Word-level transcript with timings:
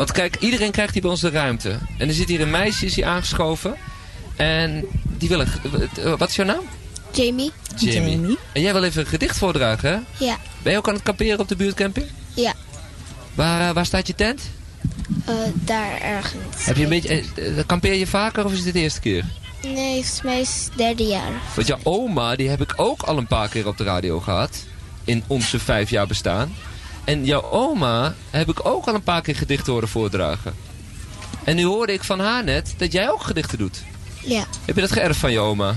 Want 0.00 0.12
kijk, 0.12 0.36
iedereen 0.38 0.70
krijgt 0.70 0.92
hier 0.92 1.02
bij 1.02 1.10
ons 1.10 1.20
de 1.20 1.30
ruimte. 1.30 1.78
En 1.98 2.08
er 2.08 2.14
zit 2.14 2.28
hier 2.28 2.40
een 2.40 2.50
meisje, 2.50 2.86
is 2.86 2.94
hier 2.94 3.04
aangeschoven. 3.04 3.74
En 4.36 4.84
die 5.18 5.28
wil 5.28 5.40
een... 5.40 5.48
eh, 6.02 6.14
Wat 6.18 6.28
is 6.28 6.36
jouw 6.36 6.46
naam? 6.46 6.62
Jamie? 7.12 7.50
Jamie. 7.76 8.38
En 8.52 8.60
jij 8.60 8.72
wil 8.72 8.82
even 8.84 9.00
een 9.00 9.06
gedicht 9.06 9.38
voordragen, 9.38 9.90
hè? 9.90 10.24
Ja. 10.24 10.36
Ben 10.62 10.72
je 10.72 10.78
ook 10.78 10.88
aan 10.88 10.94
het 10.94 11.02
kamperen 11.02 11.38
op 11.38 11.48
de 11.48 11.56
buurtcamping? 11.56 12.06
Ja. 12.34 12.52
Waar, 13.34 13.68
eh, 13.68 13.74
waar 13.74 13.86
staat 13.86 14.06
je 14.06 14.14
tent? 14.14 14.42
Eh, 15.24 15.34
daar 15.54 16.00
ergens. 16.00 16.64
Heb 16.64 16.76
je 16.76 16.82
een 16.82 16.88
beetje, 16.88 17.24
kampeer 17.66 17.94
je 17.94 18.06
vaker 18.06 18.44
of 18.44 18.52
is 18.52 18.62
dit 18.62 18.72
de 18.72 18.80
eerste 18.80 19.00
keer? 19.00 19.24
Nee, 19.62 19.92
volgens 19.92 20.22
mij 20.22 20.40
is 20.40 20.64
het 20.68 20.78
derde 20.78 21.04
jaar. 21.04 21.32
Want 21.54 21.66
jouw 21.66 21.78
oma, 21.82 22.36
die 22.36 22.48
heb 22.48 22.60
ik 22.60 22.72
ook 22.76 23.02
al 23.02 23.18
een 23.18 23.26
paar 23.26 23.48
keer 23.48 23.66
op 23.66 23.76
de 23.78 23.84
radio 23.84 24.20
gehad. 24.20 24.64
In 25.04 25.22
onze 25.26 25.58
vijf 25.58 25.90
jaar 25.90 26.06
bestaan. 26.06 26.54
En 27.04 27.24
jouw 27.24 27.50
oma 27.50 28.14
heb 28.30 28.48
ik 28.48 28.66
ook 28.66 28.86
al 28.86 28.94
een 28.94 29.02
paar 29.02 29.22
keer 29.22 29.36
gedichten 29.36 29.72
horen 29.72 29.88
voordragen. 29.88 30.54
En 31.44 31.56
nu 31.56 31.64
hoorde 31.64 31.92
ik 31.92 32.04
van 32.04 32.20
haar 32.20 32.44
net 32.44 32.74
dat 32.76 32.92
jij 32.92 33.10
ook 33.10 33.22
gedichten 33.22 33.58
doet. 33.58 33.82
Ja. 34.24 34.44
Heb 34.64 34.74
je 34.74 34.80
dat 34.80 34.92
geërfd 34.92 35.18
van 35.18 35.32
je 35.32 35.38
oma? 35.38 35.76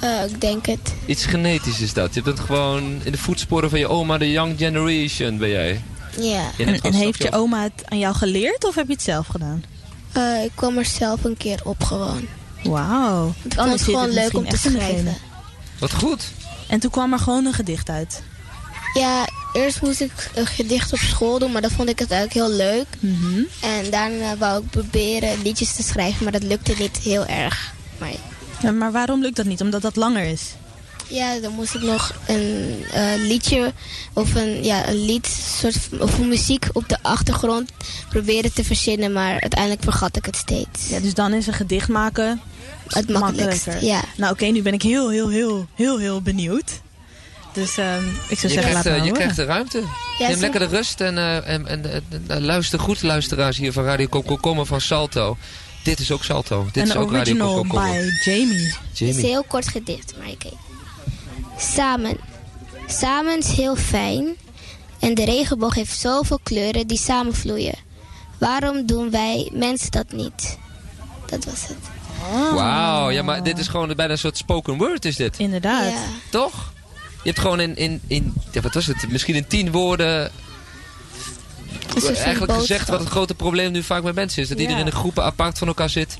Eh, 0.00 0.24
ik 0.24 0.40
denk 0.40 0.66
het. 0.66 0.94
Iets 1.06 1.24
genetisch 1.24 1.80
is 1.80 1.92
dat. 1.92 2.14
Je 2.14 2.20
hebt 2.22 2.38
het 2.38 2.46
gewoon 2.46 3.00
in 3.04 3.12
de 3.12 3.18
voetsporen 3.18 3.70
van 3.70 3.78
je 3.78 3.88
oma, 3.88 4.18
de 4.18 4.30
young 4.30 4.58
generation 4.58 5.38
ben 5.38 5.48
jij. 5.48 5.82
Ja. 6.20 6.50
En, 6.58 6.94
heeft 6.94 7.22
je 7.22 7.32
oma 7.32 7.62
het 7.62 7.82
aan 7.84 7.98
jou 7.98 8.14
geleerd 8.14 8.64
of 8.64 8.74
heb 8.74 8.86
je 8.86 8.92
het 8.92 9.02
zelf 9.02 9.26
gedaan? 9.26 9.64
Eh, 10.12 10.44
ik 10.44 10.50
kwam 10.54 10.78
er 10.78 10.84
zelf 10.84 11.24
een 11.24 11.36
keer 11.36 11.60
op 11.64 11.84
gewoon. 11.84 12.26
Wauw. 12.62 13.28
Ik 13.28 13.34
vond 13.42 13.58
Anders 13.58 13.80
het 13.80 13.90
zit 13.90 13.94
gewoon 13.94 14.14
leuk 14.14 14.34
om 14.34 14.48
te 14.48 14.56
schrijven. 14.56 15.16
Wat 15.78 15.92
goed. 15.92 16.28
En 16.68 16.80
toen 16.80 16.90
kwam 16.90 17.12
er 17.12 17.18
gewoon 17.18 17.46
een 17.46 17.52
gedicht 17.52 17.88
uit. 17.88 18.22
Ja, 18.94 19.28
eerst 19.56 19.82
moest 19.82 20.00
ik 20.00 20.30
een 20.34 20.46
gedicht 20.46 20.92
op 20.92 20.98
school 20.98 21.38
doen, 21.38 21.52
maar 21.52 21.62
dat 21.62 21.72
vond 21.72 21.88
ik 21.88 21.98
het 21.98 22.10
eigenlijk 22.10 22.46
heel 22.46 22.56
leuk. 22.56 22.86
Mhm. 23.00 23.42
En 23.60 23.90
daarna 23.90 24.36
wou 24.36 24.62
ik 24.62 24.70
proberen 24.70 25.42
liedjes 25.42 25.74
te 25.74 25.82
schrijven, 25.82 26.22
maar 26.22 26.32
dat 26.32 26.42
lukte 26.42 26.74
niet 26.78 26.96
heel 26.96 27.26
erg. 27.26 27.72
Maar 27.98 28.10
Ja, 28.62 28.70
maar 28.70 28.92
waarom 28.92 29.20
lukt 29.20 29.36
dat 29.36 29.46
niet? 29.46 29.60
Omdat 29.60 29.82
dat 29.82 29.96
langer 29.96 30.24
is. 30.24 30.42
ja, 31.08 31.38
dan 31.38 31.52
moest 31.52 31.74
ik 31.74 31.82
nog 31.82 32.14
een 32.26 32.84
eh, 32.92 33.02
liedje 33.16 33.72
of 34.12 34.34
een, 34.34 34.64
ja, 34.64 34.88
een 34.88 35.04
lied, 35.04 35.26
soort 35.60 35.76
of 35.98 36.18
muziek 36.18 36.66
op 36.72 36.88
de 36.88 36.98
achtergrond 37.02 37.70
proberen 38.08 38.52
te 38.52 38.64
verzinnen, 38.64 39.12
maar 39.12 39.40
uiteindelijk 39.40 39.82
vergat 39.82 40.16
ik 40.16 40.24
het 40.24 40.36
steeds. 40.36 40.88
Ja, 40.88 41.00
dus 41.00 41.14
dan 41.14 41.32
is 41.32 41.46
een 41.46 41.52
gedicht 41.52 41.88
maken 41.88 42.40
Het 42.86 43.08
makkelijkst, 43.08 43.66
makkelijker. 43.66 43.88
ja. 43.88 44.02
Nou 44.16 44.32
oké, 44.32 44.44
nu 44.44 44.62
ben 44.62 44.72
ik 44.72 44.82
heel, 44.82 45.10
heel, 45.10 45.28
heel, 45.28 45.66
heel, 45.74 45.98
heel 45.98 46.22
benieuwd. 46.22 46.70
Dus 47.56 47.76
ehm, 47.76 48.04
ik 48.28 48.38
zou 48.38 48.52
Je 48.52 48.60
zeggen, 48.60 48.60
krijgt, 48.60 48.74
laat 48.74 48.86
eh, 48.86 48.94
je 48.94 48.98
horen. 49.00 49.12
krijgt 49.14 49.36
de 49.36 49.44
ruimte. 49.44 49.82
Ja, 50.18 50.28
Neem 50.28 50.38
lekker 50.40 50.60
de 50.60 50.66
rust 50.66 51.00
en, 51.00 51.18
eh, 51.18 51.36
en, 51.36 51.66
en, 51.66 51.92
en, 51.92 52.24
en 52.26 52.44
luister 52.44 52.78
goed, 52.80 53.02
luisteraars 53.02 53.56
hier 53.56 53.72
van 53.72 53.84
Radio 53.84 54.06
Komkommer 54.06 54.66
van 54.66 54.80
Salto. 54.80 55.36
Dit 55.82 55.98
is 55.98 56.10
ook 56.10 56.24
Salto. 56.24 56.66
Dit 56.72 56.86
is 56.88 56.96
ook 56.96 57.02
Radio 57.12 57.16
original 57.18 57.54
Komkommer. 57.54 57.90
by 58.24 58.30
Jamie. 58.30 58.64
Het 58.66 58.78
is 58.92 59.00
een 59.00 59.06
Jamie. 59.06 59.26
heel 59.26 59.44
kort 59.48 59.68
gedicht, 59.68 60.14
maar 60.18 60.28
oké. 60.28 60.48
Samen. 61.58 62.16
Samen 62.86 63.38
is 63.38 63.48
heel 63.50 63.76
fijn. 63.76 64.26
En 64.98 65.14
de 65.14 65.24
regenboog 65.24 65.74
heeft 65.74 65.98
zoveel 65.98 66.40
kleuren 66.42 66.86
die 66.86 66.98
samenvloeien. 66.98 67.74
Waarom 68.38 68.86
doen 68.86 69.10
wij 69.10 69.50
mensen 69.52 69.90
dat 69.90 70.12
niet? 70.12 70.58
Dat 71.26 71.44
was 71.44 71.60
het. 71.68 71.76
Wauw, 72.54 73.10
ja, 73.10 73.22
maar 73.22 73.42
dit 73.42 73.58
is 73.58 73.68
gewoon 73.68 73.92
bijna 73.96 74.12
een 74.12 74.18
soort 74.18 74.36
spoken 74.36 74.76
word 74.76 75.04
is 75.04 75.16
dit. 75.16 75.38
Inderdaad. 75.38 75.90
Ja. 75.90 75.98
Toch? 76.30 76.74
Je 77.26 77.32
hebt 77.32 77.44
gewoon 77.44 77.60
in, 77.60 77.76
in, 77.76 78.00
in 78.06 78.34
ja, 78.50 78.60
wat 78.60 78.74
was 78.74 78.86
het? 78.86 79.10
Misschien 79.10 79.34
in 79.34 79.46
tien 79.46 79.70
woorden 79.70 80.30
eigenlijk 82.16 82.52
gezegd 82.52 82.88
wat 82.88 83.00
het 83.00 83.08
grote 83.08 83.34
probleem 83.34 83.72
nu 83.72 83.82
vaak 83.82 84.02
met 84.02 84.14
mensen 84.14 84.42
is. 84.42 84.48
Dat 84.48 84.56
Ja. 84.58 84.62
iedereen 84.64 84.86
in 84.86 84.92
groepen 84.92 85.24
apart 85.24 85.58
van 85.58 85.68
elkaar 85.68 85.90
zit. 85.90 86.18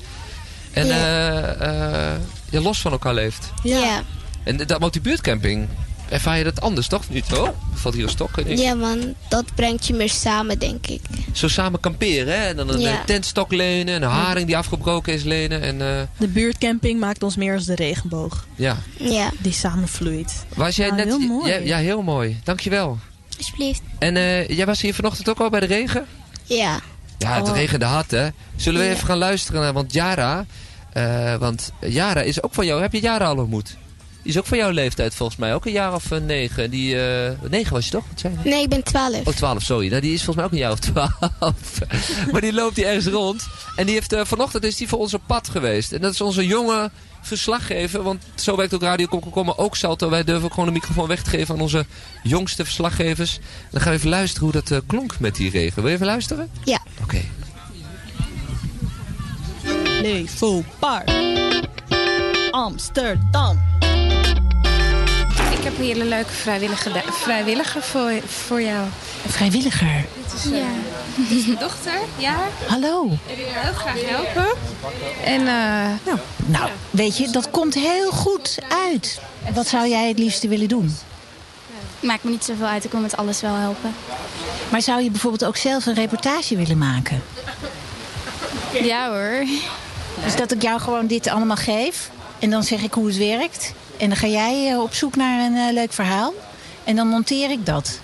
En 0.71 0.87
Ja. 0.87 0.93
eh, 0.95 2.13
eh, 2.15 2.19
los 2.63 2.81
van 2.81 2.91
elkaar 2.91 3.13
leeft. 3.13 3.51
Ja. 3.63 4.03
En 4.43 4.57
dat, 4.57 4.79
op 4.83 4.93
die 4.93 5.01
buurtcamping 5.01 5.67
ervaar 6.09 6.37
je 6.37 6.43
dat 6.43 6.61
anders, 6.61 6.87
toch? 6.87 7.09
Nu 7.09 7.21
toch? 7.21 7.53
Valt 7.73 7.93
hier 7.95 8.03
een 8.03 8.09
stok? 8.09 8.37
ineens. 8.37 8.61
ja, 8.61 8.73
man. 8.73 9.13
Dat 9.29 9.45
brengt 9.55 9.87
je 9.87 9.93
meer 9.93 10.09
samen, 10.09 10.59
denk 10.59 10.87
ik. 10.87 11.01
Zo 11.33 11.47
samen 11.47 11.79
kamperen, 11.79 12.33
hè? 12.41 12.45
En 12.47 12.55
dan 12.55 12.69
een 12.69 12.79
Ja. 12.79 12.91
eh, 12.91 13.03
tentstok 13.05 13.51
lenen, 13.51 13.95
een 14.03 14.09
haring 14.09 14.45
die 14.47 14.57
afgebroken 14.57 15.13
is 15.13 15.23
lenen. 15.23 15.61
En 15.61 15.81
eh, 15.81 16.01
De 16.17 16.27
buurtcamping 16.27 16.99
maakt 16.99 17.23
ons 17.23 17.35
meer 17.35 17.53
als 17.53 17.65
de 17.65 17.75
regenboog. 17.75 18.45
ja. 18.55 18.77
Ja, 18.97 19.31
Die 19.39 19.53
samenvloeit. 19.53 20.45
Was 20.55 20.75
jij 20.75 20.91
net... 20.91 21.05
heel 21.05 21.19
mooi. 21.19 21.51
Ja, 21.51 21.57
ja, 21.57 21.77
heel 21.77 22.01
mooi. 22.01 22.39
Dankjewel. 22.43 22.97
alsjeblieft. 23.37 23.81
En 23.99 24.15
eh, 24.17 24.47
jij 24.47 24.65
was 24.65 24.81
hier 24.81 24.93
vanochtend 24.93 25.29
ook 25.29 25.39
al 25.39 25.49
bij 25.49 25.59
de 25.59 25.65
regen? 25.65 26.05
Ja. 26.43 26.79
Ja, 27.17 27.35
het 27.35 27.49
Oh. 27.49 27.55
regende 27.55 27.85
hard, 27.85 28.11
hè? 28.11 28.27
Zullen 28.55 28.79
we 28.81 28.85
Ja. 28.87 28.93
even 28.93 29.05
gaan 29.07 29.17
luisteren 29.17 29.61
naar... 29.61 29.73
Want 29.73 29.93
Jara... 29.93 30.45
eh, 30.93 31.35
want 31.35 31.71
Jara 31.81 32.21
is 32.21 32.43
ook 32.43 32.53
van 32.53 32.65
jou. 32.65 32.81
Heb 32.81 32.93
je 32.93 33.01
Jara 33.01 33.25
al 33.25 33.37
ontmoet? 33.37 33.77
Die 34.27 34.35
is 34.35 34.41
ook 34.41 34.47
van 34.47 34.57
jouw 34.57 34.69
leeftijd 34.69 35.15
volgens 35.15 35.37
mij. 35.37 35.53
Ook 35.53 35.65
een 35.65 35.71
jaar 35.71 35.93
of 35.93 36.11
eh, 36.11 36.19
negen. 36.19 36.69
Die, 36.69 37.01
eh, 37.01 37.31
negen 37.49 37.73
was 37.73 37.85
je 37.85 37.91
toch? 37.91 38.03
Wat 38.09 38.19
zei 38.19 38.33
je? 38.43 38.49
Nee, 38.49 38.61
ik 38.61 38.69
ben 38.69 38.83
12. 38.83 39.27
Oh, 39.27 39.33
12, 39.33 39.63
sorry. 39.63 39.89
Nou, 39.89 40.01
die 40.01 40.13
is 40.13 40.23
volgens 40.23 40.35
mij 40.35 40.45
ook 40.45 40.51
een 40.51 40.57
jaar 40.57 40.71
of 40.71 40.79
12. 40.79 41.79
maar 42.31 42.41
die 42.41 42.53
loopt 42.53 42.75
hier 42.75 42.85
ergens 42.85 43.05
rond. 43.05 43.47
En 43.75 43.85
die 43.85 43.95
heeft, 43.95 44.13
eh, 44.13 44.25
vanochtend 44.25 44.63
is 44.63 44.75
die 44.75 44.87
voor 44.87 44.99
ons 44.99 45.13
op 45.13 45.21
pad 45.27 45.49
geweest. 45.49 45.91
En 45.91 46.01
dat 46.01 46.13
is 46.13 46.21
onze 46.21 46.45
jonge 46.45 46.91
verslaggever. 47.21 48.03
Want 48.03 48.23
zo 48.35 48.55
werkt 48.55 48.73
ook 48.73 48.81
Radio 48.81 49.05
Komkommer 49.05 49.57
ook 49.57 49.75
Salto. 49.75 50.09
Wij 50.09 50.23
durven 50.23 50.45
ook 50.45 50.53
gewoon 50.53 50.69
de 50.69 50.79
microfoon 50.79 51.07
weg 51.07 51.23
te 51.23 51.29
geven 51.29 51.55
aan 51.55 51.61
onze 51.61 51.85
jongste 52.23 52.63
verslaggevers. 52.63 53.39
Dan 53.71 53.81
gaan 53.81 53.91
we 53.91 53.97
even 53.97 54.09
luisteren 54.09 54.51
hoe 54.51 54.61
dat 54.61 54.81
klonk 54.87 55.19
met 55.19 55.35
die 55.35 55.49
regen. 55.49 55.81
Wil 55.81 55.89
je 55.89 55.95
even 55.95 56.05
luisteren? 56.05 56.49
Ja. 56.63 56.81
Oké. 57.01 57.21
Levo 60.01 60.63
Park. 60.79 61.46
Amsterdam. 62.51 63.61
Ik 65.51 65.63
heb 65.63 65.77
een 65.77 65.83
hele 65.83 66.05
leuke 66.05 66.31
vrijwillige 66.31 66.91
vrijwilliger 67.05 67.81
voor, 67.81 68.11
voor 68.25 68.61
jou. 68.61 68.85
Een 69.25 69.29
vrijwilliger. 69.29 70.05
Ja. 70.51 70.65
Dit 71.15 71.37
is 71.37 71.45
mijn 71.45 71.59
dochter, 71.59 71.99
ja. 72.17 72.37
Hallo. 72.67 73.05
Ik 73.25 73.35
wil 73.35 73.45
heel 73.45 73.73
graag 73.73 74.01
helpen. 74.05 74.47
En 75.23 75.39
eh, 75.39 76.05
Nou, 76.05 76.19
nou, 76.45 76.69
weet 76.89 77.17
je, 77.17 77.29
dat 77.29 77.51
komt 77.51 77.73
heel 77.73 78.11
goed 78.11 78.57
uit. 78.69 79.19
Wat 79.53 79.67
zou 79.67 79.87
jij 79.87 80.07
het 80.07 80.19
liefste 80.19 80.47
willen 80.47 80.67
doen? 80.67 80.97
Maakt 81.99 82.23
me 82.23 82.29
niet 82.29 82.43
zoveel 82.43 82.65
uit, 82.65 82.83
ik 82.83 82.91
wil 82.91 83.01
met 83.01 83.17
alles 83.17 83.41
wel 83.41 83.55
helpen. 83.55 83.95
Maar 84.69 84.81
zou 84.81 85.01
je 85.01 85.11
bijvoorbeeld 85.11 85.45
ook 85.45 85.57
zelf 85.57 85.85
een 85.85 85.93
reportage 85.93 86.55
willen 86.55 86.77
maken? 86.77 87.23
Ja 88.81 89.09
hoor. 89.09 89.45
Dus 90.23 90.35
dat 90.35 90.51
ik 90.51 90.61
jou 90.61 90.79
gewoon 90.79 91.07
dit 91.07 91.27
allemaal 91.27 91.55
geef 91.55 92.09
en 92.39 92.49
dan 92.49 92.63
zeg 92.63 92.81
ik 92.81 92.93
hoe 92.93 93.07
het 93.07 93.17
werkt. 93.17 93.73
En 93.97 94.07
dan 94.07 94.17
ga 94.17 94.27
jij 94.27 94.71
eh, 94.71 94.81
op 94.81 94.93
zoek 94.93 95.15
naar 95.15 95.45
een 95.45 95.55
eh, 95.55 95.73
leuk 95.73 95.93
verhaal. 95.93 96.33
En 96.83 96.95
dan 96.95 97.07
monteer 97.07 97.51
ik 97.51 97.65
dat. 97.65 97.99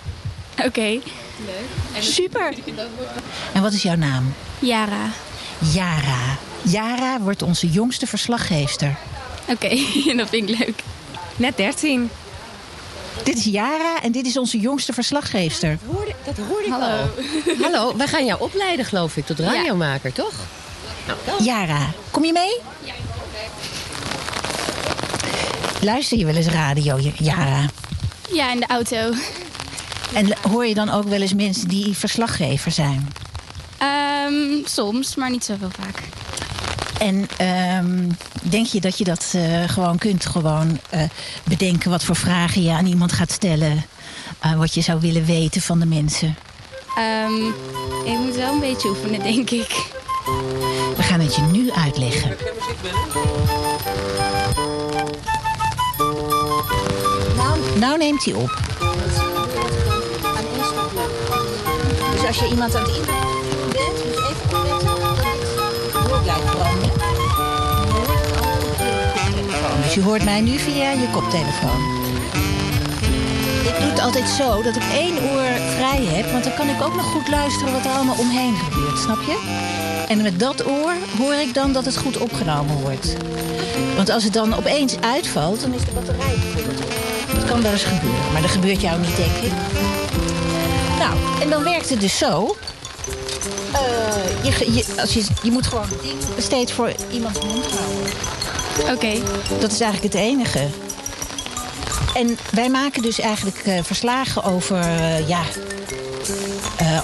Oké. 0.64 0.98
Super. 1.98 2.54
En 3.52 3.62
wat 3.62 3.72
is 3.72 3.82
jouw 3.82 3.96
naam? 3.96 4.34
Yara. 4.58 5.10
Yara. 5.72 6.36
Yara 6.62 7.20
wordt 7.20 7.42
onze 7.42 7.68
jongste 7.70 8.06
verslaggeefster. 8.06 8.96
Oké, 9.48 9.68
dat 10.16 10.28
vind 10.28 10.50
ik 10.50 10.58
leuk. 10.58 10.82
net 11.36 11.56
13. 11.56 12.10
Dit 13.22 13.36
is 13.36 13.44
Yara 13.44 14.02
en 14.02 14.12
dit 14.12 14.26
is 14.26 14.36
onze 14.36 14.58
jongste 14.58 14.92
verslaggeefster. 14.92 15.78
Dat 16.24 16.36
hoorde 16.48 16.64
ik 16.64 16.70
Hallo. 16.72 16.86
al. 16.86 17.08
Hallo, 17.62 17.96
wij 17.96 18.06
gaan 18.06 18.24
jou 18.24 18.40
opleiden, 18.40 18.84
geloof 18.84 19.16
ik, 19.16 19.26
tot 19.26 19.38
radiomaker, 19.38 20.12
toch? 20.12 20.34
Yara, 21.38 21.92
kom 22.10 22.24
je 22.24 22.32
mee? 22.32 22.60
Luister 25.84 26.18
je 26.18 26.24
wel 26.24 26.34
eens 26.34 26.46
radio, 26.46 26.98
Yara? 27.18 27.66
Ja, 28.32 28.52
in 28.52 28.60
de 28.60 28.66
auto. 28.66 29.12
En 30.14 30.36
hoor 30.50 30.66
je 30.66 30.74
dan 30.74 30.90
ook 30.90 31.04
wel 31.04 31.20
eens 31.20 31.34
mensen 31.34 31.68
die 31.68 31.96
verslaggever 31.96 32.70
zijn? 32.70 33.12
Ehm, 33.78 34.64
soms, 34.64 35.14
maar 35.16 35.30
niet 35.30 35.44
zoveel 35.44 35.70
vaak. 35.80 36.02
En 36.98 37.28
ehm, 37.36 38.08
denk 38.42 38.66
je 38.66 38.80
dat 38.80 38.98
je 38.98 39.04
dat 39.04 39.32
eh, 39.36 39.68
gewoon 39.68 39.98
kunt 39.98 40.26
gewoon 40.26 40.80
eh, 40.90 41.02
bedenken 41.44 41.90
wat 41.90 42.04
voor 42.04 42.16
vragen 42.16 42.62
je 42.62 42.70
aan 42.70 42.86
iemand 42.86 43.12
gaat 43.12 43.32
stellen? 43.32 43.84
eh, 44.40 44.54
wat 44.54 44.74
je 44.74 44.80
zou 44.80 45.00
willen 45.00 45.24
weten 45.24 45.60
van 45.60 45.78
de 45.78 45.86
mensen? 45.86 46.36
Ehm, 46.96 47.46
ik 48.04 48.18
moet 48.18 48.36
wel 48.36 48.52
een 48.52 48.60
beetje 48.60 48.88
oefenen, 48.88 49.22
denk 49.22 49.50
ik. 49.50 49.92
We 50.96 51.02
gaan 51.02 51.20
het 51.20 51.34
je 51.34 51.42
nu 51.42 51.72
uitleggen. 51.72 52.36
Nou, 54.18 54.33
nou 57.84 57.98
neemt 57.98 58.24
hij 58.24 58.34
op. 58.34 58.62
Dus 62.12 62.26
als 62.26 62.38
je 62.38 62.48
iemand 62.50 62.74
aan 62.74 62.82
het 62.82 62.96
interviewen 62.96 63.72
bent, 63.72 64.04
moet 64.04 64.14
je 64.14 64.22
even 64.30 64.58
opletten 65.10 65.56
dat 65.56 65.72
het 65.82 66.08
door 66.08 66.20
blijft 66.22 66.44
branden. 66.44 66.92
Dus 69.82 69.94
je 69.94 70.02
hoort 70.02 70.24
mij 70.24 70.40
nu 70.40 70.58
via 70.58 70.90
je 70.90 71.08
koptelefoon. 71.12 71.80
Dit 73.62 73.76
doe 73.80 73.90
het 73.90 74.00
altijd 74.00 74.28
zo 74.28 74.62
dat 74.62 74.76
ik 74.76 74.82
één 74.92 75.16
oor 75.16 75.50
vrij 75.76 76.04
heb. 76.04 76.30
Want 76.32 76.44
dan 76.44 76.54
kan 76.54 76.68
ik 76.68 76.82
ook 76.82 76.94
nog 76.94 77.06
goed 77.06 77.28
luisteren 77.28 77.72
wat 77.72 77.84
er 77.84 77.90
allemaal 77.90 78.18
omheen 78.18 78.54
gebeurt, 78.56 78.98
snap 78.98 79.22
je? 79.26 79.38
En 80.08 80.22
met 80.22 80.40
dat 80.40 80.66
oor 80.66 80.94
hoor 81.18 81.34
ik 81.34 81.54
dan 81.54 81.72
dat 81.72 81.84
het 81.84 81.96
goed 81.96 82.16
opgenomen 82.16 82.76
wordt. 82.80 83.16
Want 83.96 84.10
als 84.10 84.24
het 84.24 84.32
dan 84.32 84.54
opeens 84.54 85.00
uitvalt, 85.00 85.60
dan 85.60 85.74
is 85.74 85.84
de 85.84 85.92
batterij 85.92 86.34
bijvoorbeeld... 86.34 87.03
Dat 87.34 87.44
kan 87.44 87.62
wel 87.62 87.72
eens 87.72 87.84
gebeuren, 87.84 88.32
maar 88.32 88.42
dat 88.42 88.50
gebeurt 88.50 88.80
jou 88.80 89.00
niet, 89.00 89.16
denk 89.16 89.36
ik. 89.36 89.52
Nou, 90.98 91.16
en 91.40 91.50
dan 91.50 91.64
werkt 91.64 91.90
het 91.90 92.00
dus 92.00 92.18
zo. 92.18 92.56
Eh, 93.72 94.44
je, 94.44 94.72
je, 94.72 94.84
als 95.00 95.14
je, 95.14 95.24
je 95.42 95.50
moet 95.50 95.66
gewoon 95.66 95.86
het 96.34 96.44
steeds 96.44 96.72
voor 96.72 96.92
iemands 97.10 97.40
mond 97.44 97.66
houden. 97.66 98.12
Oké. 98.94 99.22
Dat 99.60 99.72
is 99.72 99.80
eigenlijk 99.80 100.14
het 100.14 100.22
enige. 100.22 100.66
En 102.14 102.38
wij 102.50 102.68
maken 102.68 103.02
dus 103.02 103.20
eigenlijk 103.20 103.58
eh, 103.58 103.82
verslagen 103.82 104.44
over, 104.44 104.78
eh, 104.80 105.28
ja, 105.28 105.42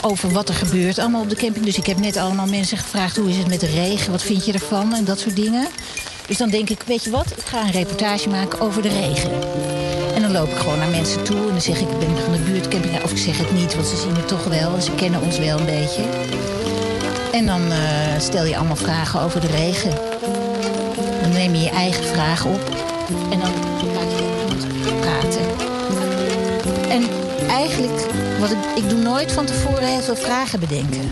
over 0.01 0.33
wat 0.33 0.49
er 0.49 0.55
gebeurt 0.55 0.99
allemaal 0.99 1.23
op 1.23 1.31
de 1.31 1.37
camping. 1.37 1.65
Dus 1.65 1.77
ik 1.77 1.87
heb 1.87 1.99
net 1.99 2.17
allemaal 2.17 2.47
mensen 2.47 2.79
gevraagd 2.79 3.17
hoe 3.17 3.29
is 3.29 3.37
het 3.37 3.49
met 3.49 3.61
de 3.61 3.67
regen, 3.67 4.11
wat 4.11 4.23
vind 4.23 4.45
je 4.45 4.53
ervan 4.53 4.95
en 4.95 5.05
dat 5.05 5.19
soort 5.19 5.37
dingen. 5.37 5.69
Dus 6.27 6.37
dan 6.37 6.49
denk 6.51 6.71
ik, 6.71 6.83
weet 6.87 7.05
je 7.05 7.11
wat, 7.11 7.27
ik 7.37 7.45
ga 7.45 7.61
een 7.61 7.71
reportage 7.71 8.29
maken 8.29 8.61
over 8.61 8.83
de 8.83 8.89
regen. 8.89 9.31
En 10.21 10.27
dan 10.27 10.41
loop 10.41 10.51
ik 10.51 10.57
gewoon 10.57 10.79
naar 10.79 10.89
mensen 10.89 11.25
toe 11.25 11.37
en 11.37 11.49
dan 11.49 11.61
zeg 11.61 11.81
ik, 11.81 11.89
ik 11.89 11.99
ben 11.99 12.19
van 12.25 12.33
de 12.33 12.39
buurtcamping. 12.39 13.03
Of 13.03 13.11
ik 13.11 13.19
zeg 13.19 13.39
het 13.39 13.53
niet, 13.53 13.75
want 13.75 13.87
ze 13.87 13.97
zien 13.97 14.15
het 14.15 14.29
toch 14.29 14.45
wel 14.45 14.75
en 14.75 14.83
ze 14.83 14.91
kennen 14.95 15.21
ons 15.21 15.39
wel 15.39 15.59
een 15.59 15.67
beetje. 15.67 16.03
En 17.33 17.47
dan 17.47 17.73
eh, 17.73 17.79
stel 18.19 18.45
je 18.45 18.57
allemaal 18.57 18.77
vragen 18.77 19.21
over 19.21 19.41
de 19.41 19.47
regen. 19.47 19.91
Dan 21.23 21.33
neem 21.33 21.55
je 21.55 21.61
je 21.61 21.71
eigen 21.71 22.05
vraag 22.05 22.45
op 22.45 22.61
en 23.31 23.39
dan 23.41 23.53
laat 23.95 24.13
je 24.13 24.93
praten. 25.01 25.41
En 26.89 27.03
eigenlijk, 27.49 28.07
wat 28.41 28.51
ik, 28.51 28.59
ik 28.75 28.89
doe 28.89 28.99
nooit 28.99 29.33
van 29.33 29.45
tevoren 29.45 29.87
heel 29.87 30.01
veel 30.01 30.17
vragen 30.17 30.61
bedenken. 30.61 31.11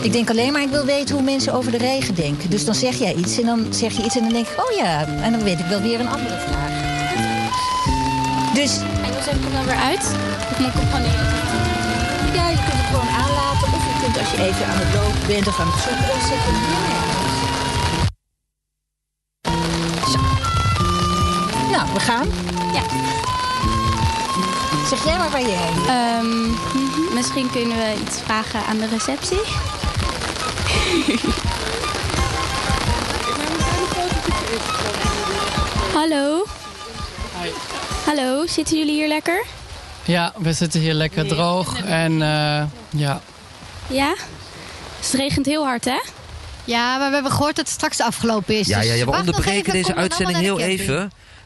Ik 0.00 0.12
denk 0.12 0.30
alleen 0.30 0.52
maar, 0.52 0.62
ik 0.62 0.70
wil 0.70 0.84
weten 0.84 1.14
hoe 1.14 1.24
mensen 1.24 1.52
over 1.52 1.70
de 1.70 1.78
regen 1.78 2.14
denken. 2.14 2.50
Dus 2.50 2.64
dan 2.64 2.74
zeg 2.74 2.94
jij 2.94 3.14
iets 3.14 3.38
en 3.38 3.46
dan 3.46 3.66
zeg 3.70 3.96
je 3.96 4.02
iets 4.02 4.16
en 4.16 4.22
dan 4.22 4.32
denk 4.32 4.46
ik, 4.46 4.64
oh 4.64 4.76
ja. 4.76 5.06
En 5.06 5.32
dan 5.32 5.42
weet 5.42 5.58
ik 5.58 5.66
wel 5.66 5.80
weer 5.80 6.00
een 6.00 6.08
andere 6.08 6.38
vraag. 6.38 6.71
En 8.62 8.68
hoe 8.68 9.22
zet 9.22 9.34
ik 9.34 9.42
hem 9.42 9.52
dan 9.52 9.64
weer 9.64 9.74
uit? 9.74 10.16
Of 10.50 10.58
moet 10.58 10.68
ik 10.68 10.74
hem 10.74 10.88
gewoon 10.90 11.02
ja, 12.34 12.48
je 12.48 12.56
kunt 12.56 12.78
het 12.80 12.86
gewoon 12.86 13.08
aanlaten. 13.08 13.68
Of 13.76 13.82
je 13.86 13.92
kunt 14.02 14.18
als 14.18 14.30
je 14.30 14.36
even 14.36 14.66
aan 14.66 14.78
het 14.82 14.94
lopen 14.94 15.26
bent 15.26 15.46
of 15.46 15.60
aan 15.60 15.66
het 15.70 15.80
zoeken, 15.82 16.06
dan 16.06 16.20
zet 16.20 16.40
je 16.44 16.50
hem 16.52 16.66
weer 16.70 16.82
neer. 16.88 17.04
Zo. 20.12 20.18
Nou, 21.70 21.86
we 21.92 22.00
gaan. 22.00 22.28
Ja. 22.72 22.84
Zeg 24.88 25.04
jij 25.04 25.18
maar 25.18 25.30
waar 25.30 25.40
je 25.40 25.56
heen. 25.64 25.86
Ehm, 25.86 26.46
mhm. 26.50 27.14
misschien 27.14 27.50
kunnen 27.50 27.76
we 27.76 27.94
iets 28.06 28.20
vragen 28.20 28.64
aan 28.64 28.78
de 28.78 28.88
receptie. 28.88 29.40
Hallo. 35.94 36.44
Hallo, 38.04 38.46
zitten 38.46 38.78
jullie 38.78 38.94
hier 38.94 39.08
lekker? 39.08 39.44
Ja, 40.04 40.32
we 40.38 40.52
zitten 40.52 40.80
hier 40.80 40.94
lekker 40.94 41.26
droog 41.26 41.82
en 41.84 42.12
uh, 42.12 42.62
ja. 42.90 43.20
Ja? 43.88 44.14
Het 45.00 45.12
regent 45.12 45.46
heel 45.46 45.64
hard, 45.64 45.84
hè? 45.84 46.00
Ja, 46.64 46.98
maar 46.98 47.08
we 47.08 47.14
hebben 47.14 47.32
gehoord 47.32 47.56
dat 47.56 47.64
het 47.64 47.74
straks 47.74 48.00
afgelopen 48.00 48.58
is. 48.58 48.66
Ja, 48.66 48.78
dus 48.78 48.86
ja, 48.88 48.92
ja 48.94 49.04
we 49.04 49.10
nog 49.10 49.18
onderbreken 49.18 49.56
even, 49.60 49.72
deze 49.72 49.94
uitzending 49.94 50.38
heel 50.38 50.58
even. 50.60 50.96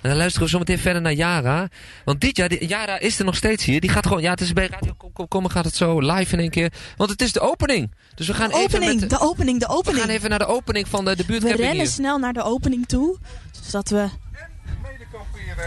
En 0.01 0.13
dan 0.13 0.17
luisteren 0.17 0.47
we 0.47 0.53
zo 0.53 0.59
meteen 0.59 0.79
verder 0.79 1.03
naar 1.03 1.13
Yara. 1.13 1.69
Want 2.05 2.21
dit 2.21 2.37
jaar, 2.37 2.49
die- 2.49 2.67
Yara 2.69 2.99
is 2.99 3.19
er 3.19 3.25
nog 3.25 3.37
steeds 3.37 3.65
hier. 3.65 3.81
Die 3.81 3.91
gaat 3.91 4.07
gewoon, 4.07 4.23
ja, 4.23 4.31
het 4.31 4.41
is 4.41 4.53
bij 4.53 4.67
Radio 4.71 4.93
Kom, 4.97 5.13
Kom, 5.13 5.29
Kom, 5.29 5.49
gaat 5.49 5.65
het 5.65 5.77
zo 5.77 5.99
live 6.01 6.33
in 6.33 6.41
één 6.41 6.51
keer. 6.51 6.73
Want 6.97 7.11
het 7.11 7.23
is 7.23 7.33
de 7.33 7.41
opening. 7.41 7.93
Dus 8.15 8.27
we 8.27 8.35
gaan 8.35 8.49
De 8.49 8.55
even 8.55 8.65
opening, 8.79 9.01
met, 9.01 9.11
de 9.11 9.21
opening, 9.21 9.61
de 9.61 9.67
we 9.67 9.73
opening. 9.73 10.01
gaan 10.05 10.11
even 10.11 10.31
naar 10.31 10.39
de 10.39 10.47
opening 10.47 10.89
van 10.89 11.05
de, 11.05 11.11
de 11.11 11.17
We 11.17 11.25
buurtcamping 11.27 11.61
rennen 11.65 11.83
hier. 11.85 11.93
snel 11.93 12.19
naar 12.19 12.33
de 12.33 12.43
opening 12.43 12.87
toe, 12.89 13.17
zodat 13.65 13.89
we, 13.89 14.09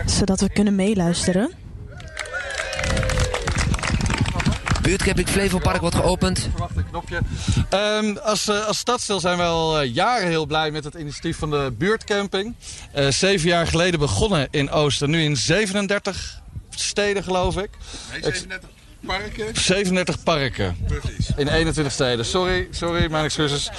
zodat 0.06 0.40
we 0.40 0.50
kunnen 0.50 0.76
meeluisteren. 0.76 1.52
Buurtcamping 4.82 5.30
Flevopark 5.30 5.82
wordt 5.82 5.96
geopend. 5.96 6.50
Wacht 6.58 6.78
een 6.78 6.90
knopje. 6.90 7.20
Ehm, 7.70 8.18
als, 8.18 8.48
eh, 8.48 8.66
als 8.66 8.78
stadsdeel 8.78 9.20
zijn 9.20 9.38
we 9.38 9.44
al 9.44 9.80
eh, 9.80 9.94
jaren 9.94 10.28
heel 10.28 10.46
blij 10.46 10.72
met 10.72 10.84
het 10.84 10.94
initiatief 10.94 11.38
van 11.38 11.50
de 11.50 11.74
buurtcamping. 11.78 12.56
Eh, 12.92 13.08
zeven 13.08 13.50
jaar 13.50 13.68
geleden 13.68 14.00
begonnen 14.00 14.48
in 14.52 14.72
Oosten, 14.72 15.10
nu 15.10 15.22
in 15.22 15.38
37 15.38 16.42
steden 16.70 17.24
geloof 17.24 17.58
ik. 17.58 17.70
Nee, 18.12 18.22
37 18.22 18.70
parken. 19.06 19.56
37 19.56 20.24
parken. 20.24 20.78
Precies. 20.88 21.32
In 21.36 21.48
21 21.48 21.94
steden. 21.94 22.26
Sorry, 22.26 22.68
sorry, 22.72 23.12
mijn 23.12 23.24
excuses. 23.24 23.70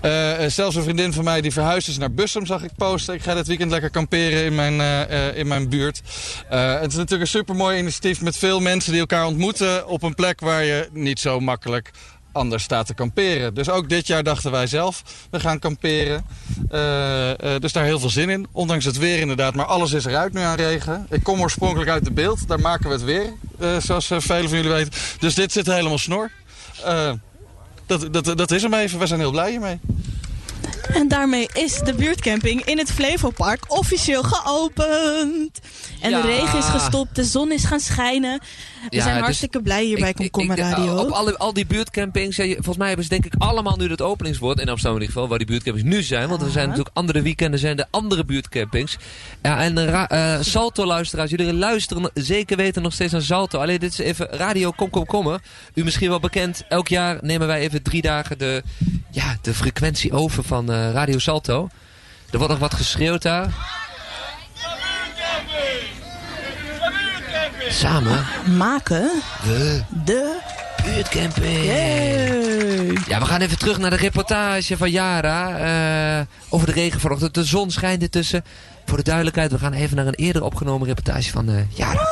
Eh, 0.00 0.46
zelfs 0.46 0.76
een 0.76 0.82
vriendin 0.82 1.12
van 1.12 1.24
mij 1.24 1.40
die 1.40 1.52
verhuisd 1.52 1.88
is 1.88 1.98
naar 1.98 2.12
Bussum, 2.12 2.46
zag 2.46 2.62
ik 2.62 2.70
posten. 2.76 3.14
Ik 3.14 3.22
ga 3.22 3.34
dit 3.34 3.46
weekend 3.46 3.70
lekker 3.70 3.90
kamperen 3.90 4.44
in 4.44 4.54
mijn, 4.54 4.80
eh, 4.80 5.36
in 5.36 5.46
mijn 5.46 5.68
buurt. 5.68 6.02
Het 6.48 6.90
is 6.90 6.96
natuurlijk 6.96 7.20
een 7.20 7.38
supermooi 7.38 7.78
initiatief 7.78 8.20
met 8.20 8.36
veel 8.36 8.60
mensen 8.60 8.92
die 8.92 9.00
elkaar 9.00 9.26
ontmoeten 9.26 9.86
op 9.86 10.02
een 10.02 10.14
plek 10.14 10.40
waar 10.40 10.64
je 10.64 10.88
niet 10.92 11.20
zo 11.20 11.40
makkelijk 11.40 11.90
anders 12.36 12.62
staat 12.62 12.86
te 12.86 12.94
kamperen. 12.94 13.54
Dus 13.54 13.70
ook 13.70 13.88
dit 13.88 14.06
jaar 14.06 14.22
dachten 14.22 14.50
wij 14.50 14.66
zelf, 14.66 15.02
we 15.30 15.40
gaan 15.40 15.58
kamperen. 15.58 16.24
Eh, 16.70 17.30
eh, 17.54 17.60
dus 17.60 17.72
daar 17.72 17.84
heel 17.84 17.98
veel 18.00 18.10
zin 18.10 18.30
in. 18.30 18.46
Ondanks 18.52 18.84
het 18.84 18.98
weer 18.98 19.18
inderdaad, 19.18 19.54
maar 19.54 19.66
alles 19.66 19.92
is 19.92 20.04
eruit 20.04 20.32
nu 20.32 20.40
aan 20.40 20.56
regen. 20.56 21.06
Ik 21.10 21.22
kom 21.22 21.40
oorspronkelijk 21.40 21.90
uit 21.90 22.04
de 22.04 22.12
beeld, 22.12 22.48
daar 22.48 22.60
maken 22.60 22.86
we 22.88 22.92
het 22.94 23.04
weer. 23.04 23.32
eh, 23.60 23.76
zoals 23.78 24.06
velen 24.06 24.48
van 24.48 24.56
jullie 24.58 24.72
weten. 24.72 24.92
Dus 25.18 25.34
dit 25.34 25.52
zit 25.52 25.66
helemaal 25.66 25.98
snor. 25.98 26.30
Eh, 26.84 27.12
dat, 27.86 28.08
dat, 28.12 28.24
dat 28.38 28.50
is 28.50 28.62
hem 28.62 28.74
even. 28.74 28.98
We 28.98 29.06
zijn 29.06 29.20
heel 29.20 29.30
blij 29.30 29.50
hiermee. 29.50 29.80
En 30.92 31.08
daarmee 31.08 31.48
is 31.52 31.78
de 31.78 31.94
buurtcamping 31.94 32.64
in 32.64 32.78
het 32.78 32.90
Flevopark 32.92 33.64
officieel 33.68 34.22
geopend. 34.22 35.58
En 36.00 36.10
Ja. 36.10 36.20
de 36.22 36.26
regen 36.28 36.58
is 36.58 36.64
gestopt, 36.64 37.16
de 37.16 37.24
zon 37.24 37.52
is 37.52 37.64
gaan 37.64 37.80
schijnen. 37.80 38.40
We 38.88 38.96
Ja, 38.96 39.02
zijn 39.02 39.14
dus 39.14 39.24
hartstikke 39.24 39.62
blij 39.62 39.84
hier 39.84 39.98
bij 39.98 40.08
Ik- 40.08 40.16
Komkommer 40.16 40.58
Radio. 40.58 40.96
Op 40.96 41.10
alle, 41.10 41.38
al 41.38 41.52
die 41.52 41.66
buurtcampings, 41.66 42.36
ja, 42.36 42.44
volgens 42.54 42.76
mij 42.76 42.86
hebben 42.86 43.04
ze 43.04 43.10
denk 43.10 43.24
ik 43.26 43.34
allemaal 43.38 43.76
nu 43.76 43.90
het 43.90 44.02
openingswoord. 44.02 44.60
In 44.60 44.68
Amsterdam 44.68 44.94
in 44.96 45.00
ieder 45.00 45.14
geval, 45.14 45.28
waar 45.28 45.38
die 45.38 45.46
buurtcampings 45.46 45.88
nu 45.90 46.02
zijn. 46.02 46.28
Want 46.28 46.42
er 46.42 46.50
zijn 46.50 46.68
natuurlijk 46.68 46.96
andere 46.96 47.22
weekenden, 47.22 47.60
zijn 47.60 47.78
er 47.78 47.86
andere 47.90 48.24
buurtcampings. 48.24 48.96
Ja, 49.42 49.60
en 49.62 49.86
ra- 49.90 50.08
eh, 50.08 50.36
Salto-luisteraars, 50.40 51.30
jullie 51.30 51.52
luisteren 51.54 52.10
zeker 52.14 52.56
weten 52.56 52.82
nog 52.82 52.92
steeds 52.92 53.12
naar 53.12 53.22
Salto. 53.22 53.58
Alleen 53.60 53.78
dit 53.78 53.92
is 53.92 53.98
even 53.98 54.26
Radio 54.30 54.70
Kom 54.70 54.90
Kom. 55.06 55.38
U 55.74 55.84
misschien 55.84 56.08
wel 56.08 56.20
bekend, 56.20 56.64
elk 56.68 56.88
jaar 56.88 57.18
nemen 57.20 57.46
wij 57.46 57.60
even 57.60 57.82
drie 57.82 58.02
dagen 58.02 58.38
de, 58.38 58.62
ja, 59.10 59.36
de 59.42 59.54
frequentie 59.54 60.12
over 60.12 60.44
van 60.44 60.70
eh, 60.72 60.90
Radio 60.92 61.18
Salto. 61.18 61.68
Er 62.30 62.38
wordt 62.38 62.52
nog 62.52 62.62
wat 62.62 62.74
geschreeuwd 62.74 63.22
daar. 63.22 63.54
Samen. 67.68 68.24
Maken 68.56 69.10
We 69.42 69.82
de 70.04 70.36
buurtcamping. 70.84 71.64
Yay. 71.64 72.98
Ja, 73.08 73.18
we 73.18 73.24
gaan 73.24 73.40
even 73.40 73.58
terug 73.58 73.78
naar 73.78 73.90
de 73.90 73.96
reportage 73.96 74.76
van 74.76 74.90
Yara. 74.90 75.58
eh, 76.20 76.26
over 76.48 76.66
de 76.66 76.72
regen 76.72 77.00
vanochtend. 77.00 77.34
De 77.34 77.44
zon 77.44 77.70
schijnt 77.70 78.02
ertussen. 78.02 78.44
Voor 78.86 78.96
de 78.96 79.02
duidelijkheid, 79.04 79.50
we 79.52 79.58
gaan 79.58 79.72
even 79.72 79.96
naar 79.96 80.06
een 80.06 80.14
eerder 80.14 80.42
opgenomen 80.42 80.86
reportage 80.86 81.30
van 81.30 81.48
eh, 81.48 81.54
Yara. 81.74 82.08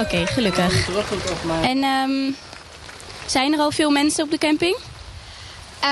Oké, 0.00 0.26
gelukkig. 0.26 0.88
En 1.62 1.82
ehm, 1.82 2.32
zijn 3.26 3.52
er 3.52 3.58
al 3.58 3.70
veel 3.70 3.90
mensen 3.90 4.24
op 4.24 4.30
de 4.30 4.38
camping? 4.38 4.76
Eh, 5.82 5.88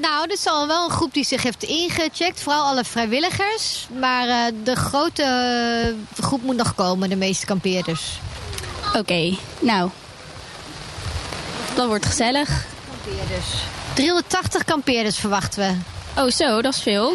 nou, 0.00 0.24
er 0.24 0.32
is 0.32 0.46
al 0.46 0.66
wel 0.66 0.84
een 0.84 0.90
groep 0.90 1.14
die 1.14 1.24
zich 1.24 1.42
heeft 1.42 1.62
ingecheckt. 1.62 2.42
Vooral 2.42 2.64
alle 2.64 2.84
vrijwilligers. 2.84 3.88
Maar 3.98 4.28
eh, 4.28 4.52
de 4.64 4.76
grote 4.76 5.22
eh, 5.22 6.24
groep 6.24 6.42
moet 6.42 6.56
nog 6.56 6.74
komen, 6.74 7.08
de 7.08 7.16
meeste 7.16 7.46
kampeerders. 7.46 8.18
Oké, 8.94 9.36
nou. 9.58 9.90
Dat 11.74 11.86
wordt 11.86 12.06
gezellig. 12.06 12.66
Kampeerders. 13.02 13.46
380 13.94 14.64
kampeerders 14.64 15.18
verwachten 15.18 15.60
we. 15.60 16.20
Oh 16.20 16.30
zo, 16.30 16.62
dat 16.62 16.74
is 16.74 16.82
veel. 16.82 17.14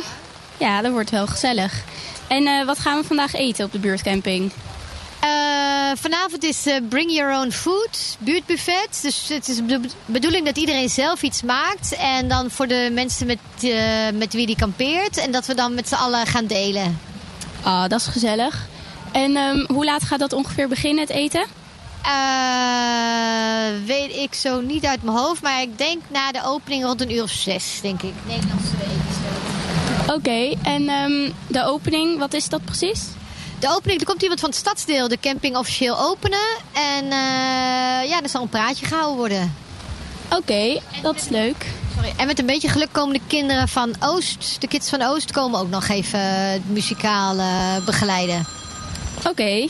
Ja, 0.58 0.82
dat 0.82 0.91
wordt 0.91 1.10
wel 1.10 1.27
gezellig. 1.27 1.84
En 2.27 2.65
wat 2.65 2.79
gaan 2.79 3.01
we 3.01 3.08
vandaag 3.08 3.34
eten 3.34 3.65
op 3.65 3.72
de 3.72 3.79
buurtcamping? 3.79 4.51
Eh, 5.24 5.30
vanavond 5.96 6.44
is 6.44 6.65
eh, 6.65 6.75
Bring 6.89 7.12
Your 7.12 7.39
Own 7.39 7.51
Food, 7.51 8.18
buurtbuffet. 8.20 9.00
Dus 9.01 9.30
het 9.30 9.48
is 9.48 9.56
de 9.56 9.80
bedoeling 10.06 10.46
dat 10.46 10.58
iedereen 10.58 10.89
zelf 10.89 11.22
iets 11.22 11.42
maakt. 11.42 11.96
En 11.96 12.27
dan 12.27 12.51
voor 12.51 12.68
de 12.68 12.89
mensen 12.94 13.27
met, 13.27 13.39
eh, 13.62 13.72
met 14.13 14.34
wie 14.34 14.46
die 14.46 14.56
kampeert. 14.56 15.18
En 15.18 15.32
dat 15.32 15.46
we 15.46 15.56
dan 15.56 15.74
met 15.74 15.88
z'n 15.88 15.94
allen 15.96 16.25
gaan 16.25 16.46
delen. 16.46 17.00
Ah, 17.62 17.88
dat 17.88 18.00
is 18.00 18.08
gezellig. 18.08 18.68
En 19.12 19.36
ehm, 19.36 19.65
hoe 19.68 19.86
laat 19.86 20.03
gaat 20.03 20.20
dat 20.20 20.34
ongeveer 20.34 20.68
beginnen, 20.68 21.03
het 21.03 21.13
eten? 21.13 21.46
Weet 23.86 24.15
ik 24.15 24.34
zo 24.34 24.62
niet 24.62 24.86
uit 24.86 25.03
mijn 25.03 25.18
hoofd. 25.18 25.42
Maar 25.42 25.62
ik 25.62 25.77
denk 25.77 26.01
na 26.08 26.32
de 26.32 26.44
opening 26.46 26.84
rond 26.84 27.01
een 27.01 27.12
uur 27.12 27.24
of 27.24 27.30
zes, 27.30 27.80
denk 27.82 28.01
ik. 28.01 28.13
Nederlandse 28.27 28.77
week. 28.77 30.15
Oké, 30.15 30.56
en 30.63 30.89
ehm, 30.89 31.32
de 31.48 31.65
opening, 31.65 32.20
wat 32.20 32.34
is 32.34 32.50
dat 32.50 32.65
precies? 32.65 33.01
De 33.63 33.70
opening, 33.70 34.00
er 34.00 34.05
komt 34.05 34.22
iemand 34.22 34.39
van 34.39 34.50
het 34.50 34.58
stadsdeel 34.58 35.08
de 35.08 35.20
camping 35.20 35.58
officieel 35.58 36.00
openen. 36.00 36.58
En 36.74 37.03
eh, 37.03 38.10
ja, 38.10 38.22
er 38.22 38.29
zal 38.29 38.41
een 38.41 38.50
praatje 38.50 38.86
gehouden 38.86 39.17
worden. 39.17 39.55
Oké, 40.29 40.79
dat 41.01 41.15
is 41.15 41.29
leuk. 41.29 41.65
Sorry. 41.96 42.13
En 42.17 42.27
met 42.27 42.39
een 42.39 42.46
beetje 42.46 42.70
geluk 42.70 42.89
komen 42.91 43.13
de 43.13 43.22
kinderen 43.27 43.67
van 43.67 43.96
Oost, 44.00 44.62
de 44.62 44.67
kids 44.67 44.89
van 44.89 45.01
Oost, 45.01 45.32
komen 45.32 45.60
ook 45.60 45.70
nog 45.70 45.88
even 45.88 46.20
het 46.51 46.70
muzikaal 46.70 47.38
eh, 47.38 47.86
begeleiden. 47.86 48.46
Oké. 49.27 49.67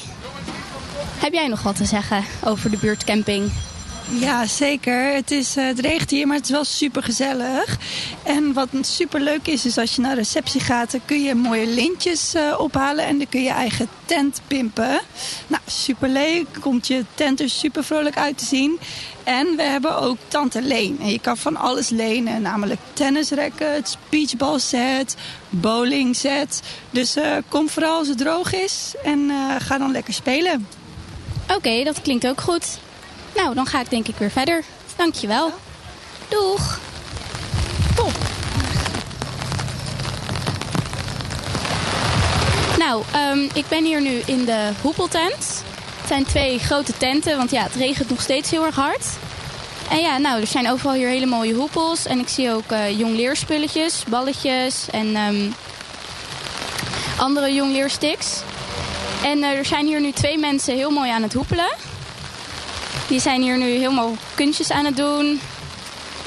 Heb 1.18 1.34
jij 1.34 1.48
nog 1.48 1.62
wat 1.62 1.76
te 1.76 1.86
zeggen 1.86 2.24
over 2.44 2.72
de 2.72 2.78
buurtcamping? 2.78 3.52
Ja, 4.20 4.46
zeker. 4.46 5.14
Het, 5.14 5.32
is, 5.32 5.56
eh, 5.56 5.66
het 5.66 5.80
regent 5.80 6.10
hier, 6.10 6.28
maar 6.28 6.36
het 6.36 6.46
is 6.46 6.52
wel 6.52 6.64
super 6.64 7.04
gezellig. 7.04 7.78
En 8.24 8.54
wat 8.54 8.68
super 8.82 9.20
leuk 9.20 9.48
is, 9.48 9.66
is 9.66 9.78
als 9.78 9.96
je 9.96 10.02
naar 10.02 10.16
receptie 10.16 10.62
gaat, 10.62 10.92
dan 10.92 11.02
kun 11.06 11.24
je 11.24 11.36
mooie 11.36 11.68
lintjes 11.68 12.34
eh, 12.34 12.60
ophalen 12.60 13.06
en 13.06 13.18
dan 13.18 13.30
kun 13.30 13.44
je 13.44 13.50
eigen 13.50 13.88
tent 14.06 14.42
pimpen. 14.48 15.00
Nou, 15.48 15.62
super 15.66 16.10
leuk. 16.10 16.46
Komt 16.60 16.88
je 16.88 17.06
tent 17.14 17.40
er 17.40 17.50
super 17.50 17.84
vrolijk 17.84 18.18
uit 18.18 18.38
te 18.38 18.46
zien. 18.46 18.80
En 19.24 19.56
we 19.56 19.64
hebben 19.64 19.98
ook 19.98 20.18
Tante 20.28 20.62
Leen. 20.62 20.98
En 21.02 21.10
je 21.10 21.20
kan 21.20 21.38
van 21.38 21.58
alles 21.58 21.90
lenen, 21.90 22.42
namelijk 22.42 22.80
tennisrackets, 22.94 23.98
beachballset, 24.10 25.16
bowlingset. 25.50 26.62
Dus 26.90 27.16
eh, 27.16 27.38
kom 27.48 27.70
vooral 27.70 27.98
als 27.98 28.08
het 28.08 28.18
droog 28.18 28.54
is 28.54 28.94
en 29.04 29.32
ga 29.60 29.78
dan 29.78 29.92
lekker 29.92 30.14
spelen. 30.14 30.68
Oké, 31.56 31.84
dat 31.84 32.02
klinkt 32.02 32.28
ook 32.28 32.42
goed. 32.42 32.80
Nou, 33.36 33.56
dan 33.56 33.66
ga 33.66 33.80
ik 33.80 33.90
denk 33.90 34.08
ik 34.08 34.16
weer 34.18 34.32
verder. 34.32 34.64
Dankjewel. 34.96 35.52
Doeg. 36.30 36.80
Top. 37.96 38.12
Nou, 42.78 43.04
ehm, 43.12 43.40
ik 43.54 43.68
ben 43.68 43.84
hier 43.84 44.02
nu 44.02 44.22
in 44.26 44.46
de 44.46 44.70
hoepeltent. 44.82 45.64
Het 46.00 46.08
zijn 46.08 46.26
twee 46.26 46.60
grote 46.60 46.98
tenten, 46.98 47.38
want 47.38 47.52
ja, 47.52 47.64
het 47.64 47.76
regent 47.76 48.10
nog 48.10 48.22
steeds 48.22 48.50
heel 48.50 48.66
erg 48.66 48.76
hard. 48.76 49.06
En 49.90 50.00
ja, 50.00 50.18
nou, 50.18 50.42
er 50.42 50.48
zijn 50.48 50.70
overal 50.70 50.94
hier 50.94 51.08
hele 51.08 51.26
mooie 51.26 51.54
hoepels. 51.54 52.06
En 52.06 52.20
ik 52.20 52.28
zie 52.28 52.52
ook 52.52 52.72
uh, 52.72 53.00
jongleerspulletjes, 53.00 54.04
balletjes 54.08 54.90
en 54.92 55.16
um, 55.16 55.56
andere 57.18 57.54
jongleersticks. 57.54 58.42
En 59.24 59.38
uh, 59.38 59.58
er 59.58 59.66
zijn 59.66 59.86
hier 59.86 60.02
nu 60.02 60.12
twee 60.12 60.38
mensen 60.38 60.76
heel 60.76 60.92
mooi 60.92 61.12
aan 61.12 61.22
het 61.22 61.34
hoepelen. 61.34 61.70
Die 63.08 63.20
zijn 63.20 63.42
hier 63.42 63.58
nu 63.58 63.70
helemaal 63.70 64.16
kunstjes 64.36 64.72
aan 64.72 64.86
het 64.86 64.98
doen. 64.98 65.42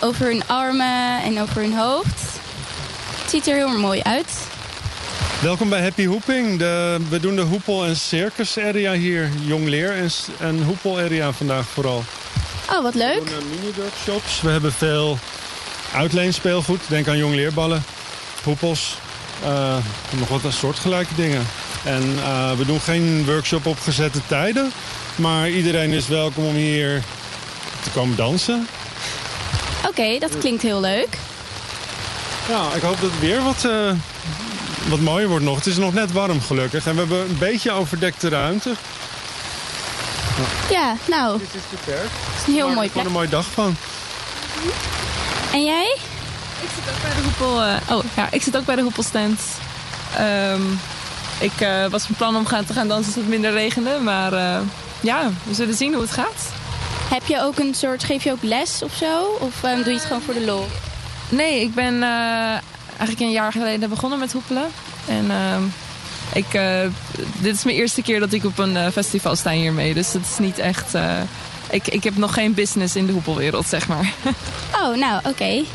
Over 0.01 0.27
hun 0.27 0.47
armen 0.47 1.23
en 1.23 1.41
over 1.41 1.61
hun 1.63 1.75
hoofd. 1.75 2.21
Het 3.21 3.31
ziet 3.31 3.47
er 3.47 3.55
heel 3.55 3.79
mooi 3.79 4.03
uit. 4.03 4.27
Welkom 5.41 5.69
bij 5.69 5.83
Happy 5.83 6.05
Hoeping. 6.05 6.59
De, 6.59 6.97
we 7.09 7.21
doen 7.21 7.37
de 7.37 7.43
hoepel- 7.43 7.85
en 7.85 7.97
circus 7.97 8.59
area 8.59 8.93
hier. 8.93 9.31
Jongleer 9.45 9.93
en, 9.93 10.11
en 10.39 10.63
hoepel 10.63 10.99
area 10.99 11.33
vandaag 11.33 11.67
vooral. 11.67 12.05
Oh, 12.73 12.83
wat 12.83 12.95
leuk. 12.95 13.25
We 13.25 13.31
doen 13.31 13.49
mini-workshops. 13.49 14.41
We 14.41 14.51
hebben 14.51 14.73
veel 14.73 15.19
uitleenspeelgoed. 15.95 16.81
Denk 16.89 17.09
aan 17.09 17.19
jongleerballen, 17.19 17.85
hoepels. 18.45 18.97
Uh, 19.45 19.77
nog 20.11 20.29
wat 20.29 20.53
soortgelijke 20.53 21.15
dingen. 21.15 21.47
En 21.85 22.03
uh, 22.03 22.53
we 22.53 22.65
doen 22.65 22.81
geen 22.81 23.25
workshop 23.25 23.67
op 23.67 23.81
gezette 23.81 24.21
tijden. 24.27 24.73
Maar 25.17 25.49
iedereen 25.49 25.91
is 25.91 26.09
welkom 26.09 26.45
om 26.45 26.55
hier 26.55 27.03
te 27.83 27.91
komen 27.91 28.17
dansen. 28.17 28.67
Oké, 29.79 29.89
okay, 29.89 30.19
dat 30.19 30.39
klinkt 30.39 30.63
heel 30.63 30.81
leuk. 30.81 31.19
Ja, 32.49 32.75
ik 32.75 32.83
hoop 32.83 33.01
dat 33.01 33.11
het 33.11 33.21
weer 33.21 33.43
wat, 33.43 33.65
uh, 33.67 33.93
wat 34.89 35.01
mooier 35.01 35.29
wordt 35.29 35.45
nog. 35.45 35.57
Het 35.57 35.67
is 35.67 35.77
nog 35.77 35.93
net 35.93 36.13
warm 36.13 36.41
gelukkig. 36.41 36.87
En 36.87 36.93
we 36.93 36.99
hebben 36.99 37.21
een 37.21 37.39
beetje 37.39 37.73
overdekte 37.73 38.29
ruimte. 38.29 38.75
Ja, 40.71 40.97
nou. 41.09 41.39
Dit 41.39 41.49
is 41.55 41.79
kerk. 41.85 41.99
Het 42.01 42.41
is 42.41 42.47
een 42.47 42.55
heel 42.55 42.69
mooi 42.69 42.91
plek. 42.91 43.03
Er 43.03 43.09
een 43.09 43.13
mooie 43.13 43.29
dag 43.29 43.47
van. 43.47 43.77
En 45.53 45.65
jij? 45.65 45.97
Ik 46.67 46.73
zit 46.75 46.95
ook 46.95 47.03
bij 47.03 47.15
de 47.15 47.23
hoepel. 47.23 47.67
Uh, 47.67 47.97
oh 47.97 48.05
ja, 48.17 48.29
ik 48.31 48.43
zit 48.43 48.57
ook 48.57 48.65
bij 48.65 48.77
de 48.77 48.83
hoepelstand. 48.83 49.41
Um, 50.21 50.81
ik 51.41 51.61
uh, 51.61 51.87
was 51.87 52.05
van 52.05 52.15
plan 52.15 52.37
om 52.37 52.47
gaan, 52.47 52.65
te 52.65 52.73
gaan 52.73 52.89
dansen 52.89 53.07
als 53.07 53.15
het 53.15 53.29
minder 53.29 53.53
regende. 53.53 53.99
Maar 54.03 54.33
uh, 54.33 54.59
ja, 55.01 55.31
we 55.43 55.55
zullen 55.55 55.75
zien 55.75 55.93
hoe 55.93 56.03
het 56.03 56.11
gaat. 56.11 56.53
Heb 57.11 57.27
je 57.27 57.41
ook 57.41 57.59
een 57.59 57.75
soort, 57.75 58.05
geef 58.05 58.25
je 58.25 58.33
ook 58.33 58.43
les 58.43 58.83
of 58.83 58.95
zo? 58.95 59.39
Of 59.41 59.63
um, 59.63 59.77
doe 59.77 59.93
je 59.93 59.99
het 59.99 60.05
gewoon 60.05 60.23
voor 60.23 60.35
de 60.35 60.45
lol? 60.45 60.67
Nee, 61.29 61.61
ik 61.61 61.75
ben 61.75 62.03
eigenlijk 62.03 63.21
een 63.21 63.31
jaar 63.31 63.53
geleden 63.53 63.89
begonnen 63.89 64.19
met 64.19 64.33
hoepelen. 64.33 64.67
En 65.07 65.31
ik, 66.33 66.61
dit 67.39 67.55
is 67.55 67.65
mijn 67.65 67.77
eerste 67.77 68.03
keer 68.03 68.21
dat 68.21 68.33
ik 68.33 68.45
op 68.45 68.59
een 68.59 68.93
festival 68.93 69.37
sta 69.37 69.51
hiermee. 69.51 69.95
Dus 69.95 70.13
het 70.13 70.27
is 70.31 70.39
niet 70.39 70.59
echt... 70.59 70.95
ik, 71.71 71.89
ik 71.89 72.05
heb 72.05 72.17
nog 72.17 72.35
geen 72.35 72.55
business 72.55 72.97
in 72.97 73.07
de 73.07 73.13
hoepelwereld, 73.13 73.67
zeg 73.67 73.89
maar. 73.89 74.13
Oh, 74.83 74.97
nou, 74.97 75.19
oké. 75.19 75.29
Okay. 75.29 75.67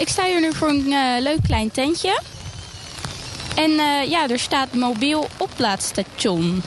Ik 0.00 0.08
sta 0.08 0.24
hier 0.24 0.40
nu 0.40 0.52
voor 0.52 0.68
een 0.68 0.86
uh, 0.86 1.20
leuk 1.20 1.38
klein 1.46 1.70
tentje. 1.70 2.20
En 3.54 3.70
uh, 3.70 4.10
ja, 4.10 4.28
er 4.28 4.38
staat 4.38 4.72
mobiel 4.72 5.28
oplaadstation. 5.36 6.62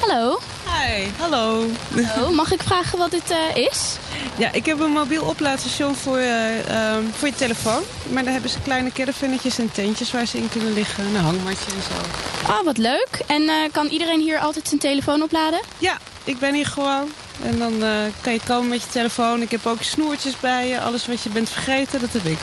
Hallo. 0.00 0.38
Hi, 0.64 1.06
hallo. 1.18 1.66
Hallo, 2.06 2.32
mag 2.32 2.52
ik 2.52 2.62
vragen 2.62 2.98
wat 2.98 3.10
dit 3.10 3.34
is? 3.54 3.96
Ja, 4.36 4.52
ik 4.52 4.66
heb 4.66 4.80
een 4.80 4.90
mobiel 4.90 5.24
oplaadstation 5.24 5.94
voor, 5.94 6.18
um, 6.18 7.12
voor 7.16 7.28
je 7.28 7.34
telefoon. 7.34 7.82
Maar 8.08 8.22
daar 8.22 8.32
hebben 8.32 8.50
ze 8.50 8.60
kleine 8.60 8.92
caravannetjes 8.92 9.58
en 9.58 9.72
tentjes 9.72 10.12
waar 10.12 10.26
ze 10.26 10.36
in 10.38 10.48
kunnen 10.48 10.72
liggen. 10.72 11.04
Een 11.04 11.16
hangmatje 11.16 11.72
en 11.74 11.82
zo. 11.82 12.50
Ah, 12.52 12.64
wat 12.64 12.78
leuk. 12.78 13.22
En 13.26 13.50
kan 13.72 13.86
iedereen 13.86 14.20
hier 14.20 14.38
altijd 14.38 14.68
zijn 14.68 14.80
telefoon 14.80 15.22
opladen? 15.22 15.60
Ja, 15.78 15.98
ik 16.24 16.38
ben 16.38 16.54
hier 16.54 16.66
gewoon. 16.66 17.08
En 17.42 17.58
dan 17.58 17.72
uh, 17.72 17.90
kan 18.20 18.32
je 18.32 18.40
komen 18.46 18.68
met 18.68 18.82
je 18.82 18.88
telefoon. 18.88 19.42
Ik 19.42 19.50
heb 19.50 19.66
ook 19.66 19.82
snoertjes 19.82 20.40
bij 20.40 20.68
je. 20.68 20.80
Alles 20.80 21.06
wat 21.06 21.22
je 21.22 21.28
bent 21.28 21.50
vergeten, 21.50 22.00
dat 22.00 22.12
heb 22.12 22.24
ik. 22.24 22.38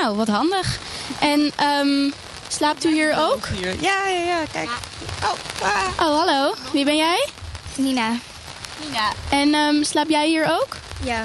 Nou, 0.00 0.16
wat 0.16 0.28
handig. 0.28 0.78
En 1.18 1.52
um, 1.80 2.12
slaapt 2.48 2.84
u 2.84 2.92
hier 2.92 3.14
ook? 3.18 3.46
Hier. 3.46 3.74
Ja, 3.80 4.06
ja, 4.06 4.20
ja. 4.20 4.38
Kijk. 4.52 4.68
Oh, 5.22 5.62
ah. 5.62 6.08
oh, 6.08 6.18
hallo. 6.18 6.54
Wie 6.72 6.84
ben 6.84 6.96
jij? 6.96 7.28
Nina. 7.74 8.16
Nina. 8.84 9.12
En 9.28 9.54
um, 9.54 9.84
slaap 9.84 10.08
jij 10.08 10.28
hier 10.28 10.58
ook? 10.60 10.76
Ja. 11.04 11.24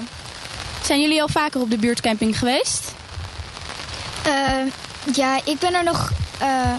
Zijn 0.84 1.02
jullie 1.02 1.22
al 1.22 1.28
vaker 1.28 1.62
op 1.62 1.70
de 1.70 1.78
buurtcamping 1.78 2.40
geweest? 2.40 2.96
Uh, 4.28 4.72
ja, 5.14 5.40
ik 5.44 5.60
ben 5.60 5.74
er 5.74 5.84
nog 5.84 6.12
uh, 6.42 6.74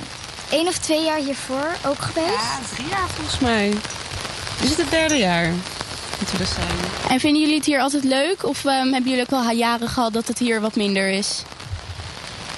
één 0.50 0.66
of 0.66 0.78
twee 0.78 1.04
jaar 1.04 1.18
hiervoor 1.18 1.76
ook 1.86 2.00
geweest. 2.00 2.28
Ja, 2.28 2.58
drie 2.74 2.88
jaar 2.88 3.08
volgens 3.08 3.38
mij. 3.38 3.68
Is 4.62 4.68
het 4.68 4.78
het 4.78 4.90
derde 4.90 5.16
jaar? 5.16 5.52
En 7.08 7.20
vinden 7.20 7.40
jullie 7.40 7.56
het 7.56 7.64
hier 7.64 7.80
altijd 7.80 8.04
leuk? 8.04 8.46
Of 8.46 8.64
um, 8.64 8.72
hebben 8.72 9.10
jullie 9.10 9.20
ook 9.20 9.30
wel 9.30 9.50
jaren 9.50 9.88
gehad 9.88 10.12
dat 10.12 10.28
het 10.28 10.38
hier 10.38 10.60
wat 10.60 10.76
minder 10.76 11.08
is? 11.08 11.42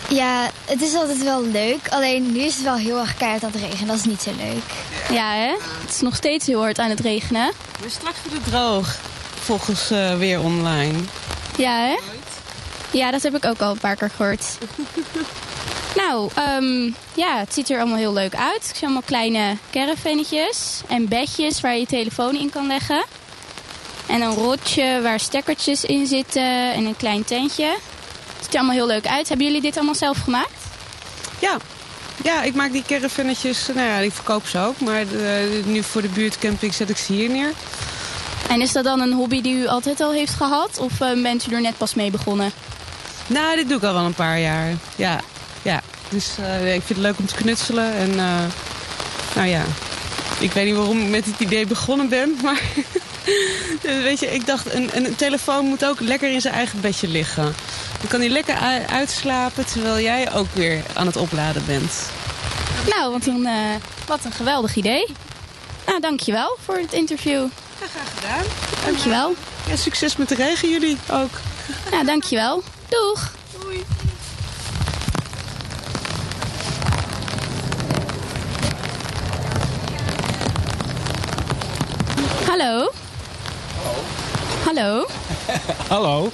Ja, 0.08 0.50
het 0.64 0.82
is 0.82 0.94
altijd 0.94 1.22
wel 1.22 1.44
leuk. 1.44 1.88
Alleen 1.88 2.32
nu 2.32 2.38
is 2.38 2.54
het 2.54 2.64
wel 2.64 2.76
heel 2.76 2.98
erg 2.98 3.16
keihard 3.16 3.44
aan 3.44 3.50
het 3.52 3.60
regenen. 3.60 3.86
Dat 3.86 3.96
is 3.96 4.04
niet 4.04 4.22
zo 4.22 4.30
leuk. 4.36 4.62
Ja, 5.10 5.32
hè? 5.34 5.54
Het 5.80 5.90
is 5.90 6.00
nog 6.00 6.14
steeds 6.14 6.46
heel 6.46 6.60
hard 6.60 6.78
aan 6.78 6.90
het 6.90 7.00
regenen. 7.00 7.52
Maar 7.80 7.90
straks 7.90 8.16
wordt 8.22 8.44
het 8.44 8.52
droog. 8.52 8.96
Volgens 9.40 9.90
uh, 9.90 10.16
weer 10.16 10.40
online. 10.40 10.98
Ja, 11.56 11.76
hè? 11.76 11.98
Ja, 12.90 13.10
dat 13.10 13.22
heb 13.22 13.36
ik 13.36 13.44
ook 13.44 13.60
al 13.60 13.70
een 13.70 13.78
paar 13.78 13.96
keer 13.96 14.10
gehoord. 14.16 14.58
nou, 16.02 16.30
um, 16.58 16.94
ja, 17.14 17.38
het 17.38 17.54
ziet 17.54 17.70
er 17.70 17.78
allemaal 17.78 17.98
heel 17.98 18.12
leuk 18.12 18.34
uit. 18.34 18.68
Ik 18.68 18.74
zie 18.74 18.84
allemaal 18.84 19.02
kleine 19.06 19.56
caravannetjes 19.70 20.80
en 20.88 21.08
bedjes 21.08 21.60
waar 21.60 21.72
je 21.72 21.80
je 21.80 21.86
telefoon 21.86 22.34
in 22.36 22.50
kan 22.50 22.66
leggen. 22.66 23.04
En 24.10 24.20
een 24.20 24.34
rotje 24.34 25.00
waar 25.02 25.20
stekkertjes 25.20 25.84
in 25.84 26.06
zitten 26.06 26.72
en 26.72 26.84
een 26.84 26.96
klein 26.96 27.24
tentje. 27.24 27.64
Het 27.64 28.40
ziet 28.40 28.52
er 28.52 28.58
allemaal 28.58 28.76
heel 28.76 28.86
leuk 28.86 29.06
uit. 29.06 29.28
Hebben 29.28 29.46
jullie 29.46 29.62
dit 29.62 29.76
allemaal 29.76 29.94
zelf 29.94 30.18
gemaakt? 30.18 30.60
Ja, 31.38 31.56
ja 32.22 32.42
ik 32.42 32.54
maak 32.54 32.72
die 32.72 32.84
caravannetjes, 32.86 33.66
nou 33.74 33.88
ja, 33.88 33.96
ik 33.96 34.12
verkoop 34.12 34.46
ze 34.46 34.58
ook. 34.58 34.80
Maar 34.80 35.06
de, 35.06 35.62
nu 35.66 35.82
voor 35.82 36.02
de 36.02 36.08
buurtcamping 36.08 36.74
zet 36.74 36.90
ik 36.90 36.96
ze 36.96 37.12
hier 37.12 37.30
neer. 37.30 37.52
En 38.48 38.60
is 38.60 38.72
dat 38.72 38.84
dan 38.84 39.00
een 39.00 39.12
hobby 39.12 39.40
die 39.40 39.54
u 39.54 39.66
altijd 39.66 40.00
al 40.00 40.12
heeft 40.12 40.34
gehad? 40.34 40.78
Of 40.78 41.00
uh, 41.00 41.22
bent 41.22 41.46
u 41.50 41.54
er 41.54 41.60
net 41.60 41.78
pas 41.78 41.94
mee 41.94 42.10
begonnen? 42.10 42.52
Nou, 43.26 43.56
dit 43.56 43.68
doe 43.68 43.76
ik 43.76 43.84
al 43.84 43.92
wel 43.92 44.04
een 44.04 44.14
paar 44.14 44.40
jaar. 44.40 44.74
Ja, 44.96 45.20
ja. 45.62 45.82
Dus 46.08 46.36
uh, 46.40 46.74
ik 46.74 46.82
vind 46.82 46.98
het 46.98 46.98
leuk 46.98 47.18
om 47.18 47.26
te 47.26 47.34
knutselen. 47.34 47.94
En 47.94 48.10
uh, 48.10 48.38
nou 49.34 49.48
ja, 49.48 49.62
ik 50.38 50.52
weet 50.52 50.64
niet 50.64 50.74
waarom 50.74 51.00
ik 51.00 51.08
met 51.08 51.24
het 51.24 51.40
idee 51.40 51.66
begonnen 51.66 52.08
ben. 52.08 52.38
Maar 52.42 52.62
weet 53.82 54.20
je, 54.20 54.26
ik 54.26 54.46
dacht, 54.46 54.74
een, 54.74 54.90
een 54.92 55.14
telefoon 55.14 55.64
moet 55.64 55.84
ook 55.84 56.00
lekker 56.00 56.32
in 56.32 56.40
zijn 56.40 56.54
eigen 56.54 56.80
bedje 56.80 57.08
liggen. 57.08 57.54
Dan 57.98 58.08
kan 58.08 58.20
hij 58.20 58.28
lekker 58.28 58.56
uitslapen 58.86 59.66
terwijl 59.66 60.00
jij 60.00 60.32
ook 60.32 60.48
weer 60.52 60.82
aan 60.94 61.06
het 61.06 61.16
opladen 61.16 61.62
bent. 61.66 62.10
Nou, 62.88 63.12
wat 63.12 63.26
een, 63.26 63.40
uh, 63.40 63.74
wat 64.06 64.24
een 64.24 64.32
geweldig 64.32 64.76
idee. 64.76 65.06
Nou, 65.86 66.00
dankjewel 66.00 66.56
voor 66.64 66.76
het 66.76 66.92
interview. 66.92 67.46
Ja, 67.80 67.86
graag 67.86 68.14
gedaan. 68.14 68.44
Dankjewel. 68.84 69.34
En 69.70 69.78
succes 69.78 70.16
met 70.16 70.28
de 70.28 70.34
regen 70.34 70.70
jullie 70.70 70.98
ook. 71.10 71.40
Ja, 71.90 72.04
dankjewel. 72.04 72.62
Doeg. 72.88 73.32
Doei. 73.60 73.84
Hallo. 82.46 82.90
Hallo. 84.74 85.06
Hallo. 85.88 86.30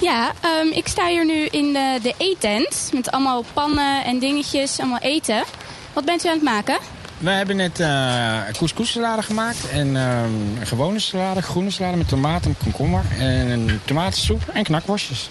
Ja, 0.00 0.32
ehm, 0.40 0.66
ik 0.72 0.88
sta 0.88 1.06
hier 1.06 1.24
nu 1.24 1.46
in 1.46 1.72
de, 1.72 1.98
de 2.02 2.14
eetent 2.18 2.90
met 2.92 3.10
allemaal 3.10 3.44
pannen 3.52 4.04
en 4.04 4.18
dingetjes, 4.18 4.78
allemaal 4.78 4.98
eten. 4.98 5.44
Wat 5.92 6.04
bent 6.04 6.24
u 6.24 6.28
aan 6.28 6.34
het 6.34 6.42
maken? 6.42 6.78
We 7.18 7.30
hebben 7.30 7.56
net 7.56 7.80
uh, 7.80 8.38
couscous-salade 8.58 9.22
gemaakt. 9.22 9.68
En 9.70 9.96
ehm, 9.96 10.58
een 10.60 10.66
gewone 10.66 10.98
salade, 10.98 11.42
groene 11.42 11.70
salade 11.70 11.96
met 11.96 12.08
tomaten 12.08 12.50
en 12.50 12.56
komkommer. 12.62 13.04
En 13.18 13.50
een 13.50 13.80
tomatensoep 13.84 14.42
en 14.52 14.64
knakworstjes. 14.64 15.30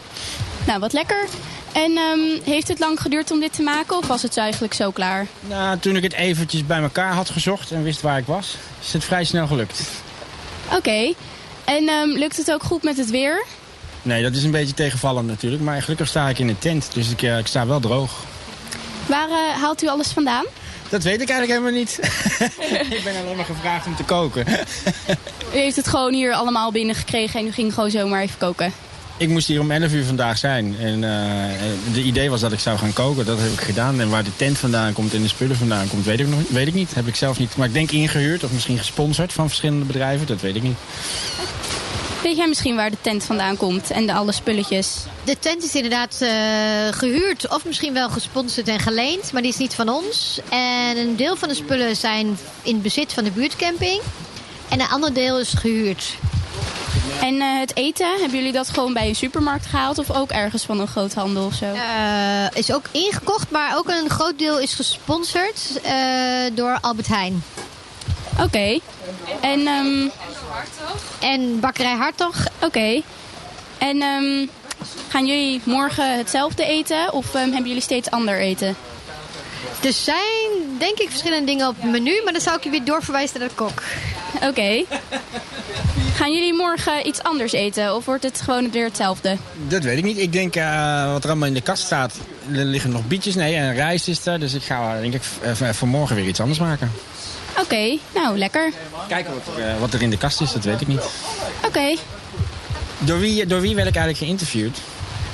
Nou, 0.66 0.80
wat 0.80 0.94
lekker. 0.94 1.28
En 1.72 1.98
ehm, 1.98 2.44
heeft 2.44 2.68
het 2.68 2.80
lang 2.80 3.00
geduurd 3.02 3.32
om 3.32 3.40
dit 3.40 3.54
te 3.54 3.62
maken 3.62 3.98
of 3.98 4.08
was 4.08 4.22
het 4.22 4.38
eigenlijk 4.38 4.74
zo 4.74 4.92
klaar? 4.92 5.28
Nou, 5.48 5.80
toen 5.80 5.96
ik 5.96 6.04
het 6.04 6.14
eventjes 6.14 6.66
bij 6.66 6.82
elkaar 6.82 7.14
had 7.14 7.30
gezocht 7.30 7.72
en 7.72 7.84
wist 7.84 8.02
waar 8.02 8.18
ik 8.18 8.26
was, 8.26 8.56
is 8.82 8.94
het 8.94 9.04
vrij 9.04 9.24
snel 9.24 9.48
gelukt. 9.48 9.82
Oké. 10.74 11.14
En 11.66 11.88
ehm, 11.88 12.10
lukt 12.10 12.38
het 12.38 12.52
ook 12.52 12.64
goed 12.64 12.84
met 12.84 12.98
het 12.98 13.10
weer? 13.10 13.46
Nee, 14.02 14.24
dat 14.24 14.36
is 14.36 14.44
een 14.44 14.52
beetje 14.52 14.74
tegenvallend 14.74 15.28
natuurlijk. 15.28 15.64
Maar 15.64 15.82
gelukkig 15.82 16.08
sta 16.08 16.30
ik 16.30 16.40
in 16.40 16.48
een 16.48 16.60
tent, 16.60 16.94
dus 16.94 17.10
ik, 17.10 17.22
uh, 17.22 17.38
ik 17.38 17.48
sta 17.48 17.68
wel 17.68 17.80
droog. 17.80 18.24
Waar 19.06 19.30
uh, 19.30 19.62
haalt 19.62 19.84
u 19.84 19.88
alles 19.88 20.08
vandaan? 20.08 20.46
Dat 20.90 21.04
weet 21.04 21.22
ik 21.22 21.30
eigenlijk 21.30 21.60
helemaal 21.60 21.80
niet. 21.80 22.00
ik 22.98 23.04
ben 23.04 23.16
alleen 23.16 23.36
maar 23.36 23.46
gevraagd 23.46 23.86
om 23.86 23.96
te 23.96 24.04
koken. 24.04 24.46
u 25.54 25.58
heeft 25.58 25.76
het 25.76 25.88
gewoon 25.88 26.14
hier 26.14 26.34
allemaal 26.34 26.72
binnengekregen 26.72 27.40
en 27.40 27.48
u 27.48 27.52
ging 27.52 27.74
gewoon 27.74 27.90
zomaar 27.90 28.22
even 28.22 28.38
koken? 28.38 28.74
Ik 29.18 29.30
moest 29.30 29.48
hier 29.48 29.60
om 29.60 29.72
11 29.72 29.94
uur 29.94 30.06
vandaag 30.06 30.38
zijn. 30.38 30.76
En 30.80 31.02
uh, 31.02 31.94
de 31.94 32.02
idee 32.02 32.30
was 32.30 32.42
dat 32.42 32.52
ik 32.52 32.60
zou 32.60 32.78
gaan 32.78 32.94
koken. 32.94 33.26
Dat 33.26 33.40
heb 33.40 33.52
ik 33.52 33.62
gedaan. 33.62 34.00
En 34.00 34.10
waar 34.10 34.24
de 34.24 34.36
tent 34.36 34.58
vandaan 34.58 34.94
komt 34.94 35.14
en 35.14 35.22
de 35.22 35.28
spullen 35.28 35.56
vandaan 35.56 35.88
komt, 35.88 36.06
weet 36.06 36.20
ik, 36.20 36.28
nog, 36.28 36.40
weet 36.50 36.68
ik 36.68 36.74
niet. 36.74 36.96
Heb 36.96 37.08
ik 37.08 37.16
zelf 37.16 37.40
niet. 37.40 37.56
Maar 37.56 37.68
ik 37.68 37.74
denk 37.74 37.92
ingehuurd 37.92 38.44
of 38.44 38.52
misschien 38.52 38.78
gesponsord 38.78 39.34
van 39.34 39.48
verschillende 39.48 39.86
bedrijven. 39.86 40.28
Dat 40.28 40.42
weet 40.42 40.56
ik 40.56 40.64
niet. 40.64 40.78
Weet 42.24 42.38
jij 42.38 42.48
misschien 42.48 42.76
waar 42.76 42.90
de 42.90 42.98
tent 43.02 43.24
vandaan 43.24 43.58
komt 43.58 43.92
en 43.92 44.06
de 44.06 44.14
alle 44.14 44.32
spulletjes? 44.32 45.06
De 45.24 45.40
tent 45.40 45.64
is 45.64 45.76
inderdaad 45.76 46.20
uh, 46.22 46.30
gehuurd 46.92 47.50
of 47.50 47.66
misschien 47.66 47.94
wel 47.94 48.10
gesponsord 48.10 48.68
en 48.68 48.80
geleend. 48.80 49.32
Maar 49.32 49.42
die 49.42 49.52
is 49.52 49.58
niet 49.58 49.74
van 49.74 49.90
ons. 49.90 50.40
En 50.50 50.98
een 50.98 51.16
deel 51.16 51.36
van 51.36 51.50
de 51.50 51.56
spullen 51.56 51.96
zijn 51.96 52.38
in 52.62 52.82
bezit 52.82 53.14
van 53.14 53.24
de 53.24 53.32
buurtcamping. 53.32 54.02
En 54.70 54.80
een 54.80 54.88
ander 54.88 55.14
deel 55.14 55.40
is 55.40 55.54
gehuurd. 55.54 56.18
En 57.22 57.34
uh, 57.34 57.60
het 57.60 57.76
eten, 57.76 58.12
hebben 58.20 58.38
jullie 58.38 58.52
dat 58.52 58.70
gewoon 58.70 58.94
bij 58.94 59.08
een 59.08 59.16
supermarkt 59.16 59.66
gehaald 59.66 59.98
of 59.98 60.12
ook 60.12 60.32
ergens 60.32 60.64
van 60.64 60.80
een 60.80 60.88
groothandel 60.88 61.46
of 61.46 61.54
zo? 61.54 61.66
Uh, 61.66 62.52
is 62.54 62.74
ook 62.74 62.86
ingekocht, 62.92 63.52
maar 63.52 63.78
ook 63.78 63.90
een 63.90 64.10
groot 64.10 64.40
deel 64.40 64.60
is 64.60 64.74
gesponsord 64.74 65.82
uh, 65.86 65.92
door 66.54 66.78
Albert 66.82 67.08
Heijn. 67.08 67.44
Oké. 68.34 68.44
Okay. 68.44 68.82
En, 69.42 69.68
um, 69.68 70.12
en 71.20 71.60
bakkerij 71.60 71.96
Hartog. 71.96 72.36
Oké. 72.56 72.66
Okay. 72.66 73.04
En 73.78 74.02
um, 74.02 74.50
gaan 75.10 75.26
jullie 75.26 75.62
morgen 75.64 76.18
hetzelfde 76.18 76.66
eten 76.66 77.14
of 77.14 77.34
um, 77.34 77.42
hebben 77.42 77.68
jullie 77.68 77.82
steeds 77.82 78.10
ander 78.10 78.40
eten? 78.40 78.76
Er 79.84 79.94
zijn 79.94 80.78
denk 80.78 80.98
ik 81.00 81.10
verschillende 81.10 81.46
dingen 81.46 81.68
op 81.68 81.76
het 81.80 81.92
menu, 81.92 82.22
maar 82.24 82.34
dan 82.34 82.42
zou 82.42 82.58
ik 82.58 82.64
je 82.64 82.70
weer 82.70 82.84
doorverwijzen 82.84 83.40
naar 83.40 83.48
de 83.48 83.56
kok. 83.56 83.84
Oké. 84.40 84.48
Okay. 84.48 84.86
Gaan 86.16 86.34
jullie 86.34 86.54
morgen 86.54 87.08
iets 87.08 87.24
anders 87.24 87.52
eten 87.52 87.96
of 87.96 88.06
wordt 88.06 88.24
het 88.24 88.42
gewoon 88.42 88.72
weer 88.72 88.86
hetzelfde? 88.86 89.38
Dat 89.68 89.84
weet 89.84 89.98
ik 89.98 90.04
niet. 90.04 90.18
Ik 90.18 90.32
denk 90.34 90.56
uh, 90.56 91.12
wat 91.12 91.24
er 91.24 91.30
allemaal 91.30 91.48
in 91.48 91.54
de 91.54 91.62
kast 91.62 91.84
staat. 91.84 92.14
Er 92.52 92.66
liggen 92.66 92.92
nog 92.92 93.08
bietjes, 93.08 93.36
nee, 93.36 93.56
en 93.56 93.74
rijst 93.74 94.08
is 94.08 94.26
er. 94.26 94.40
Dus 94.40 94.54
ik 94.54 94.64
ga 94.64 95.00
denk 95.00 95.14
ik 95.14 95.22
voor 95.72 95.88
morgen 95.88 96.16
weer 96.16 96.28
iets 96.28 96.40
anders 96.40 96.60
maken. 96.60 96.92
Oké, 97.52 97.62
okay, 97.62 98.00
nou 98.14 98.38
lekker. 98.38 98.72
Kijken 99.08 99.34
wat 99.34 99.56
er, 99.56 99.74
uh, 99.74 99.80
wat 99.80 99.94
er 99.94 100.02
in 100.02 100.10
de 100.10 100.18
kast 100.18 100.42
is, 100.42 100.52
dat 100.52 100.64
weet 100.64 100.82
ik 100.82 100.88
niet. 100.88 101.04
Oké. 101.58 101.68
Okay. 101.68 101.98
Door 103.00 103.20
wie, 103.20 103.46
door 103.46 103.62
wie 103.62 103.76
werd 103.76 103.88
ik 103.88 103.96
eigenlijk 103.96 104.26
geïnterviewd? 104.26 104.78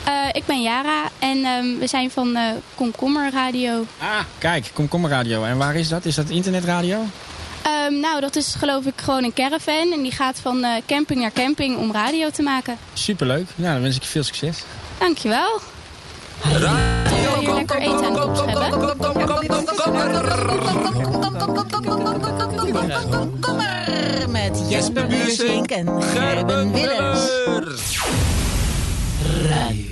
Uh, 0.07 0.13
ik 0.31 0.45
ben 0.45 0.61
Jara 0.61 1.09
en 1.19 1.45
um, 1.45 1.79
we 1.79 1.87
zijn 1.87 2.11
van 2.11 2.37
uh, 2.37 2.41
Komkommer 2.75 3.31
Radio. 3.31 3.85
Ah, 3.97 4.19
kijk, 4.37 4.69
Komkommer 4.73 5.09
Radio. 5.09 5.43
En 5.43 5.57
waar 5.57 5.75
is 5.75 5.87
dat? 5.87 6.05
Is 6.05 6.15
dat 6.15 6.29
internetradio? 6.29 7.05
Um, 7.65 7.99
nou, 7.99 8.21
dat 8.21 8.35
is 8.35 8.55
geloof 8.57 8.85
ik 8.85 8.93
gewoon 8.95 9.23
een 9.23 9.33
caravan. 9.33 9.91
En 9.93 10.01
die 10.01 10.11
gaat 10.11 10.39
van 10.39 10.57
uh, 10.57 10.69
camping 10.85 11.19
naar 11.19 11.31
camping 11.31 11.77
om 11.77 11.91
radio 11.91 12.29
te 12.29 12.41
maken. 12.41 12.77
Superleuk. 12.93 13.47
Nou, 13.55 13.73
dan 13.73 13.81
wens 13.81 13.95
ik 13.95 14.01
je 14.01 14.09
veel 14.09 14.23
succes. 14.23 14.63
Dankjewel. 14.97 15.59
Radio. 16.43 17.39
Hier 17.39 17.53
lekker 17.53 17.77
eten 17.77 18.05
aan 18.05 18.23
ons 18.23 18.39
hebben. 18.39 18.69
Met 24.31 24.63
Jesper 24.69 25.07
Buursink 25.07 25.71
en 25.71 26.03
Gerben 26.03 26.71
Willems. 26.71 27.29
Radio. 29.49 29.90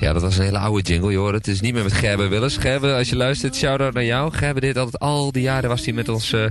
Ja, 0.00 0.12
dat 0.12 0.22
was 0.22 0.36
een 0.36 0.44
hele 0.44 0.58
oude 0.58 0.82
jingle, 0.82 1.16
hoort 1.16 1.34
het. 1.34 1.48
Is 1.48 1.60
niet 1.60 1.74
meer 1.74 1.82
met 1.82 1.92
Gerben 1.92 2.30
Willens. 2.30 2.56
Gerben, 2.56 2.96
als 2.96 3.08
je 3.08 3.16
luistert, 3.16 3.56
shout-out 3.56 3.94
naar 3.94 4.04
jou. 4.04 4.32
Gerben 4.32 4.62
deed 4.62 4.76
altijd 4.76 4.98
al 4.98 5.32
die 5.32 5.42
jaren, 5.42 5.68
was 5.68 5.84
hij 5.84 5.92
met 5.94 6.08
ons... 6.08 6.32
Uh, 6.32 6.44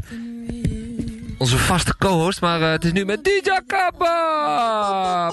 onze 1.37 1.57
vaste 1.57 1.97
co-host, 1.97 2.41
maar 2.41 2.61
uh, 2.61 2.71
het 2.71 2.85
is 2.85 2.91
nu 2.91 3.05
met 3.05 3.23
DJ 3.23 3.49
Kappa! 3.67 5.31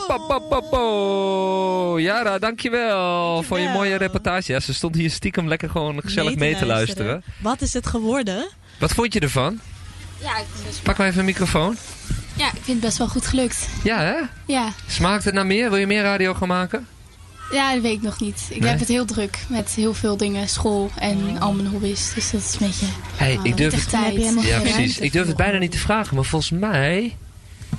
Jara, 1.99 2.39
dankjewel 2.39 3.43
voor 3.43 3.59
je 3.59 3.69
mooie 3.69 3.97
reportage. 3.97 4.53
Ja, 4.53 4.61
ze 4.61 4.75
stond 4.75 4.95
hier 4.95 5.11
stiekem 5.11 5.49
lekker 5.49 5.71
gewoon 5.71 6.01
gezellig 6.01 6.37
mee 6.37 6.37
te, 6.37 6.45
mee 6.45 6.57
te 6.57 6.67
luisteren. 6.67 7.07
luisteren. 7.07 7.43
Wat 7.43 7.61
is 7.61 7.73
het 7.73 7.87
geworden? 7.87 8.49
Wat 8.79 8.93
vond 8.93 9.13
je 9.13 9.21
ervan? 9.21 9.61
Ja, 10.21 10.39
ik 10.39 10.45
vind 10.55 10.75
het 10.75 10.83
Pak 10.83 10.97
maar 10.97 11.07
even 11.07 11.19
een 11.19 11.25
microfoon. 11.25 11.77
Ja, 12.37 12.47
ik 12.47 12.53
vind 12.53 12.67
het 12.67 12.81
best 12.81 12.99
wel 12.99 13.09
goed 13.09 13.27
gelukt. 13.27 13.69
Ja, 13.83 13.99
hè? 13.99 14.17
Ja. 14.47 14.73
Smaakt 14.87 15.25
het 15.25 15.35
naar 15.35 15.47
meer? 15.47 15.71
Wil 15.71 15.79
je 15.79 15.87
meer 15.87 16.03
radio 16.03 16.35
gaan 16.35 16.49
maken? 16.49 16.87
Ja, 17.53 17.73
dat 17.73 17.83
weet 17.83 17.93
ik 17.93 18.03
nog 18.03 18.21
niet. 18.21 18.47
Ik 18.51 18.61
nee? 18.61 18.71
heb 18.71 18.79
het 18.79 18.89
heel 18.89 19.05
druk 19.05 19.39
met 19.49 19.71
heel 19.71 19.95
veel 19.95 20.17
dingen, 20.17 20.49
school 20.49 20.91
en 20.99 21.39
al 21.39 21.53
mijn 21.53 21.67
hobby's. 21.67 22.15
Dus 22.15 22.31
dat 22.31 22.41
is 22.41 22.53
een 22.53 22.67
beetje... 22.67 22.87
Hey, 23.17 23.39
ik 23.43 23.57
durf 23.57 23.75
het, 23.75 23.89
tijd. 23.89 24.35
Ja, 24.43 24.61
precies. 24.61 24.99
Ik 24.99 25.13
durf 25.13 25.27
het 25.27 25.37
bijna 25.37 25.59
niet 25.59 25.71
te 25.71 25.79
vragen, 25.79 26.15
maar 26.15 26.25
volgens 26.25 26.51
mij 26.51 27.17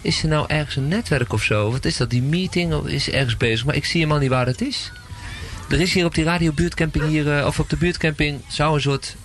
is 0.02 0.24
er 0.24 0.30
nou 0.30 0.46
ergens 0.48 0.76
een 0.76 0.88
netwerk 0.88 1.34
of 1.34 1.44
zo. 1.44 1.72
Wat 1.72 1.86
is 1.86 1.98
dat, 1.98 2.10
die 2.10 2.22
meeting? 2.22 2.74
Of 2.74 2.88
is 2.88 3.10
ergens 3.10 3.38
bezig? 3.38 3.66
Maar 3.66 3.76
ik 3.76 3.86
zie 3.86 4.00
helemaal 4.00 4.20
niet 4.20 4.30
waar 4.30 4.46
het 4.46 4.62
is. 4.62 4.92
Er 5.70 5.82
is 5.82 5.94
hier 5.94 6.06
op 6.06 6.16
die 6.16 6.24
radio 6.24 6.52
buurtcamping 6.52 7.06
hier, 7.06 7.46
of 7.46 7.60
op 7.60 7.70
de 7.70 7.78
buurtcamping, 7.78 8.42
zou 8.48 8.76
een 8.76 8.82
soort 8.82 9.16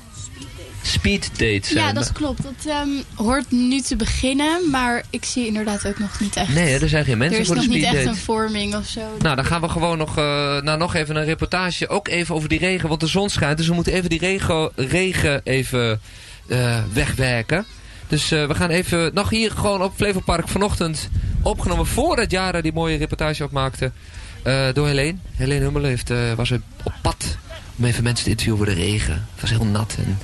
speed 0.82 1.30
date 1.30 1.60
zijn. 1.62 1.84
Ja, 1.84 1.92
dat 1.92 2.12
klopt. 2.12 2.42
Dat 2.42 2.74
um, 2.86 3.02
hoort 3.14 3.50
nu 3.50 3.80
te 3.80 3.96
beginnen, 3.96 4.70
maar 4.70 5.02
ik 5.10 5.24
zie 5.24 5.46
inderdaad 5.46 5.86
ook 5.86 5.98
nog 5.98 6.20
niet 6.20 6.36
echt. 6.36 6.54
Nee, 6.54 6.78
er 6.78 6.88
zijn 6.88 7.04
geen 7.04 7.18
mensen 7.18 7.46
voor 7.46 7.54
de 7.54 7.60
speed. 7.60 7.74
Er 7.74 7.78
is 7.78 7.84
nog 7.84 7.94
niet 7.94 8.06
echt 8.06 8.16
een 8.16 8.24
vorming 8.24 8.74
of 8.74 8.86
zo. 8.86 9.00
Nou, 9.18 9.36
dan 9.36 9.44
gaan 9.44 9.60
we 9.60 9.68
gewoon 9.68 9.98
nog, 9.98 10.18
uh, 10.18 10.24
nou, 10.60 10.78
nog 10.78 10.94
even 10.94 11.16
een 11.16 11.24
reportage, 11.24 11.88
ook 11.88 12.08
even 12.08 12.34
over 12.34 12.48
die 12.48 12.58
regen, 12.58 12.88
want 12.88 13.00
de 13.00 13.06
zon 13.06 13.30
schijnt. 13.30 13.56
Dus 13.56 13.68
we 13.68 13.74
moeten 13.74 13.92
even 13.92 14.10
die 14.10 14.18
regen, 14.18 14.70
regen 14.76 15.40
even 15.44 16.00
uh, 16.46 16.78
wegwerken. 16.92 17.64
Dus 18.08 18.32
uh, 18.32 18.46
we 18.46 18.54
gaan 18.54 18.70
even, 18.70 19.14
nog 19.14 19.30
hier 19.30 19.50
gewoon 19.50 19.82
op 19.82 19.92
Flevopark 19.96 20.48
vanochtend 20.48 21.08
opgenomen, 21.42 21.86
voordat 21.86 22.30
Jara 22.30 22.60
die 22.60 22.72
mooie 22.72 22.96
reportage 22.96 23.44
opmaakte. 23.44 23.92
door 24.72 24.86
Helene. 24.86 25.14
Helene 25.36 25.64
Hummel 25.64 25.82
heeft, 25.82 26.12
was 26.36 26.50
op 26.84 26.92
pad 27.02 27.36
om 27.76 27.84
even 27.84 28.02
mensen 28.02 28.24
te 28.24 28.30
interviewen 28.30 28.62
over 28.62 28.74
de 28.74 28.80
regen. 28.80 29.26
Het 29.32 29.40
was 29.40 29.50
heel 29.50 29.64
nat 29.64 29.94
en 29.98 30.18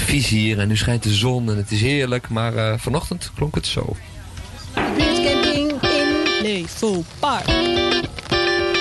vies 0.00 0.28
hier 0.28 0.58
en 0.58 0.68
nu 0.68 0.76
schijnt 0.76 1.02
de 1.02 1.14
zon 1.14 1.50
en 1.50 1.56
het 1.56 1.70
is 1.70 1.80
heerlijk. 1.80 2.28
Maar 2.28 2.54
uh, 2.54 2.72
vanochtend 2.76 3.30
klonk 3.34 3.54
het 3.54 3.66
zo. 3.66 3.96
Buurtcamping 4.74 5.82
in 5.82 6.42
Levo 6.42 7.04
Park. 7.18 7.50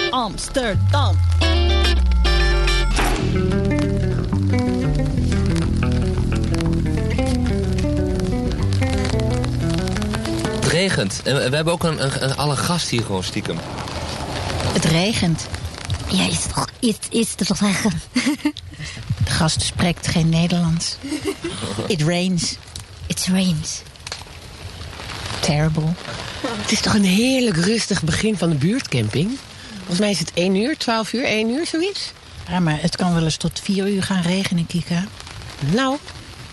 Amsterdam. 0.10 1.18
Het 10.56 10.66
regent. 10.66 11.22
En 11.24 11.36
we 11.36 11.56
hebben 11.56 11.74
ook 11.74 11.84
een, 11.84 12.04
een, 12.04 12.24
een, 12.24 12.38
alle 12.38 12.56
gast 12.56 12.90
hier 12.90 13.04
gewoon 13.04 13.24
stiekem. 13.24 13.58
Het 14.74 14.86
regent. 14.86 15.48
Ja, 16.12 16.28
is 16.28 16.46
toch, 16.54 16.68
is, 16.80 16.96
is 17.10 17.36
toch 17.36 17.58
zeggen? 17.58 17.92
De 18.14 18.54
gast 19.38 19.62
spreekt 19.62 20.08
geen 20.08 20.30
Nederlands. 20.30 20.98
It 21.88 22.02
rains. 22.02 22.56
It 23.08 23.28
rains. 23.32 23.82
Terrible. 25.40 25.94
Het 26.42 26.72
is 26.72 26.82
toch 26.82 26.94
een 26.94 27.04
heerlijk 27.04 27.58
rustig 27.58 28.04
begin 28.04 28.38
van 28.38 28.50
de 28.50 28.56
buurtcamping? 28.56 29.38
Volgens 29.78 30.00
mij 30.00 30.10
is 30.10 30.20
het 30.20 30.32
1 30.34 30.56
uur, 30.56 30.78
12 30.78 31.14
uur, 31.14 31.26
1 31.26 31.50
uur, 31.50 31.66
zoiets. 31.66 32.12
Ja, 32.50 32.60
maar 32.60 32.82
het 32.82 32.96
kan 32.96 33.14
wel 33.14 33.24
eens 33.24 33.38
tot 33.38 33.60
4 33.64 33.88
uur 33.88 34.04
gaan 34.04 34.22
regenen, 34.22 34.68
Kika. 34.68 35.04
Nou, 35.60 35.98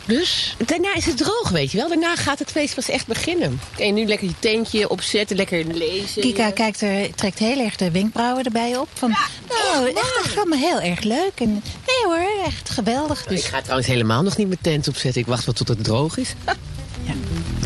Dus 0.07 0.57
daarna 0.67 0.95
is 0.95 1.07
het 1.07 1.17
droog, 1.17 1.49
weet 1.49 1.71
je 1.71 1.79
wel. 1.79 1.89
Daarna 1.89 2.17
gaat 2.17 2.39
het 2.39 2.51
feest 2.51 2.75
pas 2.75 2.89
echt 2.89 3.07
beginnen. 3.07 3.61
En 3.79 3.95
nu 3.95 4.07
lekker 4.07 4.27
je 4.29 4.35
tentje 4.39 4.89
opzetten, 4.89 5.37
lekker 5.37 5.65
lezen. 5.65 6.23
Kika 6.23 6.51
kijkt 6.51 6.81
er, 6.81 7.15
trekt 7.15 7.39
heel 7.39 7.61
erg 7.61 7.77
de 7.77 7.91
wenkbrauwen 7.91 8.45
erbij 8.45 8.77
op. 8.77 8.89
Van, 8.93 9.15
nou, 9.49 9.89
echt, 9.89 10.21
echt 10.25 10.37
allemaal 10.37 10.59
heel 10.59 10.81
erg 10.81 11.01
leuk. 11.03 11.33
En, 11.35 11.51
nee 11.87 12.05
hoor, 12.05 12.45
echt 12.47 12.71
geweldig. 12.71 13.25
Dus 13.27 13.39
Ik 13.39 13.45
ga 13.45 13.61
trouwens 13.61 13.89
helemaal 13.89 14.23
nog 14.23 14.37
niet 14.37 14.47
mijn 14.47 14.61
tent 14.63 14.89
opzetten. 14.89 15.21
Ik 15.21 15.27
wacht 15.27 15.45
wel 15.45 15.55
tot 15.55 15.69
het 15.69 15.85
droog 15.85 16.17
is. 16.17 16.35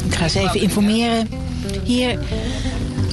ik 0.08 0.14
ga 0.14 0.24
eens 0.24 0.34
even 0.34 0.60
informeren. 0.60 1.28
Hier 1.84 2.18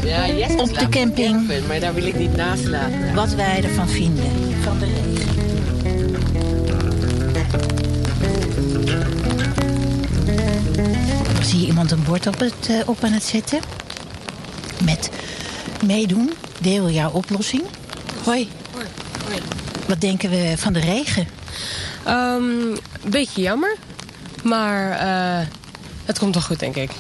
Ja, 0.04 0.28
yes, 0.28 0.52
op 0.56 0.78
de 0.80 0.90
camping. 0.90 1.48
Maar 1.68 1.80
daar 1.80 1.94
wil 1.94 2.06
ik 2.06 2.16
niet 2.18 2.36
naast 2.36 2.66
laten. 2.66 3.14
wat 3.14 3.34
wij 3.34 3.64
ervan 3.64 3.90
vinden. 3.90 4.32
Van 4.64 4.80
de 4.80 4.86
regen. 4.86 5.25
Zie 11.46 11.68
iemand 11.68 11.92
een 11.92 12.04
bord 12.04 12.28
op, 12.28 12.40
het, 12.40 12.70
eh, 12.70 12.90
op 12.90 13.04
aan 13.04 13.12
het 13.12 13.24
zetten. 13.24 13.60
Met 14.84 15.10
meedoen, 15.86 16.34
deel 16.62 16.90
jouw 16.90 17.12
oplossing. 17.12 17.64
Hoi. 18.24 18.50
Wat 19.88 20.02
denken 20.02 20.30
we 20.30 20.54
van 20.58 20.74
de 20.74 20.80
regen? 20.80 21.28
Een 22.06 22.80
beetje 23.08 23.42
jammer. 23.42 23.76
Maar 24.44 24.92
eh, 24.92 25.48
het 26.06 26.20
komt 26.20 26.34
wel 26.34 26.44
goed, 26.44 26.60
denk 26.60 26.76
ik. 26.76 26.92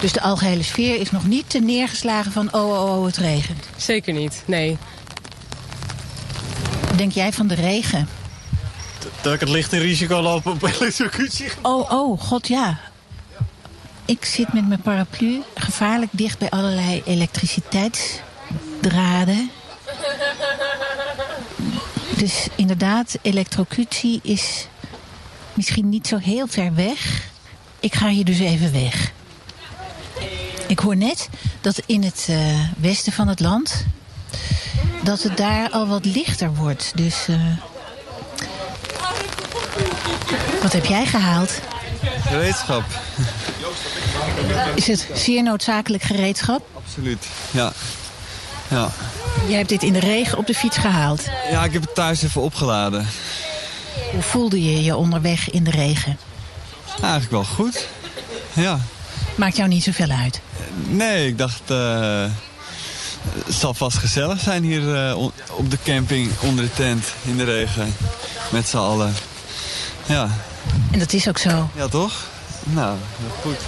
Dus 0.00 0.12
de 0.12 0.20
algehele 0.20 0.62
sfeer 0.62 1.00
is 1.00 1.10
nog 1.10 1.26
niet 1.26 1.50
te 1.50 1.58
neergeslagen 1.58 2.32
van 2.32 2.52
oh, 2.52 2.70
oh, 2.70 2.98
oh, 2.98 3.06
het 3.06 3.16
regent. 3.16 3.64
Zeker 3.76 4.12
niet, 4.12 4.42
nee. 4.46 4.76
Wat 6.88 6.98
denk 6.98 7.12
jij 7.12 7.32
van 7.32 7.46
de 7.46 7.54
regen? 7.54 8.08
Dat 9.20 9.34
ik 9.34 9.40
het 9.40 9.48
licht 9.48 9.72
in 9.72 9.80
risico 9.80 10.20
loop 10.20 10.46
op 10.46 10.62
elektrocutie. 10.62 11.48
Oh, 11.62 11.92
oh, 11.92 12.20
god 12.20 12.48
ja. 12.48 12.89
Ik 14.10 14.24
zit 14.24 14.52
met 14.52 14.68
mijn 14.68 14.80
paraplu 14.80 15.42
gevaarlijk 15.54 16.10
dicht 16.14 16.38
bij 16.38 16.50
allerlei 16.50 17.02
elektriciteitsdraden. 17.06 19.50
Dus 22.16 22.48
inderdaad, 22.54 23.18
elektrocutie 23.22 24.20
is 24.22 24.66
misschien 25.54 25.88
niet 25.88 26.06
zo 26.06 26.16
heel 26.16 26.46
ver 26.46 26.74
weg. 26.74 27.28
Ik 27.80 27.94
ga 27.94 28.08
hier 28.08 28.24
dus 28.24 28.38
even 28.38 28.72
weg. 28.72 29.12
Ik 30.66 30.78
hoor 30.78 30.96
net 30.96 31.28
dat 31.60 31.82
in 31.86 32.02
het 32.02 32.26
eh, 32.28 32.60
westen 32.78 33.12
van 33.12 33.28
het 33.28 33.40
land... 33.40 33.84
dat 35.02 35.22
het 35.22 35.36
daar 35.36 35.70
al 35.70 35.86
wat 35.86 36.04
lichter 36.04 36.54
wordt. 36.54 36.92
Dus 36.94 37.28
eh, 37.28 37.56
wat 40.62 40.72
heb 40.72 40.84
jij 40.84 41.06
gehaald? 41.06 41.60
Gereedschap. 42.26 42.84
Is 44.74 44.86
het 44.86 45.06
zeer 45.14 45.42
noodzakelijk 45.42 46.02
gereedschap? 46.02 46.62
Absoluut. 46.86 47.26
Ja. 47.50 47.72
Ja. 48.68 48.88
Jij 49.48 49.56
hebt 49.56 49.68
dit 49.68 49.82
in 49.82 49.92
de 49.92 50.00
regen 50.00 50.38
op 50.38 50.46
de 50.46 50.54
fiets 50.54 50.76
gehaald. 50.76 51.24
ja, 51.50 51.64
ik 51.64 51.72
heb 51.72 51.82
het 51.82 51.94
thuis 51.94 52.22
even 52.22 52.40
opgeladen. 52.40 53.06
Hoe 54.12 54.22
voelde 54.22 54.62
je 54.64 54.82
je 54.84 54.96
onderweg 54.96 55.50
in 55.50 55.64
de 55.64 55.70
regen? 55.70 56.18
Eigenlijk 57.00 57.30
wel 57.30 57.44
goed. 57.44 57.86
Ja. 58.52 58.80
Maakt 59.34 59.56
jou 59.56 59.68
niet 59.68 59.82
zoveel 59.82 60.08
uit. 60.10 60.40
Nee, 60.88 61.26
ik 61.26 61.38
dacht... 61.38 61.60
eh, 61.66 62.24
het 63.46 63.54
zal 63.54 63.74
vast 63.74 63.96
gezellig 63.98 64.40
zijn 64.40 64.62
hier 64.62 65.06
eh, 65.08 65.16
op 65.50 65.70
de 65.70 65.78
camping 65.84 66.30
onder 66.40 66.64
de 66.64 66.72
tent 66.72 67.04
in 67.22 67.36
de 67.36 67.44
regen. 67.44 67.94
Met 68.50 68.68
z'n 68.68 68.76
allen. 68.76 69.14
Ja. 70.06 70.28
En 70.90 70.98
dat 70.98 71.12
is 71.12 71.28
ook 71.28 71.38
zo. 71.38 71.70
Ja, 71.76 71.88
toch? 71.88 72.12
Nou, 72.64 72.96
goed. 73.42 73.58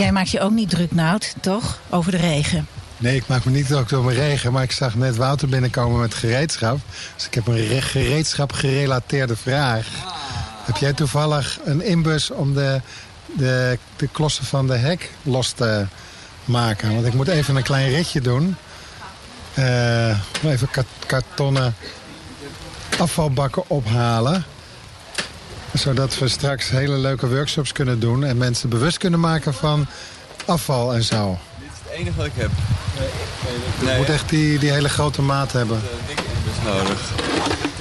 Jij 0.00 0.12
maakt 0.12 0.30
je 0.30 0.40
ook 0.40 0.50
niet 0.50 0.70
druk, 0.70 0.92
Nout, 0.92 1.34
toch? 1.40 1.78
Over 1.90 2.10
de 2.12 2.16
regen. 2.18 2.66
Nee, 2.98 3.16
ik 3.16 3.26
maak 3.26 3.44
me 3.44 3.50
niet 3.50 3.66
druk 3.66 3.88
door 3.88 4.04
mijn 4.04 4.16
regen, 4.16 4.52
maar 4.52 4.62
ik 4.62 4.72
zag 4.72 4.94
net 4.94 5.16
Wouter 5.16 5.48
binnenkomen 5.48 6.00
met 6.00 6.14
gereedschap. 6.14 6.78
Dus 7.16 7.26
ik 7.26 7.34
heb 7.34 7.46
een 7.46 7.66
re- 7.66 7.80
gereedschap 7.80 8.52
gerelateerde 8.52 9.36
vraag. 9.36 9.86
Heb 10.64 10.76
jij 10.76 10.92
toevallig 10.92 11.58
een 11.64 11.82
inbus 11.82 12.30
om 12.30 12.54
de, 12.54 12.80
de, 13.36 13.78
de 13.96 14.08
klossen 14.08 14.44
van 14.44 14.66
de 14.66 14.76
hek 14.76 15.10
los 15.22 15.50
te 15.52 15.86
maken? 16.44 16.94
Want 16.94 17.06
ik 17.06 17.14
moet 17.14 17.28
even 17.28 17.56
een 17.56 17.62
klein 17.62 17.88
ritje 17.90 18.20
doen. 18.20 18.56
Eh, 19.54 20.18
even 20.44 20.70
ka- 20.70 20.84
kartonnen 21.06 21.74
afvalbakken 22.98 23.62
ophalen. 23.70 24.44
Zodat 25.72 26.18
we 26.18 26.28
straks 26.28 26.70
hele 26.70 26.96
leuke 26.98 27.28
workshops 27.28 27.72
kunnen 27.72 28.00
doen... 28.00 28.24
en 28.24 28.36
mensen 28.36 28.68
bewust 28.68 28.98
kunnen 28.98 29.20
maken 29.20 29.54
van 29.54 29.86
afval 30.44 30.94
en 30.94 31.02
zo. 31.02 31.38
Het 31.88 31.98
enige 31.98 32.16
wat 32.16 32.26
ik 32.26 32.32
heb. 32.34 32.50
Je 33.80 33.94
moet 33.96 34.08
echt 34.08 34.28
die, 34.28 34.58
die 34.58 34.70
hele 34.70 34.88
grote 34.88 35.22
maat 35.22 35.52
hebben. 35.52 35.80
is 36.50 36.64
nodig. 36.64 37.10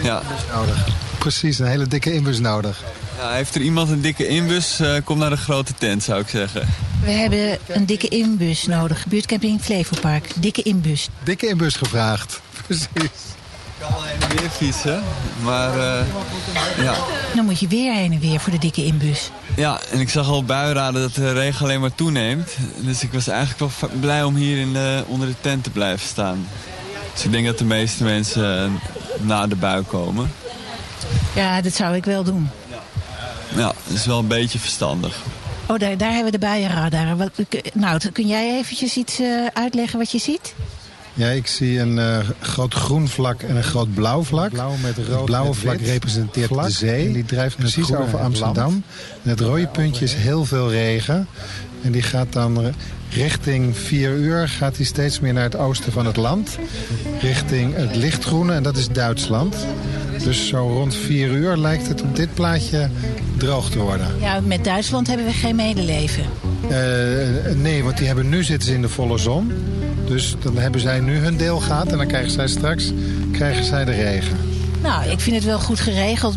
Ja. 0.01 0.21
nodig. 0.53 0.87
Precies, 1.17 1.59
een 1.59 1.65
hele 1.67 1.87
dikke 1.87 2.13
inbus 2.13 2.39
nodig. 2.39 2.83
ja. 3.17 3.31
Heeft 3.31 3.55
er 3.55 3.61
iemand 3.61 3.89
een 3.89 4.01
dikke 4.01 4.27
inbus? 4.27 4.79
eh, 4.79 4.95
kom 5.03 5.17
naar 5.17 5.29
de 5.29 5.37
grote 5.37 5.73
tent, 5.77 6.03
zou 6.03 6.21
ik 6.21 6.27
zeggen. 6.27 6.67
We 7.03 7.11
hebben 7.11 7.57
een 7.67 7.85
dikke 7.85 8.07
inbus 8.07 8.65
nodig. 8.65 9.05
Buurtcamping 9.07 9.61
Flevopark. 9.61 10.29
Dikke 10.35 10.61
inbus. 10.61 11.09
Dikke 11.23 11.47
inbus 11.47 11.75
gevraagd. 11.75 12.41
Precies. 12.67 12.87
Ik 13.79 13.85
kan 13.85 13.93
wel 13.93 14.03
heen 14.03 14.21
en 14.21 14.37
weer 14.37 14.49
fietsen, 14.49 15.03
maar 15.43 15.79
eh, 15.79 16.05
ja. 16.83 16.93
Dan 17.35 17.45
moet 17.45 17.59
je 17.59 17.67
weer 17.67 17.93
heen 17.93 18.11
en 18.11 18.19
weer 18.19 18.39
voor 18.39 18.51
de 18.51 18.59
dikke 18.59 18.85
inbus. 18.85 19.29
Ja, 19.55 19.79
en 19.91 19.99
ik 19.99 20.09
zag 20.09 20.27
al 20.27 20.43
buienraden 20.43 21.01
dat 21.01 21.13
de 21.13 21.31
regen 21.31 21.65
alleen 21.65 21.79
maar 21.79 21.95
toeneemt. 21.95 22.55
Dus 22.75 23.03
ik 23.03 23.13
was 23.13 23.27
eigenlijk 23.27 23.59
wel 23.79 23.89
blij 23.99 24.23
om 24.23 24.35
hier 24.35 24.57
in 24.57 24.73
de, 24.73 25.03
onder 25.07 25.27
de 25.27 25.35
tent 25.41 25.63
te 25.63 25.69
blijven 25.69 26.07
staan. 26.07 26.47
Dus 27.13 27.23
ik 27.23 27.31
denk 27.31 27.45
dat 27.45 27.57
de 27.57 27.65
meeste 27.65 28.03
mensen 28.03 28.63
eh, 28.63 28.71
na 29.21 29.47
de 29.47 29.55
bui 29.55 29.83
komen. 29.83 30.31
Ja, 31.35 31.61
dat 31.61 31.73
zou 31.73 31.95
ik 31.95 32.05
wel 32.05 32.23
doen. 32.23 32.49
Ja, 33.55 33.73
dat 33.87 33.93
is 33.93 34.05
wel 34.05 34.19
een 34.19 34.27
beetje 34.27 34.59
verstandig. 34.59 35.17
Oh, 35.67 35.79
daar, 35.79 35.97
daar 35.97 36.11
hebben 36.11 36.31
we 36.31 36.37
de 36.37 36.45
buienradar. 36.45 37.15
Nou, 37.73 37.99
kun 38.11 38.27
jij 38.27 38.57
eventjes 38.57 38.97
iets 38.97 39.19
eh, 39.19 39.45
uitleggen 39.53 39.99
wat 39.99 40.11
je 40.11 40.19
ziet? 40.19 40.53
Ja, 41.19 41.29
ik 41.29 41.47
zie 41.47 41.79
een 41.79 41.99
eh, 41.99 42.17
groot 42.39 42.73
groen 42.73 43.07
vlak 43.07 43.41
en 43.41 43.55
een 43.55 43.63
groot 43.63 43.93
blauw 43.93 44.23
vlak. 44.23 44.49
Blauw 44.49 44.73
met 44.81 44.97
rood 44.97 45.17
het 45.17 45.25
blauwe 45.25 45.47
met 45.47 45.57
vlak 45.57 45.77
wit 45.77 45.87
representeert 45.87 46.47
vlak. 46.47 46.65
de 46.65 46.71
zee. 46.71 47.05
En 47.05 47.13
die 47.13 47.25
drijft 47.25 47.55
precies 47.55 47.93
over 47.93 48.19
Amsterdam. 48.19 48.55
land. 48.55 48.83
En 49.23 49.29
het 49.29 49.39
rode 49.39 49.67
puntje 49.67 50.05
is 50.05 50.13
heel 50.13 50.45
veel 50.45 50.71
regen. 50.71 51.27
En 51.81 51.91
die 51.91 52.01
gaat 52.01 52.33
dan 52.33 52.73
richting 53.09 53.77
4 53.77 54.11
uur 54.15 54.49
gaat 54.49 54.75
hij 54.75 54.85
steeds 54.85 55.19
meer 55.19 55.33
naar 55.33 55.43
het 55.43 55.55
oosten 55.55 55.91
van 55.91 56.05
het 56.05 56.15
land. 56.15 56.57
Richting 57.21 57.75
het 57.75 57.95
lichtgroene 57.95 58.53
en 58.53 58.63
dat 58.63 58.77
is 58.77 58.87
Duitsland. 58.87 59.55
Dus 60.23 60.47
zo 60.47 60.57
rond 60.57 60.95
4 60.95 61.29
uur 61.29 61.57
lijkt 61.57 61.87
het 61.87 62.01
op 62.01 62.15
dit 62.15 62.33
plaatje 62.33 62.89
droog 63.37 63.69
te 63.69 63.79
worden. 63.79 64.07
Ja, 64.19 64.39
met 64.39 64.63
Duitsland 64.63 65.07
hebben 65.07 65.25
we 65.25 65.31
geen 65.31 65.55
medeleven. 65.55 66.23
Eh, 66.69 67.55
nee, 67.55 67.83
want 67.83 67.97
die 67.97 68.07
hebben 68.07 68.29
nu 68.29 68.43
zitten 68.43 68.67
ze 68.67 68.75
in 68.75 68.81
de 68.81 68.89
volle 68.89 69.17
zon. 69.17 69.51
Dus 70.09 70.35
dan 70.39 70.57
hebben 70.57 70.81
zij 70.81 70.99
nu 70.99 71.17
hun 71.17 71.37
deel 71.37 71.59
gehad 71.59 71.91
en 71.91 71.97
dan 71.97 72.07
krijgen 72.07 72.31
zij 72.31 72.47
straks 72.47 72.91
krijgen 73.31 73.63
zij 73.63 73.85
de 73.85 73.91
regen. 73.91 74.37
Nou, 74.81 75.09
ik 75.09 75.19
vind 75.19 75.35
het 75.35 75.45
wel 75.45 75.59
goed 75.59 75.79
geregeld. 75.79 76.35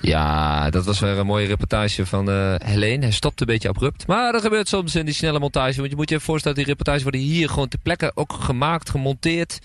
Ja, 0.00 0.70
dat 0.70 0.84
was 0.84 1.00
weer 1.00 1.18
een 1.18 1.26
mooie 1.26 1.46
reportage 1.46 2.06
van 2.06 2.30
eh 2.30 2.54
Helene. 2.58 3.02
Hij 3.02 3.12
stopt 3.12 3.40
een 3.40 3.46
beetje 3.46 3.68
abrupt. 3.68 4.06
Maar 4.06 4.32
dat 4.32 4.42
gebeurt 4.42 4.68
soms 4.68 4.94
in 4.94 5.04
die 5.04 5.14
snelle 5.14 5.38
montage. 5.38 5.76
Want 5.76 5.90
je 5.90 5.96
moet 5.96 6.08
je 6.08 6.14
even 6.14 6.26
voorstellen, 6.26 6.56
die 6.56 6.66
reportages 6.66 7.02
worden 7.02 7.20
hier 7.20 7.48
gewoon 7.48 7.68
ter 7.68 7.78
plekke 7.78 8.12
ook 8.14 8.32
gemaakt, 8.32 8.90
gemonteerd. 8.90 9.58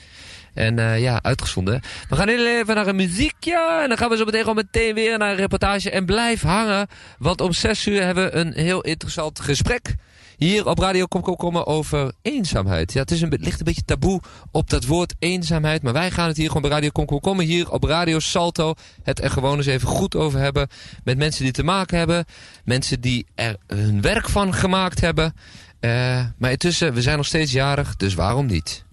En 0.57 0.79
eh, 0.79 0.99
ja, 0.99 1.19
uitgezonden. 1.21 1.81
We 2.09 2.15
gaan 2.15 2.27
heel 2.27 2.47
even 2.47 2.75
naar 2.75 2.87
een 2.87 2.95
muziekje. 2.95 3.79
En 3.81 3.87
dan 3.87 3.97
gaan 3.97 4.09
we 4.09 4.17
zo 4.17 4.25
meteen 4.25 4.55
meteen 4.55 4.93
weer 4.93 5.17
naar 5.17 5.29
een 5.29 5.35
reportage. 5.35 5.89
En 5.91 6.05
blijf 6.05 6.41
hangen, 6.41 6.87
want 7.17 7.41
om 7.41 7.53
6 7.53 7.85
uur 7.85 8.03
hebben 8.03 8.25
we 8.25 8.35
een 8.35 8.53
heel 8.53 8.81
interessant 8.81 9.39
gesprek. 9.39 9.95
Hier 10.37 10.67
op 10.67 10.79
Radio 10.79 11.05
Kom 11.05 11.21
Kom 11.21 11.35
Komen 11.35 11.65
over 11.65 12.11
eenzaamheid. 12.21 12.93
Ja, 12.93 13.01
het 13.01 13.11
is 13.11 13.21
een, 13.21 13.37
ligt 13.39 13.59
een 13.59 13.65
beetje 13.65 13.85
taboe 13.85 14.21
op 14.51 14.69
dat 14.69 14.85
woord 14.85 15.15
eenzaamheid. 15.19 15.81
Maar 15.81 15.93
wij 15.93 16.11
gaan 16.11 16.27
het 16.27 16.37
hier 16.37 16.47
gewoon 16.47 16.61
bij 16.61 16.71
Radio 16.71 16.89
Kom 16.89 17.05
Kom 17.05 17.19
Komen. 17.19 17.45
Hier 17.45 17.71
op 17.71 17.83
Radio 17.83 18.19
Salto 18.19 18.73
het 19.03 19.21
er 19.23 19.29
gewoon 19.29 19.57
eens 19.57 19.65
even 19.65 19.87
goed 19.87 20.15
over 20.15 20.39
hebben. 20.39 20.67
Met 21.03 21.17
mensen 21.17 21.43
die 21.43 21.53
te 21.53 21.63
maken 21.63 21.97
hebben. 21.97 22.25
Mensen 22.63 23.01
die 23.01 23.25
er 23.35 23.55
hun 23.67 24.01
werk 24.01 24.29
van 24.29 24.53
gemaakt 24.53 25.01
hebben. 25.01 25.33
Eh, 25.79 26.25
maar 26.37 26.51
intussen, 26.51 26.93
we 26.93 27.01
zijn 27.01 27.17
nog 27.17 27.25
steeds 27.25 27.51
jarig, 27.51 27.95
dus 27.95 28.13
waarom 28.13 28.45
niet? 28.45 28.85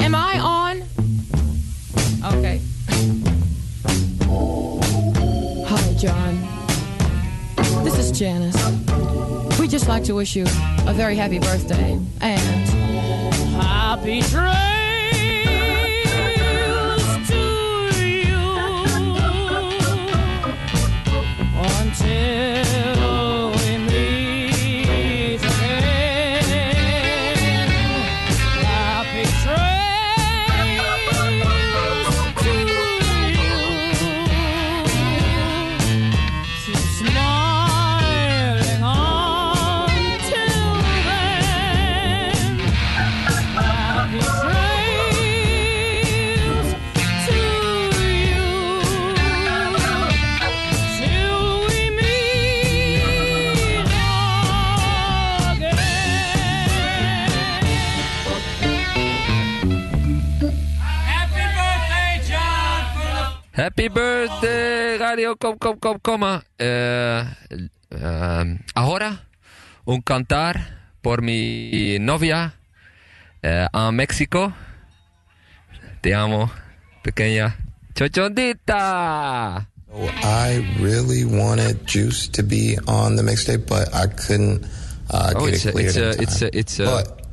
Am 0.00 0.14
I 0.14 0.38
on? 0.38 0.82
Okay. 2.34 2.60
Hi, 5.66 5.94
John. 5.94 7.84
This 7.84 7.98
is 7.98 8.18
Janice. 8.18 8.56
We'd 9.58 9.70
just 9.70 9.88
like 9.88 10.04
to 10.04 10.14
wish 10.14 10.36
you 10.36 10.44
a 10.86 10.92
very 10.94 11.16
happy 11.16 11.38
birthday 11.38 11.98
and 12.20 12.68
happy 13.60 14.22
trails 14.22 14.77
Happy 63.58 63.88
birthday, 63.90 64.98
Radio 65.02 65.34
Kom 65.34 65.58
Kom 65.58 65.78
Kom 65.82 65.98
Komma. 65.98 66.44
Eh, 66.58 67.24
eh, 67.90 68.58
ahora, 68.74 69.26
un 69.84 70.00
cantar 70.02 70.78
por 71.02 71.22
mi 71.22 71.98
novia 71.98 72.54
eh, 73.42 73.66
a 73.72 73.90
México. 73.90 74.52
Te 76.00 76.14
amo, 76.14 76.50
pequeña 77.02 77.56
chochondita. 77.96 79.66
I 80.22 80.64
really 80.80 81.24
wanted 81.24 81.84
Juice 81.86 82.28
to 82.28 82.44
be 82.44 82.78
on 82.86 83.16
the 83.16 83.22
mixtape, 83.22 83.66
but 83.66 83.92
I 83.92 84.06
couldn't 84.06 84.64
uh, 85.10 85.32
Oh, 85.34 85.46
get 85.46 85.54
it's 85.54 85.64
it 85.64 85.68
a- 85.70 85.72
cleared 85.72 85.96
it's 85.96 85.96
in 85.96 86.02
a- 86.04 86.22
it's 86.22 86.42
a- 86.42 86.58
it's 86.58 86.78
a- 86.80 86.84
but 86.84 87.26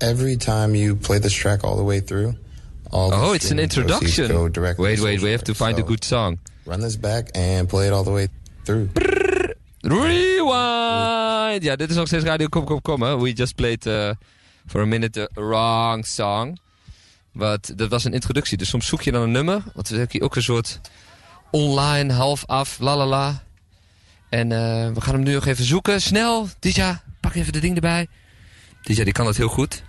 every 0.00 0.36
time 0.36 0.76
you 0.76 0.94
play 0.94 1.18
this 1.18 1.32
track 1.32 1.64
all 1.64 1.76
the 1.76 1.82
way 1.82 1.98
through, 1.98 2.34
Oh, 2.90 3.34
it's 3.34 3.50
an 3.50 3.58
introduction. 3.58 4.50
Wait, 4.76 5.00
wait, 5.00 5.20
we 5.20 5.30
have 5.30 5.42
to 5.44 5.54
find 5.54 5.78
a 5.78 5.82
good 5.82 6.04
song. 6.04 6.38
Run 6.64 6.80
this 6.80 6.96
back 6.96 7.28
and 7.36 7.68
play 7.68 7.86
it 7.86 7.92
all 7.92 8.04
the 8.04 8.10
way 8.10 8.28
through. 8.64 8.88
Rewind! 9.80 11.62
Ja, 11.62 11.76
dit 11.76 11.90
is 11.90 11.96
nog 11.96 12.06
steeds 12.06 12.24
Radio 12.24 12.46
Kom 12.46 12.64
Kom 12.64 12.82
Kom. 12.82 13.02
hè. 13.02 13.18
We 13.18 13.32
just 13.32 13.54
played 13.54 13.86
uh, 13.86 14.10
for 14.66 14.80
a 14.80 14.84
minute 14.84 15.10
the 15.10 15.40
wrong 15.40 16.06
song. 16.06 16.58
Wat, 17.32 17.72
dat 17.76 17.90
was 17.90 18.04
een 18.04 18.12
introductie. 18.12 18.56
Dus 18.58 18.68
soms 18.68 18.86
zoek 18.86 19.02
je 19.02 19.12
dan 19.12 19.22
een 19.22 19.30
nummer. 19.30 19.62
Want 19.74 19.88
we 19.88 19.96
hebben 19.96 20.12
hier 20.12 20.22
ook 20.22 20.36
een 20.36 20.42
soort 20.42 20.80
online, 21.50 22.12
half 22.12 22.46
af, 22.46 22.78
la 22.78 22.96
la 22.96 23.06
la. 23.06 23.42
En 24.28 24.52
eh, 24.52 24.92
we 24.92 25.00
gaan 25.00 25.14
hem 25.14 25.22
nu 25.22 25.34
nog 25.34 25.46
even 25.46 25.64
zoeken. 25.64 26.00
Snel, 26.02 26.48
Dija, 26.58 27.02
pak 27.20 27.34
even 27.34 27.52
de 27.52 27.60
ding 27.60 27.74
erbij. 27.74 28.06
Dija, 28.82 29.04
die 29.04 29.12
kan 29.12 29.24
dat 29.24 29.36
heel 29.36 29.48
goed. 29.48 29.82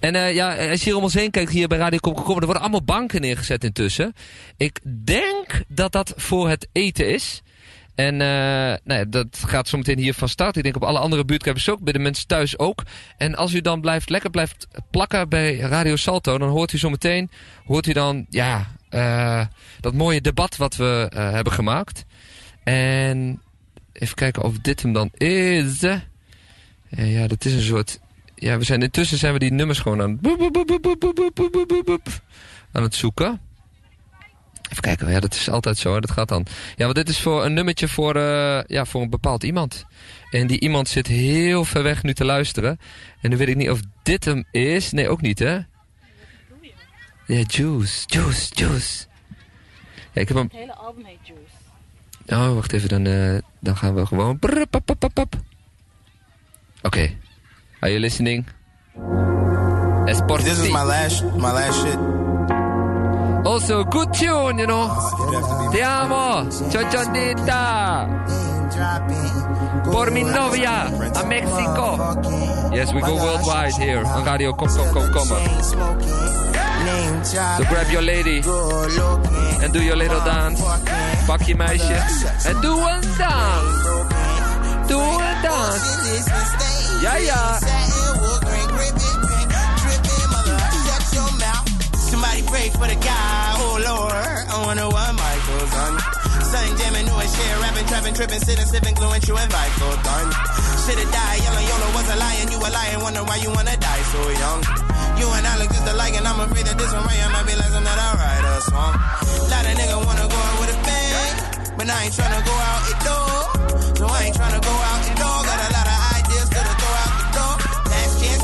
En 0.00 0.14
eh, 0.14 0.34
ja, 0.34 0.70
als 0.70 0.78
je 0.78 0.84
hier 0.84 0.96
om 0.96 1.02
ons 1.02 1.14
heen 1.14 1.30
kijkt, 1.30 1.50
hier 1.52 1.68
bij 1.68 1.78
Radio 1.78 1.98
Kom 1.98 2.14
Kom 2.14 2.24
Kom, 2.24 2.38
er 2.38 2.44
worden 2.44 2.62
allemaal 2.62 2.84
banken 2.84 3.20
neergezet 3.20 3.64
intussen. 3.64 4.14
Ik 4.56 4.80
denk 5.04 5.62
dat 5.68 5.92
dat 5.92 6.12
voor 6.16 6.48
het 6.48 6.68
eten 6.72 7.12
is. 7.12 7.42
En 7.94 8.20
eh, 8.20 8.28
nou 8.84 9.00
ja, 9.00 9.04
dat 9.04 9.42
gaat 9.46 9.68
zometeen 9.68 9.98
hier 9.98 10.14
van 10.14 10.28
start. 10.28 10.56
Ik 10.56 10.62
denk 10.62 10.76
op 10.76 10.84
alle 10.84 10.98
andere 10.98 11.24
buurtcampers 11.24 11.68
ook, 11.68 11.80
bij 11.80 11.92
de 11.92 11.98
mensen 11.98 12.26
thuis 12.26 12.58
ook. 12.58 12.82
En 13.16 13.34
als 13.34 13.54
u 13.54 13.60
dan 13.60 13.80
blijft, 13.80 14.10
lekker 14.10 14.30
blijft 14.30 14.66
plakken 14.90 15.28
bij 15.28 15.56
Radio 15.56 15.96
Salto, 15.96 16.38
dan 16.38 16.48
hoort 16.48 16.72
u 16.72 16.78
zometeen, 16.78 17.30
hoort 17.64 17.86
u 17.86 17.92
dan, 17.92 18.26
ja, 18.30 18.66
eh, 18.88 19.46
dat 19.80 19.94
mooie 19.94 20.20
debat 20.20 20.56
wat 20.56 20.76
we 20.76 21.08
hebben 21.14 21.52
gemaakt. 21.52 22.04
En 22.64 23.42
even 23.92 24.14
kijken 24.14 24.42
of 24.42 24.58
dit 24.58 24.82
hem 24.82 24.92
dan 24.92 25.10
is. 25.12 25.80
Ja, 26.88 27.26
dat 27.26 27.44
is 27.44 27.52
een 27.52 27.62
soort, 27.62 28.00
ja, 28.36 28.58
we 28.58 28.64
zijn, 28.64 28.82
intussen 28.82 29.18
zijn 29.18 29.32
we 29.32 29.38
die 29.38 29.52
nummers 29.52 29.78
gewoon 29.78 30.02
aan, 30.02 30.20
aan 32.72 32.82
het 32.82 32.94
zoeken. 32.94 33.40
Even 34.70 34.82
kijken, 34.82 35.10
ja, 35.10 35.20
dat 35.20 35.34
is 35.34 35.48
altijd 35.50 35.78
zo, 35.78 35.94
hè? 35.94 36.00
dat 36.00 36.10
gaat 36.10 36.28
dan. 36.28 36.46
Ja, 36.76 36.84
want 36.84 36.94
dit 36.94 37.08
is 37.08 37.20
voor 37.20 37.44
een 37.44 37.54
nummertje 37.54 37.88
voor, 37.88 38.18
ja, 38.66 38.84
voor 38.84 39.02
een 39.02 39.10
bepaald 39.10 39.42
iemand. 39.42 39.84
En 40.30 40.46
die 40.46 40.60
iemand 40.60 40.88
zit 40.88 41.06
heel 41.06 41.64
ver 41.64 41.82
weg 41.82 42.02
nu 42.02 42.14
te 42.14 42.24
luisteren. 42.24 42.78
En 43.20 43.30
nu 43.30 43.36
weet 43.36 43.48
ik 43.48 43.56
niet 43.56 43.70
of 43.70 43.80
dit 44.02 44.24
hem 44.24 44.44
is. 44.50 44.92
Nee, 44.92 45.08
ook 45.08 45.20
niet, 45.20 45.38
hè? 45.38 45.58
Ja, 47.26 47.42
Juice, 47.46 48.04
Juice, 48.06 48.54
Juice. 48.54 49.06
Ja, 50.12 50.20
ik 50.20 50.28
heb 50.28 50.36
hem... 50.36 50.46
Het 50.46 50.52
hele 50.52 50.74
album 50.74 51.04
heet 51.04 51.18
Juice. 51.22 52.44
Oh, 52.48 52.54
wacht 52.54 52.72
even, 52.72 52.88
dan, 52.88 53.02
dan 53.60 53.76
gaan 53.76 53.94
we 53.94 54.06
gewoon... 54.06 54.38
Oké. 56.82 57.16
Are 57.82 57.90
you 57.90 57.98
listening? 58.00 58.46
Esporti. 60.08 60.44
This 60.44 60.58
is 60.60 60.70
my 60.70 60.82
last, 60.82 61.22
my 61.36 61.52
last 61.52 61.76
shit. 61.82 61.98
Also, 63.46 63.84
good 63.84 64.12
tune, 64.14 64.58
you 64.58 64.66
know. 64.66 64.88
Oh, 64.90 65.70
Te 65.72 65.82
amo, 65.82 66.48
chochondita. 66.70 68.08
Por 69.92 70.10
mi 70.10 70.22
novia, 70.24 70.86
a 71.14 71.24
Mexico. 71.26 71.96
Yes, 72.74 72.92
we 72.92 73.00
go 73.00 73.14
worldwide 73.14 73.72
here 73.74 74.04
on 74.04 74.24
Radio 74.24 74.52
Kom 74.52 74.68
Kom 74.68 74.92
Kom 74.92 75.12
Kom. 75.12 75.28
So 77.24 77.64
grab 77.68 77.90
your 77.90 78.02
lady 78.02 78.42
and 79.62 79.72
do 79.72 79.82
your 79.82 79.96
little 79.96 80.20
dance. 80.24 80.60
Pak 81.26 81.42
je 81.42 81.54
meisje 81.56 81.94
en 82.44 82.60
doe 82.60 82.80
een 82.90 83.00
dans. 83.18 83.82
Doe 84.86 85.02
een 85.02 85.42
dans. 85.42 86.65
Ja, 87.02 87.16
ja. 87.18 87.58
Somebody 92.10 92.42
pray 92.42 92.70
for 92.70 92.86
the 92.86 92.96
guy, 92.96 93.54
oh 93.58 93.78
Lord. 93.84 94.12
I 94.12 94.64
wonder 94.66 94.88
what 94.88 95.12
Michael's 95.14 95.74
on. 95.74 96.16
Shit, 97.36 97.58
rapping, 97.60 97.86
trapping, 97.86 98.14
tripping, 98.14 98.40
sitting, 98.40 98.64
sipping, 98.64 98.94
gluing, 98.94 99.20
chewing 99.20 99.50
Vico 99.50 99.88
done. 100.06 100.30
Should've 100.86 101.10
died, 101.10 101.38
yellow, 101.42 101.64
YOLO 101.68 101.88
was 101.92 102.08
a 102.08 102.16
you 102.54 102.58
a 102.62 102.70
wonder 103.02 103.22
why 103.24 103.36
you 103.44 103.50
wanna 103.50 103.76
die 103.76 104.02
so 104.14 104.20
young. 104.40 104.60
You 105.20 105.26
and 105.36 105.46
I 105.46 105.58
look 105.58 105.68
just 105.68 105.86
alike, 105.90 106.14
and 106.16 106.26
I'm 106.26 106.40
afraid 106.40 106.64
that 106.66 106.78
this 106.78 106.92
one 106.94 107.04
right 107.04 107.18
might 107.34 107.46
song. 108.62 108.94
Lot 109.50 109.66
of 109.68 109.74
nigga 109.76 109.98
wanna 110.06 110.26
go 110.32 110.38
out 110.38 110.56
with 110.60 110.72
a 110.72 110.78
bang, 110.86 111.34
but 111.76 111.90
I 111.90 112.04
ain't 112.04 112.14
tryna 112.14 112.40
go 112.46 112.54
out 112.70 112.82
door. 113.04 113.96
So 114.00 114.04
I 114.06 114.22
ain't 114.24 114.36
tryna 114.36 114.60
go 114.62 114.74
out 114.88 115.00
door. 115.20 115.38
Got 115.44 115.60
a 115.60 115.68
lot 115.76 115.86
of 115.92 115.95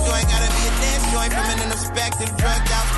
joint, 0.07 0.27
gotta 0.29 0.51
be 0.53 0.63
a 0.67 0.73
dance 0.81 1.05
joint. 1.13 1.33
From 1.33 1.47
an 1.51 1.59
introspective, 1.63 2.31
drugged 2.37 2.71
out 2.73 2.92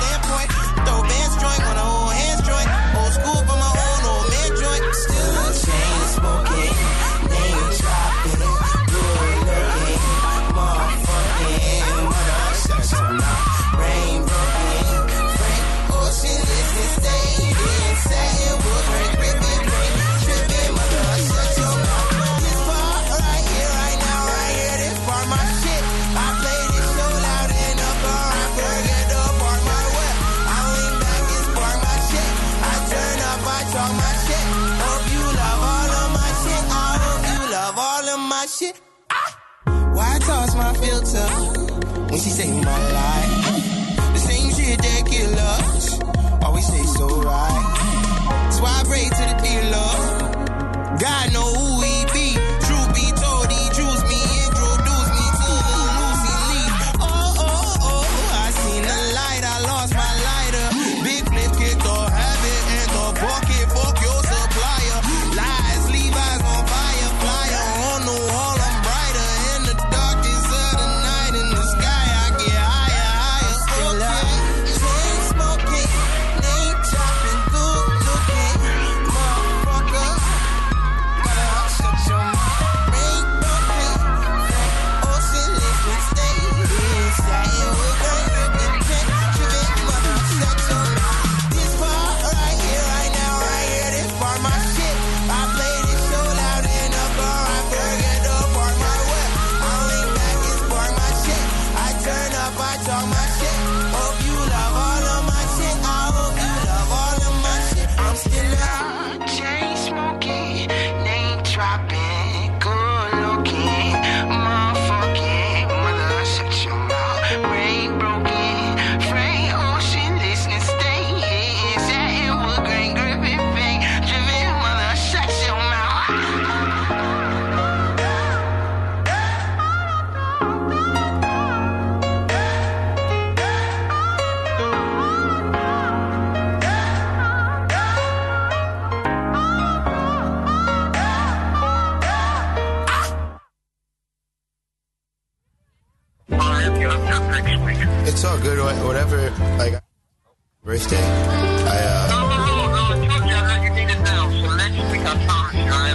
when 42.51 42.63
my 42.63 42.91
life? 42.91 44.13
The 44.13 44.19
same 44.19 44.51
shit 44.51 44.77
that 44.77 45.05
kill 45.05 45.39
us. 45.39 45.99
Always 46.43 46.67
say 46.67 46.83
so 46.83 47.07
right. 47.21 48.51
So 48.51 48.63
I 48.65 48.83
pray 48.85 49.03
to 49.03 49.23
the 49.31 49.37
dealer. 49.45 49.93
God 50.99 51.33
know 51.33 51.74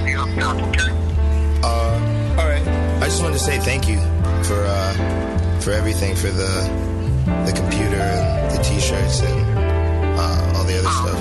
have 0.04 0.62
okay? 0.68 0.90
Uh, 1.62 2.36
all 2.38 2.48
right. 2.48 2.66
I 3.02 3.04
just 3.06 3.22
wanted 3.22 3.34
to 3.34 3.44
say 3.44 3.58
thank 3.58 3.88
you 3.88 3.98
for 4.44 4.64
uh, 4.66 5.60
for 5.60 5.72
everything, 5.72 6.14
for 6.16 6.28
the 6.28 6.90
the 7.46 7.52
computer 7.54 7.96
and 7.96 8.50
the 8.58 8.62
T-shirts 8.62 9.22
and 9.22 9.58
uh, 10.18 10.54
all 10.56 10.64
the 10.64 10.78
other 10.78 10.88
stuff. 10.88 11.20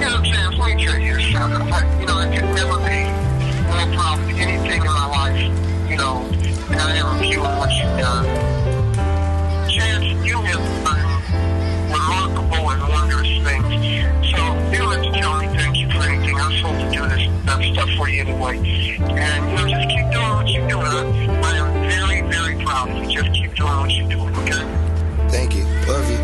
You 0.00 0.08
know, 0.08 0.22
Chance, 0.22 0.56
let 0.58 0.76
me 0.76 0.84
tell 0.84 0.98
you 0.98 1.18
You 1.18 2.06
know, 2.06 2.20
it 2.20 2.34
could 2.34 2.54
never 2.54 2.78
be 2.78 3.02
proud 3.96 4.18
of 4.18 4.28
anything 4.30 4.80
in 4.80 4.86
my 4.86 5.06
life, 5.06 5.90
you 5.90 5.96
know, 5.96 6.28
than 6.68 6.78
I 6.78 6.96
am 6.96 7.16
of 7.16 7.24
you 7.24 7.42
and 7.42 7.58
what 7.58 7.70
you've 7.70 7.98
done. 7.98 8.24
Chance, 9.68 10.04
you 10.26 10.40
have 10.40 10.84
done 10.84 11.52
remarkable 11.92 12.70
and 12.70 12.82
wondrous 12.88 13.32
things. 13.44 14.30
So 14.30 14.40
you 14.70 14.78
don't 14.78 14.92
have 14.92 15.02
to 15.02 15.20
tell 15.20 15.42
me 16.70 16.78
thank 16.78 16.92
you. 16.92 16.92
I'm 16.92 16.92
to 16.92 16.96
do 16.96 17.08
this 17.08 17.46
that 17.46 17.62
stuff 17.72 17.90
for 17.96 18.08
you 18.08 18.20
anyway. 18.20 18.56
And, 18.56 19.50
you 19.50 19.56
know, 19.56 19.66
just 19.68 19.88
keep 19.88 20.06
doing 20.10 20.30
what 20.30 20.48
you're 20.48 20.68
doing. 20.68 20.86
I, 20.86 21.48
I 21.48 22.14
am 22.14 22.28
very, 22.30 22.30
very 22.30 22.64
proud 22.64 22.90
of 22.90 22.96
you. 22.96 23.22
Just 23.22 23.32
keep 23.32 23.54
doing 23.54 23.76
what 23.76 23.90
you're 23.90 24.08
doing, 24.08 24.34
okay? 24.36 24.64
Thank 25.28 25.54
you. 25.56 25.64
Love 25.86 26.10
you. 26.10 26.18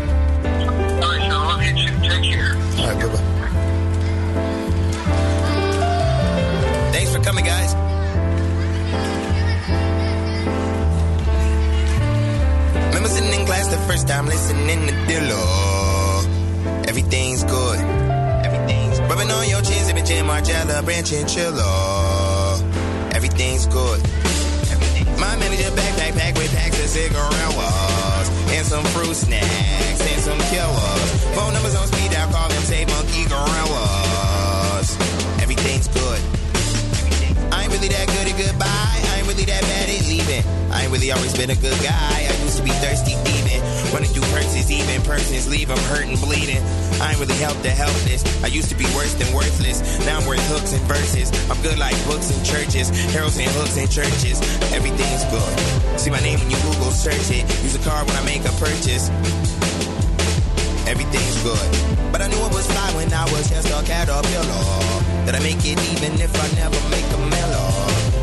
All 1.03 1.09
right, 1.09 1.21
so 1.29 1.35
I 1.35 1.43
love 1.47 1.61
you 1.63 1.73
too. 1.73 1.93
Take 2.07 2.23
care. 2.23 2.55
All 2.55 2.87
right. 2.87 2.99
Bye 2.99 3.07
bye. 3.07 3.25
Thanks 6.91 7.11
for 7.15 7.21
coming, 7.21 7.45
guys. 7.45 7.75
Remember 12.87 13.09
sitting 13.09 13.39
in 13.39 13.45
class 13.45 13.67
the 13.67 13.77
first 13.87 14.07
time 14.07 14.25
listening 14.25 14.87
to 14.87 14.93
Dillo. 14.93 16.87
Everything's 16.87 17.43
good. 17.43 17.98
Rubbing 19.19 19.35
on 19.35 19.49
your 19.49 19.61
chin, 19.61 19.83
sipping 19.83 20.05
Jim 20.05 20.27
Margella, 20.27 20.81
branch 20.85 21.11
and 21.11 21.27
chiller. 21.27 21.59
Everything's 23.11 23.65
good. 23.65 23.99
My 25.19 25.35
manager 25.35 25.71
backpack 25.75 26.15
packed 26.15 26.37
with 26.37 26.55
packs 26.55 26.79
of 26.79 26.87
cigarillos 26.87 28.29
and 28.55 28.65
some 28.65 28.85
fruit 28.95 29.13
snacks 29.13 29.99
and 30.07 30.21
some 30.21 30.39
killers. 30.47 31.11
Phone 31.35 31.51
numbers 31.51 31.75
on 31.75 31.87
speed 31.87 32.11
dial, 32.11 32.31
call 32.31 32.47
them 32.47 32.63
say 32.63 32.85
monkey 32.85 33.25
gorillas. 33.27 34.95
Everything's 35.43 35.89
good. 35.89 36.21
I 37.51 37.63
ain't 37.63 37.73
really 37.73 37.89
that 37.89 38.07
good 38.07 38.18
I 40.89 40.91
really 40.91 41.11
always 41.11 41.37
been 41.37 41.51
a 41.51 41.61
good 41.61 41.77
guy. 41.85 42.17
I 42.25 42.33
used 42.41 42.57
to 42.57 42.63
be 42.63 42.73
thirsty, 42.81 43.13
thieving. 43.21 43.61
Running 43.93 44.09
through 44.09 44.25
purses, 44.33 44.71
even 44.73 45.03
persons 45.05 45.45
leave 45.45 45.67
them 45.67 45.77
hurting, 45.85 46.17
bleeding. 46.17 46.65
I 46.97 47.13
ain't 47.13 47.19
really 47.21 47.37
helped 47.37 47.61
the 47.61 47.69
helpless. 47.69 48.25
I 48.41 48.47
used 48.47 48.73
to 48.73 48.75
be 48.75 48.89
worse 48.97 49.13
than 49.13 49.29
worthless. 49.29 49.85
Now 50.09 50.17
I'm 50.17 50.25
worth 50.25 50.41
hooks 50.49 50.73
and 50.73 50.81
verses. 50.89 51.29
I'm 51.45 51.61
good 51.61 51.77
like 51.77 51.93
books 52.09 52.33
and 52.33 52.41
churches, 52.41 52.89
heralds 53.13 53.37
and 53.37 53.45
hooks 53.53 53.77
and 53.77 53.85
churches. 53.85 54.41
Everything's 54.73 55.29
good. 55.29 55.53
See 56.01 56.09
my 56.09 56.21
name 56.25 56.39
when 56.41 56.49
you 56.49 56.57
Google 56.65 56.89
search 56.89 57.29
it. 57.29 57.45
Use 57.61 57.77
a 57.77 57.83
card 57.85 58.09
when 58.09 58.17
I 58.17 58.25
make 58.25 58.41
a 58.49 58.53
purchase. 58.57 59.13
Everything's 60.89 61.37
good. 61.45 61.69
But 62.09 62.25
I 62.25 62.33
knew 62.33 62.41
it 62.41 62.49
was 62.49 62.65
fly 62.65 62.89
when 62.97 63.13
I 63.13 63.29
was 63.29 63.45
just 63.45 63.69
a 63.69 63.77
caterpillar. 63.85 64.65
That 65.29 65.37
I 65.37 65.39
make 65.45 65.61
it 65.61 65.77
even 65.93 66.17
if 66.17 66.33
I 66.33 66.49
never 66.57 66.81
make 66.89 67.05
a 67.13 67.21
mellow. 67.29 67.78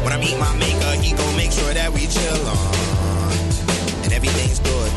When 0.07 0.15
I 0.15 0.23
meet 0.23 0.39
my 0.39 0.55
maker, 0.55 0.95
he 1.03 1.19
gon' 1.19 1.35
make 1.35 1.51
sure 1.51 1.75
that 1.75 1.91
we 1.91 2.07
chill 2.07 2.39
on. 2.47 2.71
And 4.07 4.15
everything's 4.15 4.63
good. 4.63 4.91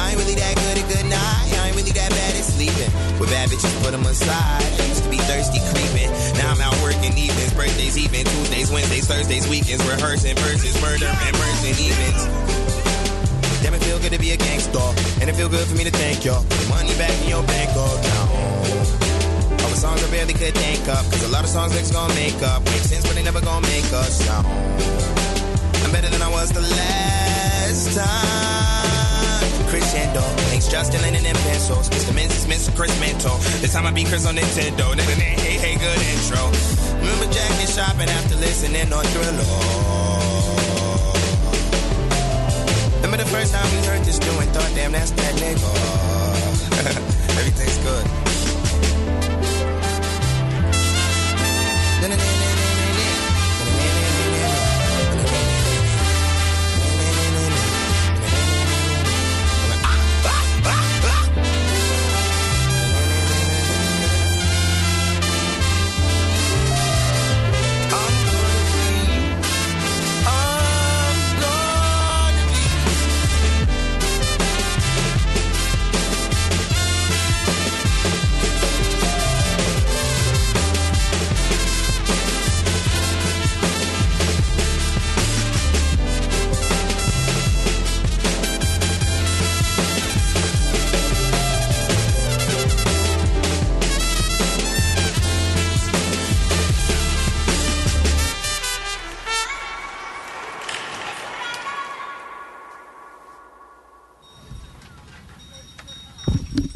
I 0.00 0.08
ain't 0.08 0.16
really 0.16 0.40
that 0.40 0.56
good 0.56 0.80
at 0.80 0.88
good 0.88 1.04
night. 1.04 1.52
I 1.60 1.68
ain't 1.68 1.76
really 1.76 1.92
that 1.92 2.08
bad 2.08 2.32
at 2.32 2.48
sleeping. 2.48 2.88
With 3.20 3.28
bad 3.28 3.52
bitches, 3.52 3.76
put 3.84 3.92
them 3.92 4.08
aside. 4.08 4.64
I 4.80 4.88
used 4.88 5.04
to 5.04 5.12
be 5.12 5.20
thirsty 5.28 5.60
creeping. 5.68 6.08
Now 6.40 6.56
I'm 6.56 6.64
out 6.64 6.72
working 6.80 7.12
evenings, 7.12 7.52
birthdays, 7.52 8.00
even 8.00 8.24
Tuesdays, 8.24 8.72
Wednesdays, 8.72 9.04
Thursdays, 9.04 9.44
weekends, 9.52 9.84
rehearsing 9.84 10.40
verses, 10.40 10.80
murder 10.80 11.12
and 11.12 11.36
mercy 11.36 11.76
evenings. 11.76 12.24
Damn, 13.60 13.76
it 13.76 13.84
feel 13.84 14.00
good 14.00 14.16
to 14.16 14.18
be 14.18 14.32
a 14.32 14.40
gangster. 14.40 14.80
And 15.20 15.28
it 15.28 15.36
feel 15.36 15.52
good 15.52 15.68
for 15.68 15.76
me 15.76 15.84
to 15.84 15.92
thank 15.92 16.24
y'all. 16.24 16.40
Money 16.72 16.96
back 16.96 17.12
in 17.20 17.28
your 17.28 17.44
bank 17.44 17.68
account. 17.76 18.13
Songs 19.84 20.00
I 20.02 20.10
barely 20.10 20.32
could 20.32 20.56
think 20.56 20.88
up. 20.88 21.04
Cause 21.12 21.28
a 21.28 21.28
lot 21.28 21.44
of 21.44 21.50
songs 21.50 21.76
niggas 21.76 21.92
gonna 21.92 22.14
make 22.14 22.40
up. 22.40 22.64
Make 22.72 22.88
sense, 22.88 23.04
but 23.04 23.14
they 23.16 23.22
never 23.22 23.42
gonna 23.42 23.68
make 23.68 23.84
us 23.92 24.24
sound. 24.24 24.48
I'm 25.84 25.92
better 25.92 26.08
than 26.08 26.22
I 26.22 26.30
was 26.32 26.48
the 26.48 26.64
last 26.64 27.92
time. 27.92 29.44
Crescendo, 29.68 30.24
thanks 30.48 30.68
Justin 30.68 31.02
Lennon 31.02 31.26
and 31.26 31.36
pencils. 31.44 31.90
Mr. 31.90 32.14
Menzies, 32.14 32.46
Mr. 32.48 32.74
Chris 32.74 32.96
Mento. 32.96 33.36
This 33.60 33.74
time 33.74 33.84
I 33.84 33.92
beat 33.92 34.08
Chris 34.08 34.24
on 34.24 34.36
Nintendo. 34.36 34.96
Nah, 34.96 35.04
nah, 35.04 35.36
hey, 35.44 35.60
hey, 35.60 35.76
good 35.76 36.00
intro. 36.16 36.40
Remember 37.04 37.28
Jackie 37.28 37.68
shopping 37.68 38.08
after 38.08 38.36
listening 38.40 38.88
on 38.88 39.04
Thriller. 39.12 39.44
Remember 43.04 43.18
the 43.20 43.28
first 43.28 43.52
time 43.52 43.68
we 43.68 43.84
heard 43.84 44.00
this 44.00 44.18
doing, 44.18 44.48
thought, 44.48 44.72
damn, 44.74 44.92
that's 44.92 45.10
that 45.10 45.34
nigga. 45.36 45.68
Everything's 47.36 47.76
good. 47.84 48.23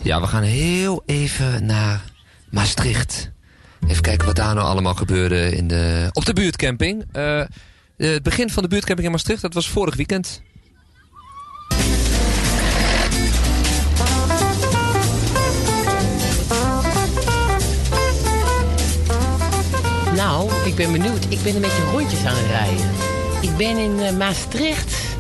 Ja, 0.08 0.20
we 0.20 0.26
gaan 0.26 0.42
heel 0.42 1.02
even 1.06 1.66
naar 1.66 2.02
Maastricht. 2.50 3.30
Even 3.88 4.02
kijken 4.02 4.26
wat 4.26 4.36
daar 4.36 4.54
nou 4.54 4.66
allemaal 4.66 4.94
gebeurde 4.94 5.56
in 5.56 5.68
de, 5.68 6.08
op 6.12 6.24
de 6.24 6.32
buurtcamping. 6.32 7.04
Eh, 7.12 7.42
het 7.96 8.22
begin 8.22 8.50
van 8.50 8.62
de 8.62 8.68
buurtcamping 8.68 9.06
in 9.06 9.12
Maastricht, 9.12 9.42
dat 9.42 9.54
was 9.54 9.68
vorig 9.68 9.96
weekend. 9.96 10.42
Nou, 20.14 20.50
ik 20.66 20.74
ben 20.74 20.92
benieuwd. 20.92 21.24
Ik 21.28 21.42
ben 21.42 21.54
een 21.54 21.60
beetje 21.60 21.90
rondjes 21.90 22.24
aan 22.24 22.36
het 22.36 22.46
rijden. 22.46 22.90
Ik 23.40 23.56
ben 23.56 23.78
in 23.78 24.00
eh, 24.00 24.16
Maastricht, 24.16 25.16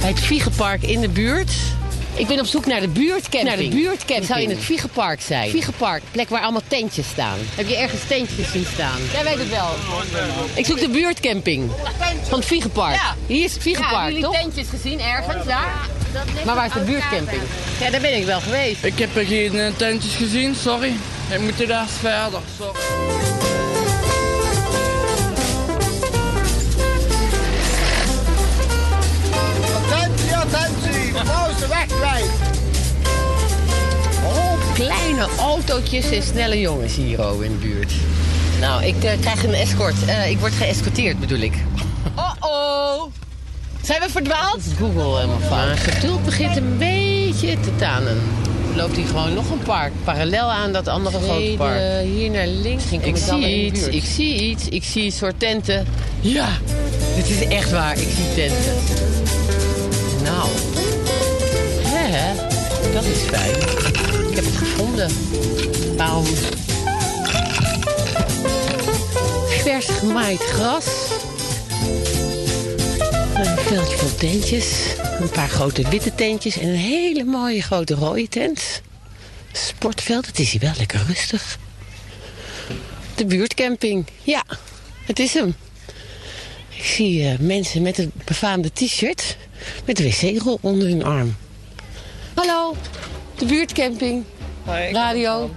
bij 0.00 0.08
het 0.08 0.20
Viegenpark 0.20 0.82
in 0.82 1.00
de 1.00 1.08
buurt. 1.08 1.76
Ik 2.18 2.26
ben 2.26 2.40
op 2.40 2.46
zoek 2.46 2.66
naar 2.66 2.80
de 2.80 2.88
buurtcamping. 2.88 3.44
Naar 3.44 3.56
de 3.56 3.68
buurtcamping. 3.68 4.26
Zou 4.26 4.40
in 4.40 4.50
het 4.50 4.58
Viegenpark 4.58 5.20
zijn. 5.20 5.50
Viegenpark, 5.50 6.02
plek 6.10 6.28
waar 6.28 6.42
allemaal 6.42 6.62
tentjes 6.68 7.08
staan. 7.08 7.38
Heb 7.54 7.68
je 7.68 7.76
ergens 7.76 8.00
tentjes 8.06 8.50
zien 8.52 8.66
staan? 8.74 8.98
Jij 9.12 9.24
weet 9.24 9.38
het 9.38 9.48
wel. 9.48 9.68
Ik 10.54 10.66
zoek 10.66 10.80
de 10.80 10.88
buurtcamping 10.88 11.70
van 12.28 12.38
het 12.38 12.48
Viegenpark. 12.48 12.94
Ja. 12.94 13.14
Hier 13.26 13.44
is 13.44 13.52
het 13.52 13.62
Viegenpark, 13.62 14.12
Ja, 14.14 14.20
toch? 14.20 14.32
jullie 14.34 14.52
tentjes 14.52 14.80
gezien 14.80 15.00
ergens 15.00 15.46
daar? 15.46 15.88
Maar 16.44 16.54
waar 16.54 16.66
is 16.66 16.72
de 16.72 16.80
buurtcamping? 16.80 17.42
Ja, 17.80 17.90
daar 17.90 18.00
ben 18.00 18.16
ik 18.16 18.24
wel 18.24 18.40
geweest. 18.40 18.84
Ik 18.84 18.98
heb 18.98 19.16
er 19.16 19.24
geen 19.24 19.58
eh, 19.58 19.72
tentjes 19.76 20.14
gezien, 20.14 20.54
sorry. 20.54 20.92
Ik 21.30 21.40
moet 21.40 21.60
er 21.60 21.70
eens 21.70 21.90
verder, 22.00 22.40
sorry. 22.58 22.80
Kleine 34.74 35.26
autootjes 35.38 36.10
en 36.10 36.22
snelle 36.22 36.60
jongens 36.60 36.94
hier 36.94 37.28
oh, 37.28 37.44
in 37.44 37.50
de 37.50 37.56
buurt. 37.56 37.92
Nou, 38.60 38.84
ik 38.84 39.04
eh, 39.04 39.20
krijg 39.20 39.44
een 39.44 39.54
escort. 39.54 40.04
Eh, 40.06 40.30
ik 40.30 40.38
word 40.38 40.52
geëscorteerd, 40.52 41.20
bedoel 41.20 41.38
ik. 41.38 41.54
Oh-oh! 42.16 43.12
Zijn 43.82 44.00
we 44.00 44.10
verdwaald? 44.10 44.60
Google 44.78 45.16
helemaal 45.16 45.48
van. 45.48 45.76
Geduld 45.76 46.24
begint 46.24 46.56
een 46.56 46.78
beetje 46.78 47.46
je, 47.46 47.60
Titanen? 47.60 48.20
Loopt 48.74 48.96
hier 48.96 49.06
gewoon 49.06 49.34
nog 49.34 49.50
een 49.50 49.58
park, 49.58 49.92
parallel 50.04 50.50
aan 50.50 50.72
dat 50.72 50.88
andere 50.88 51.18
grote 51.18 51.54
park? 51.56 52.04
hier 52.04 52.30
naar 52.30 52.46
links. 52.46 52.84
Ging 52.84 53.02
Ik 53.02 53.08
ik 53.08 53.16
zie 53.16 53.64
iets, 53.64 53.88
ik 53.88 54.04
zie 54.04 54.50
iets. 54.50 54.68
Ik 54.68 54.84
zie 54.84 55.04
een 55.04 55.12
soort 55.12 55.40
tenten. 55.40 55.86
Ja, 56.20 56.48
dit 57.16 57.28
is 57.28 57.46
echt 57.46 57.70
waar. 57.70 57.98
Ik 57.98 58.08
zie 58.16 58.34
tenten. 58.34 58.74
Nou, 60.22 60.48
dat 62.92 63.04
is 63.04 63.18
fijn. 63.18 63.54
Ik 64.30 64.34
heb 64.34 64.44
het 64.44 64.56
gevonden. 64.56 65.10
Waarom? 65.96 66.24
Vers 69.62 69.86
gemaaid 69.86 70.40
gras. 70.40 70.86
Een 73.34 73.58
veldje 73.58 73.96
vol 73.96 74.14
tentjes. 74.14 74.94
Een 75.20 75.30
paar 75.30 75.48
grote 75.48 75.88
witte 75.88 76.14
tentjes 76.14 76.58
en 76.58 76.68
een 76.68 76.74
hele 76.74 77.24
mooie 77.24 77.62
grote 77.62 77.94
rode 77.94 78.28
tent. 78.28 78.82
Sportveld, 79.52 80.26
het 80.26 80.38
is 80.38 80.50
hier 80.50 80.60
wel 80.60 80.72
lekker 80.78 81.02
rustig. 81.06 81.58
De 83.14 83.26
buurtcamping, 83.26 84.06
ja, 84.22 84.44
het 85.04 85.18
is 85.18 85.34
hem. 85.34 85.54
Ik 86.68 86.84
zie 86.84 87.28
eh, 87.28 87.38
mensen 87.38 87.82
met 87.82 87.98
een 87.98 88.12
befaamde 88.24 88.72
t-shirt 88.72 89.36
met 89.84 89.98
een 89.98 90.06
wc-rol 90.10 90.58
onder 90.60 90.88
hun 90.88 91.04
arm. 91.04 91.36
Hallo, 92.38 92.74
de 93.38 93.44
buurtcamping, 93.46 94.24
radio. 94.92 95.50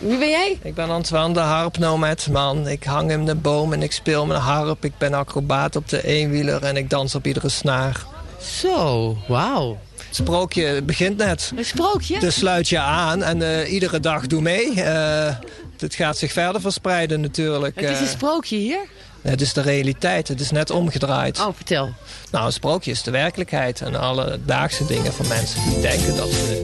Wie 0.00 0.18
ben 0.18 0.28
jij? 0.28 0.58
Ik 0.62 0.74
ben 0.74 0.90
Antoine, 0.90 1.34
de 1.34 1.40
harpnomad 1.40 2.28
man. 2.30 2.68
Ik 2.68 2.84
hang 2.84 3.10
in 3.10 3.24
de 3.24 3.34
boom 3.34 3.72
en 3.72 3.82
ik 3.82 3.92
speel 3.92 4.26
mijn 4.26 4.40
harp. 4.40 4.84
Ik 4.84 4.92
ben 4.98 5.14
acrobaat 5.14 5.76
op 5.76 5.88
de 5.88 6.06
eenwieler 6.06 6.62
en 6.62 6.76
ik 6.76 6.90
dans 6.90 7.14
op 7.14 7.26
iedere 7.26 7.48
snaar. 7.48 8.06
Zo, 8.42 9.16
wauw. 9.28 9.78
Het 10.06 10.16
sprookje 10.16 10.82
begint 10.82 11.16
net. 11.16 11.52
Een 11.56 11.64
sprookje? 11.64 12.18
Dus 12.18 12.34
sluit 12.34 12.68
je 12.68 12.78
aan 12.78 13.22
en 13.22 13.42
eh, 13.42 13.72
iedere 13.72 14.00
dag 14.00 14.26
doe 14.26 14.40
mee. 14.40 14.80
Eh, 14.82 15.34
het 15.78 15.94
gaat 15.94 16.18
zich 16.18 16.32
verder 16.32 16.60
verspreiden 16.60 17.20
natuurlijk. 17.20 17.74
Het 17.80 17.90
is 17.90 17.98
een 17.98 18.04
Eh, 18.06 18.10
sprookje 18.12 18.56
hier. 18.56 18.80
Het 19.22 19.40
is 19.40 19.52
de 19.52 19.60
realiteit, 19.60 20.28
het 20.28 20.40
is 20.40 20.50
net 20.50 20.70
omgedraaid. 20.70 21.40
Oh, 21.40 21.48
vertel. 21.54 21.92
Nou, 22.30 22.46
een 22.46 22.52
sprookje 22.52 22.90
is 22.90 23.02
de 23.02 23.10
werkelijkheid. 23.10 23.80
En 23.80 23.94
alle 23.94 24.40
dagse 24.44 24.86
dingen 24.86 25.12
van 25.12 25.28
mensen 25.28 25.60
die 25.68 25.80
denken 25.80 26.16
dat 26.16 26.28
ze 26.28 26.60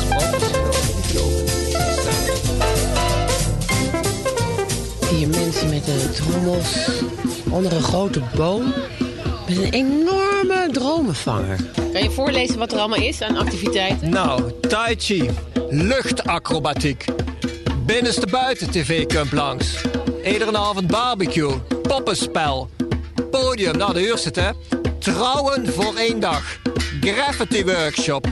sprookjes 0.00 0.50
geloven. 1.06 1.48
Zie 5.08 5.20
je 5.20 5.26
mensen 5.26 5.68
met 5.68 5.88
een 5.88 6.12
trommels 6.12 6.88
onder 7.50 7.72
een 7.72 7.82
grote 7.82 8.22
boom 8.36 8.74
met 9.48 9.56
een 9.56 9.70
enorme 9.72 10.68
dromenvanger. 10.72 11.56
Kan 11.92 12.02
je 12.02 12.10
voorlezen 12.10 12.58
wat 12.58 12.72
er 12.72 12.78
allemaal 12.78 12.98
is 12.98 13.22
aan 13.22 13.36
activiteiten? 13.36 14.10
Nou, 14.10 14.52
tai 14.60 14.94
chi, 14.98 15.30
luchtacrobatiek, 15.70 17.04
binnenste 17.86 18.26
buiten 18.26 18.70
tv 18.70 19.06
komt 19.06 19.32
langs. 19.32 19.84
Iedere 20.24 20.56
avond 20.56 20.86
barbecue, 20.86 21.52
poppenspel, 21.82 22.70
podium, 23.30 23.76
nou 23.76 23.92
de 23.92 24.00
huur 24.00 24.18
zit 24.18 24.36
hè. 24.36 24.50
Trouwen 24.98 25.72
voor 25.72 25.94
één 25.96 26.20
dag, 26.20 26.58
graffiti 27.00 27.64
workshop, 27.64 28.26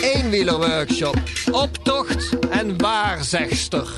eenwieler 0.00 0.56
workshop, 0.56 1.16
optocht 1.52 2.48
en 2.50 2.78
waarzegster. 2.78 3.88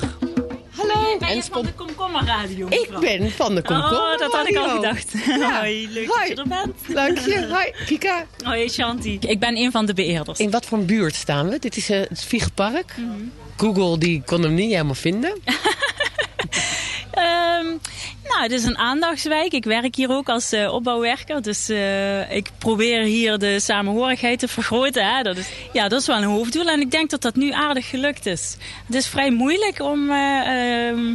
Hallo. 0.70 1.18
Ben 1.18 1.36
je 1.36 1.42
van 1.42 1.62
de 1.62 1.72
Komkommerradio? 1.72 2.66
Ik 2.68 2.90
ben 3.00 3.30
van 3.30 3.54
de 3.54 3.62
Komkommer 3.62 4.12
Oh, 4.12 4.18
dat 4.18 4.32
had 4.32 4.48
ik 4.48 4.56
al 4.56 4.68
gedacht. 4.68 5.12
Ja. 5.26 5.58
Hoi, 5.60 5.88
leuk 5.90 6.06
Hoi. 6.06 6.34
dat 6.34 6.36
je 6.36 6.42
er 6.42 6.48
bent. 6.48 6.94
Dank 6.94 7.18
je. 7.18 7.46
Hoi, 7.54 7.72
Kika. 7.86 8.26
Hoi, 8.44 8.68
Shanti. 8.68 9.18
Ik 9.20 9.38
ben 9.38 9.56
een 9.56 9.70
van 9.70 9.86
de 9.86 9.94
beheerders. 9.94 10.38
In 10.38 10.50
wat 10.50 10.66
voor 10.66 10.78
een 10.78 10.86
buurt 10.86 11.14
staan 11.14 11.48
we? 11.48 11.58
Dit 11.58 11.76
is 11.76 11.90
eh, 11.90 12.00
het 12.08 12.24
Viegenpark. 12.24 12.94
Google 13.56 13.98
die 13.98 14.22
kon 14.26 14.42
hem 14.42 14.54
niet 14.54 14.70
helemaal 14.70 14.94
vinden. 14.94 15.32
Ehm, 17.10 17.66
nou, 18.38 18.50
het 18.50 18.60
is 18.60 18.66
een 18.66 18.78
aandachtswijk. 18.78 19.52
Ik 19.52 19.64
werk 19.64 19.94
hier 19.96 20.10
ook 20.10 20.28
als 20.28 20.52
eh, 20.52 20.72
opbouwwerker. 20.72 21.42
Dus 21.42 21.68
eh, 21.68 22.30
ik 22.30 22.50
probeer 22.58 23.02
hier 23.02 23.38
de 23.38 23.60
samenhorigheid 23.60 24.38
te 24.38 24.48
vergroten. 24.48 25.06
Hè. 25.06 25.22
Dat, 25.22 25.36
is, 25.36 25.48
ja, 25.72 25.88
dat 25.88 26.00
is 26.00 26.06
wel 26.06 26.16
een 26.16 26.22
hoofddoel. 26.24 26.68
En 26.68 26.80
ik 26.80 26.90
denk 26.90 27.10
dat 27.10 27.22
dat 27.22 27.34
nu 27.34 27.52
aardig 27.52 27.88
gelukt 27.88 28.26
is. 28.26 28.56
Het 28.86 28.94
is 28.94 29.06
vrij 29.06 29.30
moeilijk 29.30 29.80
om... 29.82 30.10
eh, 30.10 30.88
ehm, 30.88 31.14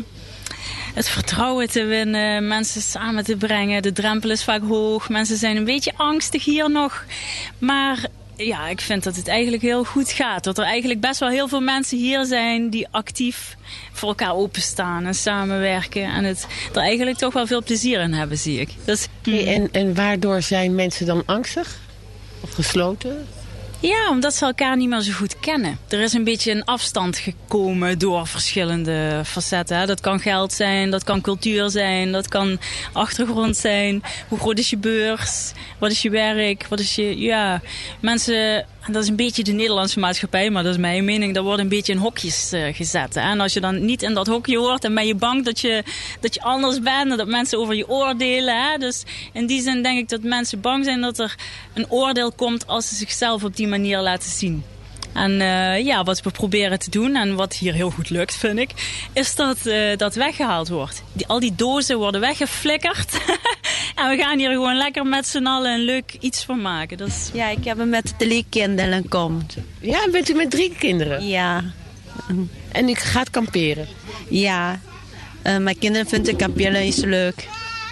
het 0.93 1.09
vertrouwen 1.09 1.69
te 1.69 1.83
winnen, 1.83 2.47
mensen 2.47 2.81
samen 2.81 3.23
te 3.23 3.35
brengen. 3.35 3.81
De 3.81 3.91
drempel 3.91 4.29
is 4.29 4.43
vaak 4.43 4.61
hoog. 4.67 5.09
Mensen 5.09 5.37
zijn 5.37 5.57
een 5.57 5.63
beetje 5.63 5.93
angstig 5.95 6.45
hier 6.45 6.71
nog. 6.71 7.05
Maar 7.57 8.05
ja, 8.35 8.67
ik 8.67 8.81
vind 8.81 9.03
dat 9.03 9.15
het 9.15 9.27
eigenlijk 9.27 9.63
heel 9.63 9.83
goed 9.83 10.11
gaat. 10.11 10.43
Dat 10.43 10.57
er 10.57 10.63
eigenlijk 10.63 10.99
best 10.99 11.19
wel 11.19 11.29
heel 11.29 11.47
veel 11.47 11.61
mensen 11.61 11.97
hier 11.97 12.25
zijn 12.25 12.69
die 12.69 12.87
actief 12.91 13.57
voor 13.91 14.09
elkaar 14.09 14.35
openstaan 14.35 15.05
en 15.05 15.15
samenwerken. 15.15 16.03
En 16.03 16.23
het 16.23 16.47
er 16.73 16.81
eigenlijk 16.81 17.17
toch 17.17 17.33
wel 17.33 17.47
veel 17.47 17.63
plezier 17.63 18.01
in 18.01 18.13
hebben, 18.13 18.37
zie 18.37 18.59
ik. 18.59 18.69
Dus, 18.85 19.07
Hey, 19.23 19.55
en, 19.55 19.69
en 19.71 19.95
waardoor 19.95 20.41
zijn 20.41 20.75
mensen 20.75 21.05
dan 21.05 21.23
angstig? 21.25 21.79
Of 22.41 22.53
gesloten? 22.53 23.27
Ja, 23.87 24.09
omdat 24.09 24.33
ze 24.33 24.45
elkaar 24.45 24.77
niet 24.77 24.89
meer 24.89 25.01
zo 25.01 25.11
goed 25.11 25.39
kennen. 25.39 25.79
Er 25.89 26.01
is 26.01 26.13
een 26.13 26.23
beetje 26.23 26.51
een 26.51 26.63
afstand 26.63 27.17
gekomen 27.17 27.99
door 27.99 28.27
verschillende 28.27 29.21
facetten. 29.25 29.87
Dat 29.87 29.99
kan 30.01 30.19
geld 30.19 30.53
zijn, 30.53 30.91
dat 30.91 31.03
kan 31.03 31.21
cultuur 31.21 31.69
zijn, 31.69 32.11
dat 32.11 32.27
kan 32.27 32.59
achtergrond 32.93 33.57
zijn. 33.57 34.03
Hoe 34.27 34.39
groot 34.39 34.59
is 34.59 34.69
je 34.69 34.77
beurs? 34.77 35.51
Wat 35.77 35.91
is 35.91 36.01
je 36.01 36.09
werk? 36.09 36.65
Wat 36.67 36.79
is 36.79 36.95
je... 36.95 37.19
Ja, 37.19 37.61
mensen... 37.99 38.65
Dat 38.91 39.03
is 39.03 39.09
een 39.09 39.15
beetje 39.15 39.43
de 39.43 39.51
Nederlandse 39.51 39.99
maatschappij, 39.99 40.49
maar 40.49 40.63
dat 40.63 40.71
is 40.71 40.79
mijn 40.79 41.05
mening. 41.05 41.33
Daar 41.33 41.43
wordt 41.43 41.61
een 41.61 41.67
beetje 41.67 41.93
in 41.93 41.99
hokjes 41.99 42.51
eh, 42.51 42.75
gezet. 42.75 43.15
Hè. 43.15 43.21
En 43.21 43.39
als 43.39 43.53
je 43.53 43.59
dan 43.59 43.85
niet 43.85 44.01
in 44.01 44.13
dat 44.13 44.27
hokje 44.27 44.57
hoort, 44.57 44.81
dan 44.81 44.93
ben 44.93 45.07
je 45.07 45.15
bang 45.15 45.45
dat 45.45 45.59
je, 45.59 45.83
dat 46.19 46.33
je 46.33 46.41
anders 46.41 46.79
bent. 46.79 47.11
En 47.11 47.17
dat 47.17 47.27
mensen 47.27 47.59
over 47.59 47.75
je 47.75 47.89
oordelen. 47.89 48.63
Hè. 48.63 48.77
Dus 48.77 49.03
in 49.33 49.45
die 49.45 49.61
zin 49.61 49.83
denk 49.83 49.99
ik 49.99 50.09
dat 50.09 50.21
mensen 50.21 50.61
bang 50.61 50.85
zijn 50.85 51.01
dat 51.01 51.19
er 51.19 51.35
een 51.73 51.91
oordeel 51.91 52.31
komt 52.31 52.67
als 52.67 52.87
ze 52.87 52.95
zichzelf 52.95 53.43
op 53.43 53.55
die 53.55 53.67
manier 53.67 53.99
laten 53.99 54.29
zien. 54.29 54.63
En 55.13 55.41
eh, 55.41 55.85
ja, 55.85 56.03
wat 56.03 56.21
we 56.21 56.31
proberen 56.31 56.79
te 56.79 56.89
doen 56.89 57.15
en 57.15 57.35
wat 57.35 57.53
hier 57.53 57.73
heel 57.73 57.89
goed 57.89 58.09
lukt, 58.09 58.35
vind 58.35 58.59
ik, 58.59 58.71
is 59.13 59.35
dat 59.35 59.65
eh, 59.65 59.97
dat 59.97 60.15
weggehaald 60.15 60.69
wordt. 60.69 61.03
Die, 61.13 61.27
al 61.27 61.39
die 61.39 61.55
dozen 61.55 61.97
worden 61.97 62.21
weggeflikkerd. 62.21 63.13
en 63.95 64.09
we 64.09 64.17
gaan 64.17 64.37
hier 64.37 64.51
gewoon 64.51 64.77
lekker 64.77 65.05
met 65.05 65.27
z'n 65.27 65.45
allen 65.45 65.73
een 65.73 65.85
leuk 65.85 66.17
iets 66.19 66.43
van 66.43 66.61
maken. 66.61 66.97
Dat 66.97 67.07
is... 67.07 67.29
Ja, 67.33 67.47
ik 67.47 67.63
heb 67.63 67.77
hem 67.77 67.89
met 67.89 68.13
drie 68.17 68.45
kinderen 68.49 69.07
komt. 69.09 69.55
Ja, 69.79 70.09
bent 70.11 70.29
u 70.29 70.33
met 70.33 70.51
drie 70.51 70.75
kinderen? 70.75 71.27
Ja. 71.27 71.63
En 72.71 72.89
u 72.89 72.93
gaat 72.93 73.29
kamperen? 73.29 73.87
Ja. 74.29 74.79
Eh, 75.41 75.57
mijn 75.57 75.77
kinderen 75.77 76.07
vinden 76.07 76.35
kamperen 76.35 76.85
is 76.85 76.97
leuk. 76.97 77.47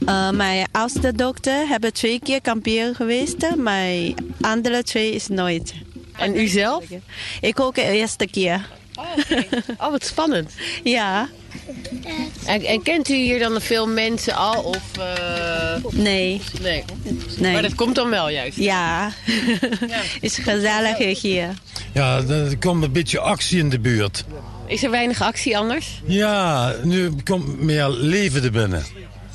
Eh, 0.06 0.30
mijn 0.30 0.68
oudste 0.72 1.14
dochter 1.14 1.68
hebben 1.68 1.94
twee 1.94 2.20
keer 2.20 2.42
kamperen 2.42 2.96
geweest. 2.96 3.56
Mijn 3.56 4.16
andere 4.42 4.84
twee 4.84 5.12
is 5.14 5.28
nooit. 5.28 5.74
En 6.22 6.36
u 6.36 6.48
zelf? 6.48 6.84
Ik 7.42 7.60
ook 7.60 7.76
de 7.76 7.82
eerste 7.82 8.28
keer. 8.28 8.68
Oh, 9.78 9.92
wat 9.92 10.06
spannend. 10.06 10.52
Ja. 10.84 11.30
En, 12.46 12.62
en 12.64 12.84
kent 12.84 13.10
u 13.10 13.14
hier 13.16 13.40
dan 13.40 13.62
veel 13.62 13.88
mensen 13.88 14.36
al? 14.36 14.62
Of, 14.64 14.98
eh, 14.98 15.92
Nee. 15.92 16.42
nee. 16.62 16.84
Nee. 17.38 17.54
Maar 17.54 17.62
dat 17.62 17.76
komt 17.76 17.96
dan 17.96 18.10
wel 18.10 18.30
juist? 18.30 18.58
Ja. 18.58 19.12
is 20.22 20.38
gezellig 20.38 21.22
hier. 21.22 21.48
Ja, 21.94 22.22
er 22.28 22.58
komt 22.58 22.84
een 22.84 22.92
beetje 22.92 23.20
actie 23.20 23.60
in 23.60 23.70
de 23.70 23.80
buurt. 23.80 24.26
Is 24.68 24.84
er 24.84 24.92
weinig 24.92 25.22
actie 25.22 25.58
anders? 25.58 26.02
Ja, 26.06 26.74
nu 26.84 27.12
komt 27.24 27.62
meer 27.62 27.90
leven 27.90 28.44
er 28.44 28.52
binnen. 28.52 28.86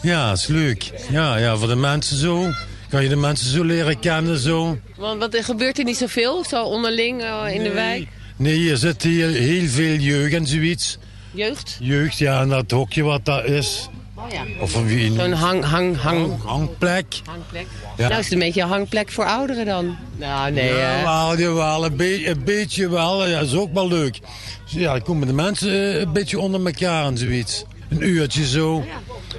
Ja, 0.03 0.33
is 0.33 0.47
leuk. 0.47 0.91
Ja, 1.11 1.37
ja, 1.37 1.57
voor 1.57 1.69
de 1.69 1.77
mensen 1.77 2.17
zo. 2.17 2.51
Kan 2.89 3.03
je 3.03 3.09
de 3.09 3.17
mensen 3.17 3.51
zo 3.51 3.65
leren 3.65 3.99
kennen 3.99 4.39
zo. 4.39 4.79
Want 4.97 5.21
wat, 5.21 5.35
er 5.35 5.45
gebeurt 5.45 5.79
er 5.79 5.85
niet 5.85 5.97
zoveel, 5.97 6.45
zo 6.45 6.63
onderling 6.65 7.23
eh, 7.23 7.55
in 7.55 7.63
de 7.63 7.71
wijk? 7.73 8.09
Nee, 8.37 8.55
hier 8.55 8.77
zit 8.77 9.03
hier 9.03 9.29
heel 9.29 9.69
veel 9.69 9.95
jeugd 9.97 10.35
en 10.35 10.47
zoiets. 10.47 10.99
Jeugd? 11.31 11.77
Jeugd, 11.81 12.19
ja, 12.19 12.41
en 12.41 12.49
dat 12.49 12.71
hokje 12.71 13.03
wat 13.03 13.25
dat 13.25 13.45
is. 13.45 13.89
Oh 14.15 14.25
ja. 14.33 14.43
Of 14.61 14.75
een 14.75 15.13
Zo'n 15.17 15.33
hang, 15.33 15.65
hang, 15.65 15.97
hang, 15.97 16.43
hangplek. 16.45 17.07
hangplek. 17.25 17.67
Ja. 17.97 18.09
Nou 18.09 18.19
is 18.19 18.25
het 18.25 18.33
een 18.33 18.39
beetje 18.39 18.63
een 18.63 18.69
hangplek 18.69 19.11
voor 19.11 19.25
ouderen 19.25 19.65
dan. 19.67 19.97
Nou, 20.17 20.51
nee. 20.53 20.69
ja, 20.75 20.75
hè. 20.75 21.03
wel, 21.03 21.39
jawel, 21.39 21.85
een, 21.85 21.97
be- 21.97 22.27
een 22.29 22.45
beetje 22.45 22.89
wel. 22.89 23.27
Ja, 23.27 23.41
is 23.41 23.55
ook 23.55 23.75
wel 23.75 23.89
leuk. 23.89 24.19
Dus 24.65 24.73
ja, 24.73 24.93
dan 24.93 25.03
komen 25.03 25.27
de 25.27 25.33
mensen 25.33 25.71
eh, 25.71 26.01
een 26.01 26.13
beetje 26.13 26.39
onder 26.41 26.67
elkaar 26.67 27.07
en 27.07 27.19
zoiets. 27.19 27.65
Een 27.89 28.03
uurtje 28.09 28.47
zo. 28.47 28.85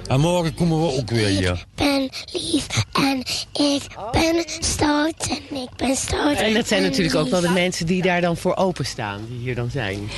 En 0.08 0.20
morgen 0.20 0.54
komen 0.54 0.80
we 0.80 0.92
ook 0.96 1.10
weer 1.10 1.26
hier. 1.26 1.64
ben 1.74 2.08
lief 2.32 2.66
en 2.92 3.18
ik 3.52 3.82
ben 4.12 4.44
stout 4.60 5.28
en 5.50 5.56
ik 5.56 5.68
ben 5.76 5.96
stout. 5.96 6.36
En 6.36 6.54
dat 6.54 6.68
zijn 6.68 6.82
natuurlijk 6.82 7.14
ook 7.16 7.28
wel 7.28 7.40
de 7.40 7.48
mensen 7.50 7.86
die 7.86 8.02
daar 8.02 8.20
dan 8.20 8.36
voor 8.36 8.56
openstaan, 8.56 9.20
die 9.28 9.38
hier 9.38 9.54
dan 9.54 9.70
zijn. 9.70 10.08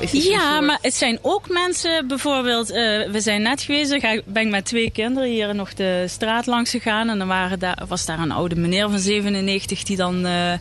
Is 0.00 0.12
het 0.12 0.24
Ja, 0.24 0.52
soort- 0.52 0.66
maar 0.66 0.78
het 0.82 0.94
zijn 0.94 1.18
ook 1.22 1.48
mensen, 1.48 2.08
bijvoorbeeld, 2.08 2.70
eh, 2.70 2.76
we 3.10 3.20
zijn 3.20 3.42
net 3.42 3.62
geweest, 3.62 3.90
ik 3.92 4.00
ga- 4.00 4.20
ben 4.26 4.42
ik 4.44 4.50
met 4.50 4.64
twee 4.64 4.90
kinderen 4.90 5.28
hier 5.30 5.54
nog 5.54 5.74
de 5.74 6.04
straat 6.08 6.46
langs 6.46 6.70
gegaan. 6.70 7.08
En 7.08 7.18
dan 7.18 7.28
waren 7.28 7.58
daar, 7.58 7.82
was 7.88 8.04
daar 8.06 8.18
een 8.18 8.32
oude 8.32 8.56
meneer 8.56 8.88
van 8.90 8.98
97 8.98 9.82
die 9.82 9.96
dan 9.96 10.26
eh, 10.26 10.52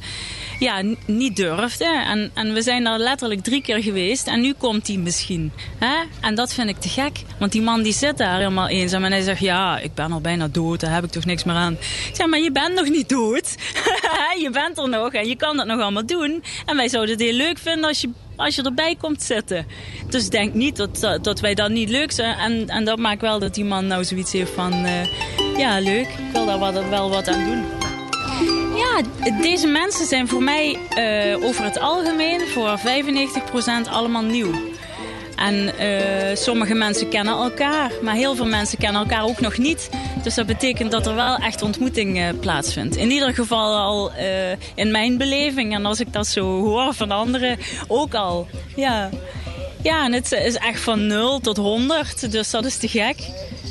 ja, 0.59 0.81
niet 1.05 1.35
durfde. 1.35 1.85
En, 1.85 2.31
en 2.33 2.53
we 2.53 2.61
zijn 2.61 2.83
daar 2.83 2.99
letterlijk 2.99 3.41
drie 3.43 3.61
keer 3.61 3.83
geweest. 3.83 4.27
En 4.27 4.41
nu 4.41 4.53
komt 4.53 4.87
hij 4.87 4.97
misschien. 4.97 5.51
Hè? 5.77 5.95
En 6.19 6.35
dat 6.35 6.53
vind 6.53 6.69
ik 6.69 6.79
te 6.79 6.89
gek. 6.89 7.21
Want 7.39 7.51
die 7.51 7.61
man 7.61 7.81
die 7.81 7.93
zit 7.93 8.17
daar 8.17 8.37
helemaal 8.37 8.67
eenzaam. 8.67 9.03
En 9.03 9.11
hij 9.11 9.21
zegt, 9.21 9.39
ja, 9.39 9.79
ik 9.79 9.93
ben 9.93 10.11
al 10.11 10.21
bijna 10.21 10.47
dood. 10.47 10.79
Daar 10.79 10.93
heb 10.93 11.03
ik 11.03 11.11
toch 11.11 11.25
niks 11.25 11.43
meer 11.43 11.55
aan. 11.55 11.73
Ik 11.73 12.11
zeg, 12.13 12.27
maar 12.27 12.39
je 12.39 12.51
bent 12.51 12.73
nog 12.73 12.89
niet 12.89 13.09
dood. 13.09 13.55
je 14.43 14.49
bent 14.51 14.77
er 14.77 14.89
nog 14.89 15.13
en 15.13 15.27
je 15.27 15.35
kan 15.35 15.57
dat 15.57 15.65
nog 15.65 15.81
allemaal 15.81 16.05
doen. 16.05 16.43
En 16.65 16.75
wij 16.75 16.89
zouden 16.89 17.15
het 17.15 17.23
heel 17.23 17.33
leuk 17.33 17.57
vinden 17.57 17.87
als 17.87 18.01
je 18.01 18.09
als 18.35 18.55
je 18.55 18.63
erbij 18.63 18.95
komt 18.95 19.23
zitten. 19.23 19.65
Dus 20.09 20.29
denk 20.29 20.53
niet 20.53 20.75
dat, 20.75 21.19
dat, 21.21 21.39
wij 21.39 21.53
dat 21.53 21.69
niet 21.69 21.89
leuk 21.89 22.11
zijn. 22.11 22.37
En, 22.37 22.67
en 22.69 22.85
dat 22.85 22.99
maakt 22.99 23.21
wel 23.21 23.39
dat 23.39 23.53
die 23.53 23.65
man 23.65 23.87
nou 23.87 24.03
zoiets 24.03 24.31
heeft 24.31 24.51
van... 24.51 24.71
eh, 24.71 25.05
ja, 25.57 25.79
leuk, 25.79 26.07
ik 26.07 26.31
wil 26.33 26.45
daar 26.45 26.89
wel 26.89 27.09
wat 27.09 27.27
aan 27.27 27.45
doen. 27.45 27.88
Ja, 28.79 29.01
deze 29.41 29.67
mensen 29.67 30.05
zijn 30.05 30.27
voor 30.27 30.43
mij 30.43 30.77
eh, 30.89 31.43
over 31.43 31.63
het 31.63 31.79
algemeen 31.79 32.47
voor 32.47 32.79
95% 32.79 33.89
allemaal 33.89 34.23
nieuw. 34.23 34.51
En 35.35 35.77
eh, 35.77 36.35
sommige 36.35 36.73
mensen 36.73 37.09
kennen 37.09 37.33
elkaar, 37.33 37.91
maar 38.01 38.15
heel 38.15 38.35
veel 38.35 38.45
mensen 38.45 38.77
kennen 38.77 39.01
elkaar 39.01 39.23
ook 39.23 39.39
nog 39.39 39.57
niet. 39.57 39.89
Dus 40.23 40.35
dat 40.35 40.45
betekent 40.45 40.91
dat 40.91 41.07
er 41.07 41.15
wel 41.15 41.35
echt 41.35 41.61
ontmoeting 41.61 42.19
eh, 42.19 42.29
plaatsvindt. 42.39 42.95
In 42.95 43.11
ieder 43.11 43.33
geval 43.33 43.77
al 43.77 44.11
in 44.75 44.91
mijn 44.91 45.17
beleving 45.17 45.73
en 45.73 45.85
als 45.85 45.99
ik 45.99 46.13
dat 46.13 46.27
zo 46.27 46.61
hoor 46.61 46.93
van 46.93 47.11
anderen 47.11 47.57
ook 47.87 48.13
al. 48.13 48.47
Ja, 48.75 49.09
ja 49.81 50.05
en 50.05 50.13
het 50.13 50.31
is 50.31 50.55
echt 50.55 50.81
van 50.81 51.07
0 51.07 51.39
tot 51.39 51.57
100, 51.57 52.31
dus 52.31 52.49
dat 52.49 52.65
is 52.65 52.77
te 52.77 52.87
gek. 52.87 53.17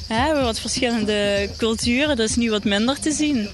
We 0.08 0.14
hebben 0.14 0.44
wat 0.44 0.60
verschillende 0.60 1.50
culturen, 1.56 2.16
dat 2.16 2.28
is 2.28 2.36
nu 2.36 2.50
wat 2.50 2.64
minder 2.64 3.00
te 3.00 3.12
zien. 3.12 3.48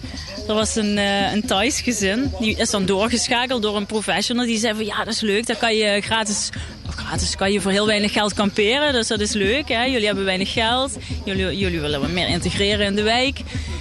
Er 0.49 0.55
was 0.55 0.77
een, 0.77 0.99
eh, 0.99 1.33
een 1.33 1.47
Thais 1.47 1.81
gezin, 1.81 2.33
die 2.41 2.57
is 2.57 2.71
dan 2.71 2.87
doorgeschakeld 2.87 3.63
door 3.63 3.77
een 3.77 3.87
professional. 3.87 4.45
Die 4.47 4.59
zei 4.59 4.75
van 4.75 4.85
ja, 4.85 5.05
dat 5.05 5.15
is 5.15 5.21
leuk, 5.21 5.47
dan 5.47 5.57
kan 5.57 5.75
je 5.77 6.01
gratis, 6.01 6.49
of 6.89 6.95
gratis 6.95 7.37
kan 7.37 7.53
je 7.53 7.61
voor 7.61 7.71
heel 7.71 7.87
weinig 7.87 8.13
geld 8.13 8.35
kamperen. 8.35 8.93
Dus 8.93 9.07
dat 9.09 9.21
is 9.21 9.33
leuk, 9.33 9.69
hè? 9.69 9.85
jullie 9.85 10.07
hebben 10.07 10.25
weinig 10.25 10.53
geld, 10.53 10.97
jullie, 11.25 11.59
jullie 11.59 11.81
willen 11.81 12.01
wat 12.01 12.11
meer 12.11 12.29
integreren 12.29 12.87
in 12.87 12.95
de 12.95 13.03
wijk. 13.03 13.39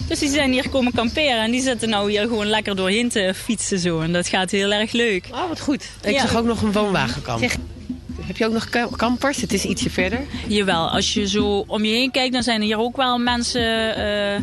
Dus 0.07 0.19
die 0.19 0.29
zijn 0.29 0.51
hier 0.51 0.69
komen 0.69 0.93
kamperen 0.93 1.41
en 1.43 1.51
die 1.51 1.61
zitten 1.61 1.89
nou 1.89 2.09
hier 2.11 2.21
gewoon 2.21 2.47
lekker 2.47 2.75
doorheen 2.75 3.09
te 3.09 3.33
fietsen 3.35 3.79
zo. 3.79 4.01
En 4.01 4.13
dat 4.13 4.27
gaat 4.27 4.51
heel 4.51 4.73
erg 4.73 4.91
leuk. 4.91 5.25
Oh, 5.31 5.47
wat 5.47 5.59
goed. 5.59 5.83
Ik 6.03 6.13
Ja. 6.13 6.21
zag 6.21 6.35
ook 6.35 6.45
nog 6.45 6.61
een 6.61 6.71
woonwagenkamp. 6.71 7.39
Zeg- 7.39 7.55
Heb 8.21 8.37
je 8.37 8.45
ook 8.45 8.53
nog 8.53 8.69
ka- 8.69 8.87
kampers? 8.95 9.41
Het 9.41 9.53
is 9.53 9.65
ietsje 9.65 9.89
verder. 9.89 10.19
Jawel, 10.47 10.89
als 10.89 11.13
je 11.13 11.27
zo 11.27 11.63
om 11.67 11.85
je 11.85 11.91
heen 11.93 12.11
kijkt, 12.11 12.33
dan 12.33 12.43
zijn 12.43 12.59
er 12.59 12.65
hier 12.65 12.79
ook 12.79 12.95
wel 12.97 13.17
mensen... 13.17 13.95
eh, 13.95 14.41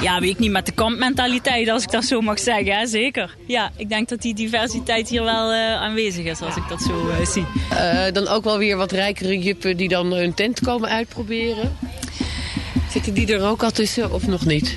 ja, 0.00 0.20
weet 0.20 0.30
ik 0.30 0.38
niet, 0.38 0.50
met 0.50 0.66
de 0.66 0.72
kampmentaliteit, 0.72 1.68
als 1.68 1.82
ik 1.82 1.90
dat 1.90 2.04
zo 2.04 2.20
mag 2.20 2.38
zeggen. 2.38 2.78
Hè? 2.78 2.86
Zeker. 2.86 3.36
Ja, 3.46 3.70
ik 3.76 3.88
denk 3.88 4.08
dat 4.08 4.22
die 4.22 4.34
diversiteit 4.34 5.08
hier 5.08 5.22
wel 5.24 5.52
eh, 5.52 5.74
aanwezig 5.74 6.24
is, 6.24 6.40
als 6.40 6.56
ik 6.56 6.62
dat 6.68 6.82
zo 6.82 7.08
eh, 7.08 7.26
zie. 7.26 7.44
Eh, 7.70 8.12
dan 8.12 8.28
ook 8.28 8.44
wel 8.44 8.58
weer 8.58 8.76
wat 8.76 8.92
rijkere 8.92 9.38
juppen 9.38 9.76
die 9.76 9.88
dan 9.88 10.12
hun 10.12 10.34
tent 10.34 10.60
komen 10.60 10.88
uitproberen. 10.88 11.76
Zitten 12.90 13.14
die 13.14 13.34
er 13.34 13.48
ook 13.48 13.62
al 13.62 13.70
tussen 13.70 14.12
of 14.12 14.26
nog 14.26 14.44
niet? 14.44 14.76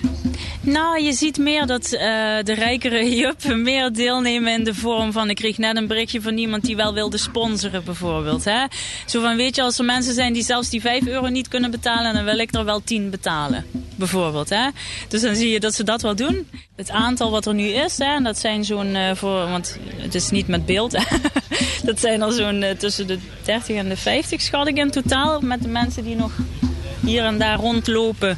Nou, 0.66 1.02
je 1.02 1.14
ziet 1.14 1.38
meer 1.38 1.66
dat 1.66 1.92
eh, 1.92 2.00
de 2.44 2.54
rijkere 2.54 3.10
juppen 3.16 3.62
meer 3.62 3.94
deelnemen 3.94 4.54
in 4.54 4.64
de 4.64 4.74
vorm 4.74 5.12
van... 5.12 5.30
ik 5.30 5.36
kreeg 5.36 5.58
net 5.58 5.78
een 5.78 5.88
berichtje 5.88 6.22
van 6.22 6.38
iemand 6.38 6.64
die 6.64 6.76
wel 6.76 6.94
wilde 6.94 7.18
sponsoren 7.18 7.84
bijvoorbeeld. 7.84 8.46
Hè? 8.46 8.66
Zo 9.06 9.22
van, 9.22 9.36
weet 9.36 9.56
je, 9.56 9.62
als 9.62 9.80
er 9.80 9.86
mensen 9.86 10.14
zijn 10.14 10.34
die 10.34 10.44
zelfs 10.44 10.70
die 10.70 10.82
5 10.82 11.08
euro 11.08 11.28
niet 11.28 11.48
kunnen 11.48 11.72
betalen... 11.72 12.14
dan 12.14 12.24
wil 12.24 12.38
ik 12.38 12.56
er 12.56 12.66
wel 12.66 12.84
10 12.84 13.10
betalen, 13.10 13.66
bijvoorbeeld. 13.96 14.50
Hè? 14.50 14.68
Dus 15.08 15.22
dan 15.22 15.36
zie 15.36 15.50
je 15.50 15.60
dat 15.60 15.74
ze 15.74 15.84
dat 15.84 16.02
wel 16.02 16.16
doen. 16.16 16.50
Het 16.76 16.90
aantal 16.90 17.32
wat 17.32 17.46
er 17.46 17.54
nu 17.54 17.68
is, 17.68 17.98
hè, 17.98 18.16
en 18.16 18.24
dat 18.24 18.38
zijn 18.38 18.66
zo'n... 18.66 18.96
eh, 18.96 19.16
voor, 19.16 19.50
want 19.50 19.78
het 19.96 20.16
is 20.16 20.30
niet 20.30 20.48
met 20.48 20.66
beeld, 20.66 20.92
dat 21.84 22.00
zijn 22.00 22.22
er 22.22 22.32
zo'n 22.32 22.64
eh, 22.64 22.78
tussen 22.78 23.08
de 23.08 23.18
30 23.44 23.76
en 23.76 23.90
de 23.90 23.98
50 23.98 24.42
schat 24.42 24.68
ik 24.68 24.78
in 24.78 24.92
totaal... 24.92 25.40
met 25.42 25.62
de 25.62 25.68
mensen 25.68 26.04
die 26.04 26.16
nog 26.16 26.32
hier 27.06 27.24
en 27.24 27.38
daar 27.38 27.58
rondlopen... 27.58 28.38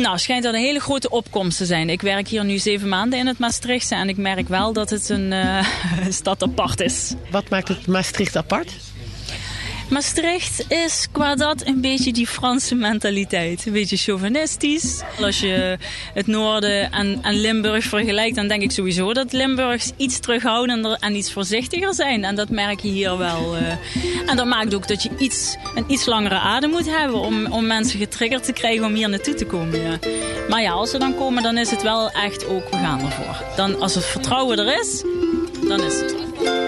Nou, 0.00 0.18
schijnt 0.18 0.42
dat 0.42 0.54
een 0.54 0.60
hele 0.60 0.80
grote 0.80 1.10
opkomst 1.10 1.56
te 1.56 1.66
zijn. 1.66 1.90
Ik 1.90 2.02
werk 2.02 2.28
hier 2.28 2.44
nu 2.44 2.58
zeven 2.58 2.88
maanden 2.88 3.18
in 3.18 3.26
het 3.26 3.38
Maastrichtse 3.38 3.94
en 3.94 4.08
ik 4.08 4.16
merk 4.16 4.48
wel 4.48 4.72
dat 4.72 4.90
het 4.90 5.08
een 5.08 5.32
eh, 5.32 5.66
stad 6.08 6.42
apart 6.42 6.80
is. 6.80 7.14
Wat 7.30 7.48
maakt 7.48 7.68
het 7.68 7.86
Maastricht 7.86 8.36
apart? 8.36 8.72
Maastricht 9.88 10.64
is 10.68 11.06
qua 11.12 11.34
dat 11.34 11.66
een 11.66 11.80
beetje 11.80 12.12
die 12.12 12.26
Franse 12.26 12.74
mentaliteit. 12.74 13.66
Een 13.66 13.72
beetje 13.72 13.96
chauvinistisch. 13.96 15.00
Als 15.20 15.40
je 15.40 15.78
het 16.14 16.26
noorden 16.26 16.92
en, 16.92 17.18
en 17.22 17.40
Limburg 17.40 17.84
vergelijkt, 17.84 18.36
dan 18.36 18.48
denk 18.48 18.62
ik 18.62 18.70
sowieso 18.70 19.12
dat 19.12 19.32
Limburgs 19.32 19.90
iets 19.96 20.18
terughoudender 20.20 20.96
en 21.00 21.14
iets 21.16 21.32
voorzichtiger 21.32 21.94
zijn. 21.94 22.24
En 22.24 22.34
dat 22.34 22.48
merk 22.48 22.80
je 22.80 22.88
hier 22.88 23.18
wel. 23.18 23.56
eh. 23.56 24.30
En 24.30 24.36
dat 24.36 24.46
maakt 24.46 24.74
ook 24.74 24.88
dat 24.88 25.02
je 25.02 25.10
iets, 25.18 25.56
een 25.74 25.84
iets 25.88 26.06
langere 26.06 26.38
adem 26.38 26.70
moet 26.70 26.96
hebben 26.98 27.20
om, 27.20 27.46
om 27.46 27.66
mensen 27.66 27.98
getriggerd 27.98 28.44
te 28.44 28.52
krijgen 28.52 28.84
om 28.86 28.94
hier 28.94 29.08
naartoe 29.08 29.34
te 29.34 29.44
komen. 29.46 29.82
Ja. 29.82 29.98
Maar 30.48 30.62
ja, 30.62 30.70
als 30.72 30.90
ze 30.90 30.98
dan 30.98 31.14
komen, 31.14 31.42
dan 31.42 31.58
is 31.58 31.70
het 31.70 31.82
wel 31.82 32.10
echt 32.10 32.46
ook, 32.46 32.68
we 32.70 32.76
gaan 32.76 33.00
ervoor. 33.00 33.42
Dan, 33.56 33.80
als 33.80 33.94
het 33.94 34.04
vertrouwen 34.04 34.58
er 34.58 34.80
is, 34.80 35.02
dan 35.68 35.82
is 35.82 36.00
het. 36.00 36.67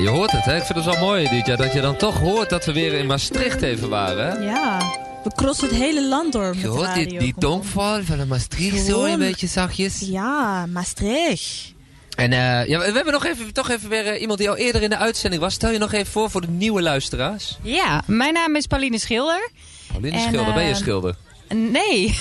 Je 0.00 0.08
hoort 0.08 0.30
het, 0.30 0.44
hè? 0.44 0.56
Ik 0.56 0.62
vind 0.62 0.84
het 0.84 0.94
wel 0.94 1.04
mooi, 1.04 1.28
Dietja, 1.28 1.56
dat 1.56 1.72
je 1.72 1.80
dan 1.80 1.96
toch 1.96 2.18
hoort 2.18 2.50
dat 2.50 2.64
we 2.64 2.72
weer 2.72 2.92
in 2.92 3.06
Maastricht 3.06 3.62
even 3.62 3.88
waren, 3.88 4.26
hè? 4.26 4.38
Ja, 4.44 4.78
we 5.24 5.30
crossen 5.34 5.68
het 5.68 5.76
hele 5.76 6.08
land 6.08 6.32
door 6.32 6.48
met 6.48 6.60
Je 6.60 6.66
hoort 6.66 6.94
die, 6.94 7.04
radio. 7.04 7.18
die 7.20 7.34
tongval 7.38 8.02
van 8.02 8.18
de 8.18 8.26
Maastricht 8.26 8.86
zo 8.86 9.04
een 9.04 9.18
beetje 9.18 9.46
zachtjes. 9.46 10.00
Ja, 10.00 10.66
Maastricht. 10.66 11.72
En 12.16 12.32
eh, 12.32 12.66
ja, 12.66 12.78
we 12.78 12.84
hebben 12.84 13.12
nog 13.12 13.26
even, 13.26 13.52
toch 13.52 13.70
even 13.70 13.88
weer 13.88 14.06
eh, 14.06 14.20
iemand 14.20 14.38
die 14.38 14.48
al 14.50 14.56
eerder 14.56 14.82
in 14.82 14.90
de 14.90 14.96
uitzending 14.96 15.42
was. 15.42 15.54
Stel 15.54 15.70
je 15.70 15.78
nog 15.78 15.92
even 15.92 16.12
voor 16.12 16.30
voor 16.30 16.40
de 16.40 16.48
nieuwe 16.48 16.82
luisteraars. 16.82 17.58
Ja, 17.62 18.02
mijn 18.06 18.32
naam 18.32 18.56
is 18.56 18.66
Pauline 18.66 18.98
Schilder. 18.98 19.50
Pauline 19.92 20.16
En, 20.16 20.22
Schilder, 20.22 20.54
ben 20.54 20.64
je 20.64 20.70
eh, 20.70 20.76
schilder? 20.76 21.16
Nee. 21.54 22.18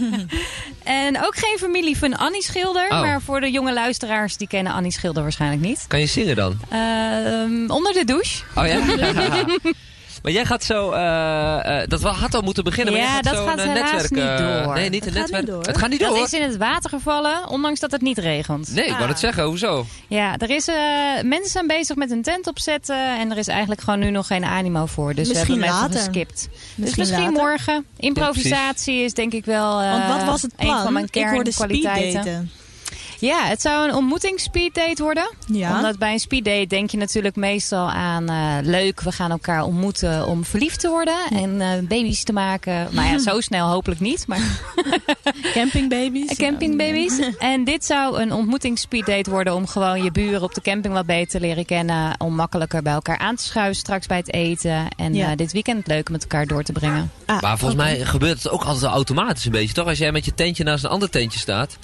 en 0.84 1.24
ook 1.24 1.36
geen 1.36 1.58
familie 1.58 1.98
van 1.98 2.16
Annie 2.16 2.42
Schilder. 2.42 2.84
Oh. 2.88 3.00
Maar 3.00 3.22
voor 3.22 3.40
de 3.40 3.50
jonge 3.50 3.72
luisteraars, 3.72 4.36
die 4.36 4.48
kennen 4.48 4.72
Annie 4.72 4.92
Schilder 4.92 5.22
waarschijnlijk 5.22 5.62
niet. 5.62 5.84
Kan 5.88 6.00
je 6.00 6.06
zingen 6.06 6.36
dan? 6.36 6.58
Ehm, 6.70 7.70
onder 7.70 7.92
de 7.92 8.04
douche. 8.04 8.42
Oh 8.54 8.66
ja? 8.66 8.80
maar 10.22 10.32
jij 10.32 10.44
gaat 10.44 10.64
zo, 10.64 10.90
eh, 10.90 11.80
eh, 11.82 11.88
dat 11.88 12.00
wel- 12.00 12.12
had 12.14 12.34
al 12.34 12.42
moeten 12.42 12.64
beginnen, 12.64 12.92
maar 12.92 13.02
Ja, 13.02 13.08
jij 13.08 13.14
gaat 13.16 13.24
dat 13.24 13.34
zo 13.36 13.44
gaat 13.46 13.58
een 13.58 13.64
eh, 13.64 13.72
helaas 13.72 13.90
netwerk... 13.92 14.10
niet 14.10 14.64
door. 14.64 14.74
Nee, 14.74 14.88
niet 14.90 15.06
een 15.06 15.12
Het 15.12 15.18
gaat 15.20 15.30
netwerk. 15.30 15.42
niet 15.44 15.52
door. 15.54 15.62
Het 15.66 15.78
gaat 15.78 15.88
niet 15.90 16.00
door? 16.00 16.08
Dat 16.18 16.26
is 16.26 16.32
in 16.32 16.42
het 16.42 16.56
water 16.56 16.90
gevallen, 16.90 17.48
ondanks 17.48 17.80
dat 17.80 17.90
het 17.90 18.00
niet 18.02 18.18
regent. 18.18 18.72
Nee, 18.74 18.84
ik 18.86 18.92
wou 18.96 19.08
het 19.08 19.18
zeggen, 19.18 19.44
hoezo? 19.44 19.86
Ja, 20.08 20.36
er 20.36 20.50
is, 20.50 20.68
eh, 20.68 20.74
mensen 21.22 21.50
zijn 21.50 21.66
bezig 21.66 21.96
met 21.96 22.10
een 22.10 22.22
tent 22.22 22.46
opzetten 22.46 23.18
en 23.18 23.30
er 23.30 23.38
is 23.38 23.48
eigenlijk 23.48 23.80
gewoon 23.80 23.98
nu 23.98 24.10
nog 24.10 24.26
geen 24.26 24.44
animo 24.44 24.86
voor. 24.86 25.14
Dus 25.14 25.28
Misschien 25.28 25.58
we 25.60 25.64
hebben 25.66 25.80
mensen 25.80 25.82
later. 25.82 25.98
geskipt. 26.12 26.48
dus 26.50 26.74
Misschien 26.74 27.02
misschien 27.02 27.22
later. 27.32 27.42
morgen. 27.42 27.84
Improvisatie 27.96 29.00
is 29.04 29.14
denk 29.14 29.32
ik 29.32 29.44
wel 29.44 29.80
eh, 29.80 29.90
Want 29.90 30.06
wat 30.18 30.24
was 30.24 30.42
het 30.42 30.52
een 30.56 30.66
plan? 30.66 30.82
van 30.82 30.92
mijn 30.92 31.04
Ik 31.10 31.24
hoorde 31.24 31.42
kernkwaliteiten. 31.50 32.50
Ja, 33.20 33.44
het 33.46 33.60
zou 33.60 33.88
een 33.88 33.94
ontmoetingsspeeddate 33.94 35.02
worden. 35.02 35.30
Ja. 35.46 35.76
Omdat 35.76 35.98
bij 35.98 36.12
een 36.12 36.18
speeddate 36.18 36.66
denk 36.66 36.90
je 36.90 36.96
natuurlijk 36.96 37.36
meestal 37.36 37.90
aan 37.90 38.28
eh, 38.28 38.56
leuk, 38.62 39.00
we 39.00 39.12
gaan 39.12 39.30
elkaar 39.30 39.62
ontmoeten 39.62 40.26
om 40.26 40.44
verliefd 40.44 40.80
te 40.80 40.88
worden 40.88 41.16
en 41.30 41.60
eh, 41.60 41.68
baby's 41.88 42.24
te 42.24 42.32
maken. 42.32 42.88
Maar 42.92 43.06
ja, 43.06 43.18
zo 43.30 43.40
snel 43.40 43.68
hopelijk 43.68 44.00
niet. 44.00 44.26
Maar 44.26 44.40
Campingbaby's. 45.54 46.36
campingbaby's. 46.36 47.18
En 47.38 47.64
dit 47.64 47.84
zou 47.84 48.20
een 48.20 48.32
ontmoetingsspeeddate 48.32 49.30
worden 49.30 49.54
om 49.54 49.66
gewoon 49.66 50.02
je 50.02 50.10
buren 50.12 50.42
op 50.42 50.54
de 50.54 50.60
camping 50.60 50.94
wat 50.94 51.06
beter 51.06 51.40
te 51.40 51.46
leren 51.46 51.64
kennen. 51.64 52.20
Om 52.20 52.34
makkelijker 52.34 52.82
bij 52.82 52.92
elkaar 52.92 53.18
aan 53.18 53.36
te 53.36 53.44
schuiven 53.44 53.76
straks 53.76 54.06
bij 54.06 54.16
het 54.16 54.32
eten. 54.32 54.88
En 54.96 55.14
Ja. 55.14 55.30
eh, 55.30 55.36
dit 55.36 55.52
weekend 55.52 55.86
leuk 55.86 56.10
met 56.10 56.22
elkaar 56.22 56.46
door 56.46 56.62
te 56.62 56.72
brengen. 56.72 57.10
maar 57.26 57.58
volgens 57.58 57.80
mij 57.80 57.98
gebeurt 58.04 58.42
het 58.42 58.50
ook 58.50 58.64
altijd 58.64 58.84
al 58.84 58.90
automatisch 58.92 59.44
een 59.44 59.50
beetje, 59.52 59.74
toch? 59.74 59.86
Als 59.86 59.98
jij 59.98 60.12
met 60.12 60.24
je 60.24 60.34
tentje 60.34 60.64
naast 60.64 60.84
een 60.84 60.90
ander 60.90 61.10
tentje 61.10 61.38
staat... 61.38 61.76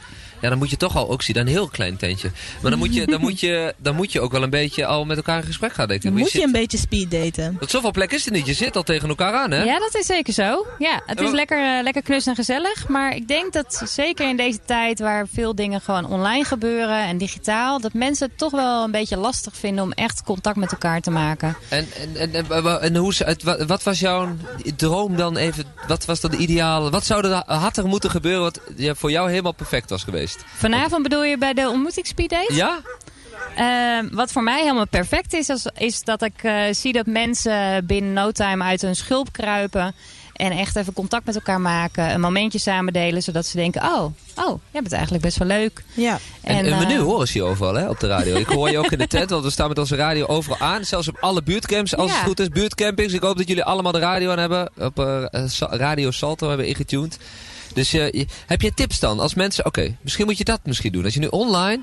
Ja, 0.43 0.49
dan 0.49 0.59
moet 0.59 0.71
je 0.71 0.77
toch 0.77 0.97
al 0.97 1.11
ook 1.11 1.23
zien, 1.23 1.37
een 1.37 1.47
heel 1.47 1.69
klein 1.69 1.97
tentje. 1.97 2.31
Maar 2.63 2.71
dan 2.71 2.81
moet 2.81 2.95
je, 2.95 3.07
dan 3.07 3.21
moet 3.21 3.41
je, 3.41 3.75
dan 3.79 3.95
moet 3.95 4.13
je 4.13 4.21
ook 4.21 4.33
wel 4.33 4.43
een 4.43 4.51
beetje 4.51 4.87
al 4.87 5.05
met 5.05 5.17
elkaar 5.17 5.39
in 5.39 5.45
gesprek 5.47 5.73
gaan. 5.73 5.89
Dan 5.89 6.13
moet 6.13 6.33
je 6.33 6.43
een 6.43 6.53
beetje 6.53 6.79
speeddaten. 6.79 7.57
Want 7.59 7.71
zoveel 7.71 7.91
plek 7.91 8.13
is 8.13 8.27
er 8.27 8.33
niet. 8.33 8.47
Je 8.47 8.55
zit 8.55 8.77
al 8.77 8.83
tegen 8.83 9.09
elkaar 9.09 9.35
aan, 9.35 9.51
hè? 9.51 9.63
Ja, 9.63 9.79
dat 9.79 9.95
is 9.95 10.07
zeker 10.07 10.33
zo. 10.33 10.67
Ja, 10.79 11.03
het 11.07 11.19
is 11.19 11.25
wat- 11.25 11.35
lekker, 11.35 11.77
eh, 11.77 11.83
lekker 11.83 12.03
knus 12.03 12.27
en 12.27 12.35
gezellig. 12.35 12.89
Maar 12.89 13.15
ik 13.17 13.29
denk 13.29 13.53
dat 13.53 13.83
zeker 13.85 14.29
in 14.29 14.37
deze 14.37 14.59
tijd 14.65 14.99
waar 14.99 15.27
veel 15.33 15.55
dingen 15.55 15.81
gewoon 15.81 16.07
online 16.07 16.45
gebeuren 16.45 16.99
en 17.05 17.19
digitaal, 17.19 17.81
dat 17.81 17.93
mensen 17.93 18.29
het 18.29 18.39
toch 18.39 18.53
wel 18.53 18.85
een 18.85 18.91
beetje 18.91 19.17
lastig 19.17 19.57
vinden 19.57 19.85
om 19.85 19.93
echt 19.93 20.23
contact 20.23 20.57
met 20.57 20.73
elkaar 20.73 21.01
te 21.01 21.11
maken. 21.11 21.57
En, 21.69 21.87
en, 22.17 22.35
en, 22.35 22.81
en, 22.81 22.97
hoe, 22.97 23.15
wat 23.67 23.83
was 23.83 24.01
jouw 24.01 24.29
droom 24.77 25.17
dan 25.17 25.37
even? 25.37 25.65
Wat 25.87 26.05
was 26.05 26.21
dan 26.21 26.31
de 26.31 26.37
ideale? 26.37 26.91
Wat 26.91 27.05
zou 27.05 27.27
er, 27.29 27.43
had 27.47 27.77
er 27.77 27.87
moeten 27.87 28.11
gebeuren 28.11 28.43
wat 28.43 28.61
voor 28.99 29.11
jou 29.11 29.31
helemaal 29.31 29.53
perfect 29.53 29.91
was 29.91 30.05
geweest? 30.05 30.32
Vanavond 30.57 31.03
bedoel 31.03 31.25
je 31.25 31.39
bij 31.39 31.55
de 31.55 31.69
ontmoetingsspeeddate? 31.69 32.55
Ja? 32.55 32.81
Ehm, 33.57 34.09
wat 34.15 34.33
voor 34.33 34.43
mij 34.43 34.61
helemaal 34.61 34.87
perfect 34.87 35.35
is, 35.35 35.49
is, 35.49 35.67
is 35.79 36.03
dat 36.03 36.23
ik 36.23 36.43
eh, 36.43 36.63
zie 36.71 36.93
dat 36.93 37.07
mensen 37.07 37.87
binnen 37.87 38.13
no 38.13 38.31
time 38.31 38.65
uit 38.65 38.83
hun 38.83 38.97
schulp 38.97 39.33
kruipen. 39.33 39.95
En 40.33 40.51
echt 40.53 40.77
even 40.77 40.93
contact 40.93 41.27
met 41.27 41.35
elkaar 41.35 41.61
maken. 41.61 42.11
Een 42.15 42.21
momentje 42.21 42.59
samen 42.59 42.93
delen. 42.93 43.23
Zodat 43.23 43.47
ze 43.47 43.57
denken, 43.57 43.83
oh, 43.83 44.05
oh, 44.37 44.61
jij 44.71 44.81
bent 44.81 44.93
eigenlijk 44.93 45.23
best 45.25 45.39
wel 45.39 45.49
leuk. 45.49 45.85
Ja. 45.95 46.19
En, 46.41 46.57
en, 46.57 46.73
eh, 46.73 46.87
nu 46.87 46.99
horen 46.99 47.29
ze 47.29 47.39
je 47.39 47.45
overal 47.45 47.75
hè, 47.75 47.89
op 47.89 48.01
de 48.01 48.07
radio. 48.07 48.37
Ik 48.37 48.47
hoor 48.47 48.71
je 48.71 48.79
ook 48.79 48.91
in 48.93 48.99
de 48.99 49.07
tent, 49.07 49.31
want 49.31 49.45
we 49.45 49.51
staan 49.51 49.69
met 49.69 49.79
onze 49.79 49.97
radio 49.97 50.27
overal 50.27 50.59
aan. 50.59 50.85
Zelfs 50.85 51.09
op 51.09 51.17
alle 51.21 51.43
buurtcamps, 51.43 51.97
als 51.97 52.11
Ja. 52.11 52.17
het 52.17 52.27
goed 52.27 52.41
is. 52.41 52.49
Buurtcampings. 52.49 53.13
Ik 53.13 53.23
hoop 53.23 53.37
dat 53.37 53.49
jullie 53.49 53.65
allemaal 53.65 53.93
de 53.93 53.99
radio 53.99 54.31
aan 54.31 54.39
hebben. 54.39 54.71
Op 54.79 54.99
eh, 54.99 55.25
eh, 55.31 55.51
Radio 55.59 56.11
Salto 56.11 56.49
hebben 56.49 56.67
ingetuned. 56.67 57.19
Dus 57.75 57.93
eh, 57.93 58.11
je- 58.13 58.27
heb 58.47 58.61
je 58.61 58.75
tips 58.75 59.01
dan? 59.01 59.21
Als 59.21 59.35
mensen, 59.35 59.67
oké, 59.67 59.97
misschien 60.01 60.27
moet 60.27 60.39
je 60.39 60.45
dat 60.45 60.61
misschien 60.65 60.93
doen. 60.93 61.05
Als 61.05 61.15
je 61.15 61.21
nu 61.21 61.27
online 61.27 61.83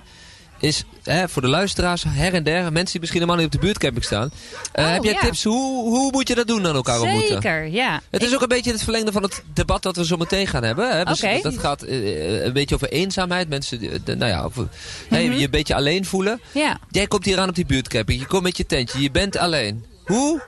is, 0.60 0.84
hè, 1.04 1.30
voor 1.30 1.42
de 1.42 1.48
luisteraars, 1.48 2.04
her 2.08 2.34
en 2.34 2.44
der, 2.44 2.62
mensen 2.64 2.92
die 2.92 3.00
misschien 3.00 3.22
helemaal 3.22 3.36
niet 3.44 3.46
op 3.46 3.52
de 3.62 3.66
buurtcamping 3.68 4.06
staan. 4.06 4.32
eh, 4.72 4.86
Oh, 4.86 4.92
heb 4.92 5.04
jij 5.04 5.14
ja. 5.14 5.20
tips? 5.20 5.44
Hoe, 5.44 5.90
hoe 5.90 6.12
moet 6.12 6.28
je 6.28 6.36
dat 6.36 6.48
doen 6.48 6.64
dan 6.64 6.76
elkaar 6.76 7.02
ontmoeten? 7.02 7.28
Zeker, 7.42 7.68
ja. 7.68 8.02
Het 8.10 8.24
is 8.24 8.34
ook 8.36 8.42
een 8.42 8.48
beetje 8.48 8.72
het 8.72 8.84
verlengde 8.84 9.12
van 9.12 9.24
het 9.24 9.44
debat 9.54 9.84
dat 9.84 9.96
we 9.96 10.06
zo 10.06 10.18
meteen 10.18 10.48
gaan 10.48 10.64
hebben. 10.64 10.98
Hè? 10.98 11.04
Dus 11.04 11.24
Oké. 11.24 11.40
Dat 11.42 11.58
gaat 11.58 11.82
eh, 11.84 12.44
een 12.46 12.54
beetje 12.54 12.76
over 12.76 12.90
eenzaamheid. 12.90 13.50
Mensen, 13.50 13.80
die, 13.80 14.04
de- 14.04 14.16
nou 14.16 14.32
ja, 14.32 14.42
over, 14.44 14.68
hè, 15.10 15.24
Mhm. 15.24 15.38
je 15.38 15.44
een 15.46 15.52
beetje 15.52 15.76
alleen 15.76 16.06
voelen. 16.06 16.42
Ja. 16.52 16.80
Jij 16.92 17.08
komt 17.08 17.26
hier 17.26 17.40
aan 17.40 17.50
op 17.50 17.56
die 17.56 17.66
buurtcamping. 17.66 18.20
Je 18.20 18.28
komt 18.28 18.44
met 18.44 18.58
je 18.58 18.66
tentje. 18.66 19.02
Je 19.02 19.12
bent 19.12 19.38
alleen. 19.38 19.86
Hoe? 20.06 20.42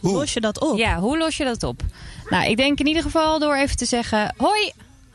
Hoe 0.00 0.12
los 0.12 0.32
je 0.32 0.40
dat 0.40 0.60
op? 0.60 0.78
Ja, 0.78 0.98
hoe 0.98 1.18
los 1.18 1.36
je 1.36 1.44
dat 1.44 1.62
op? 1.62 1.80
Nou, 2.28 2.50
ik 2.50 2.56
denk 2.56 2.78
in 2.78 2.86
ieder 2.86 3.02
geval 3.02 3.38
door 3.38 3.56
even 3.56 3.76
te 3.76 3.84
zeggen... 3.84 4.34
Hoi, 4.36 4.72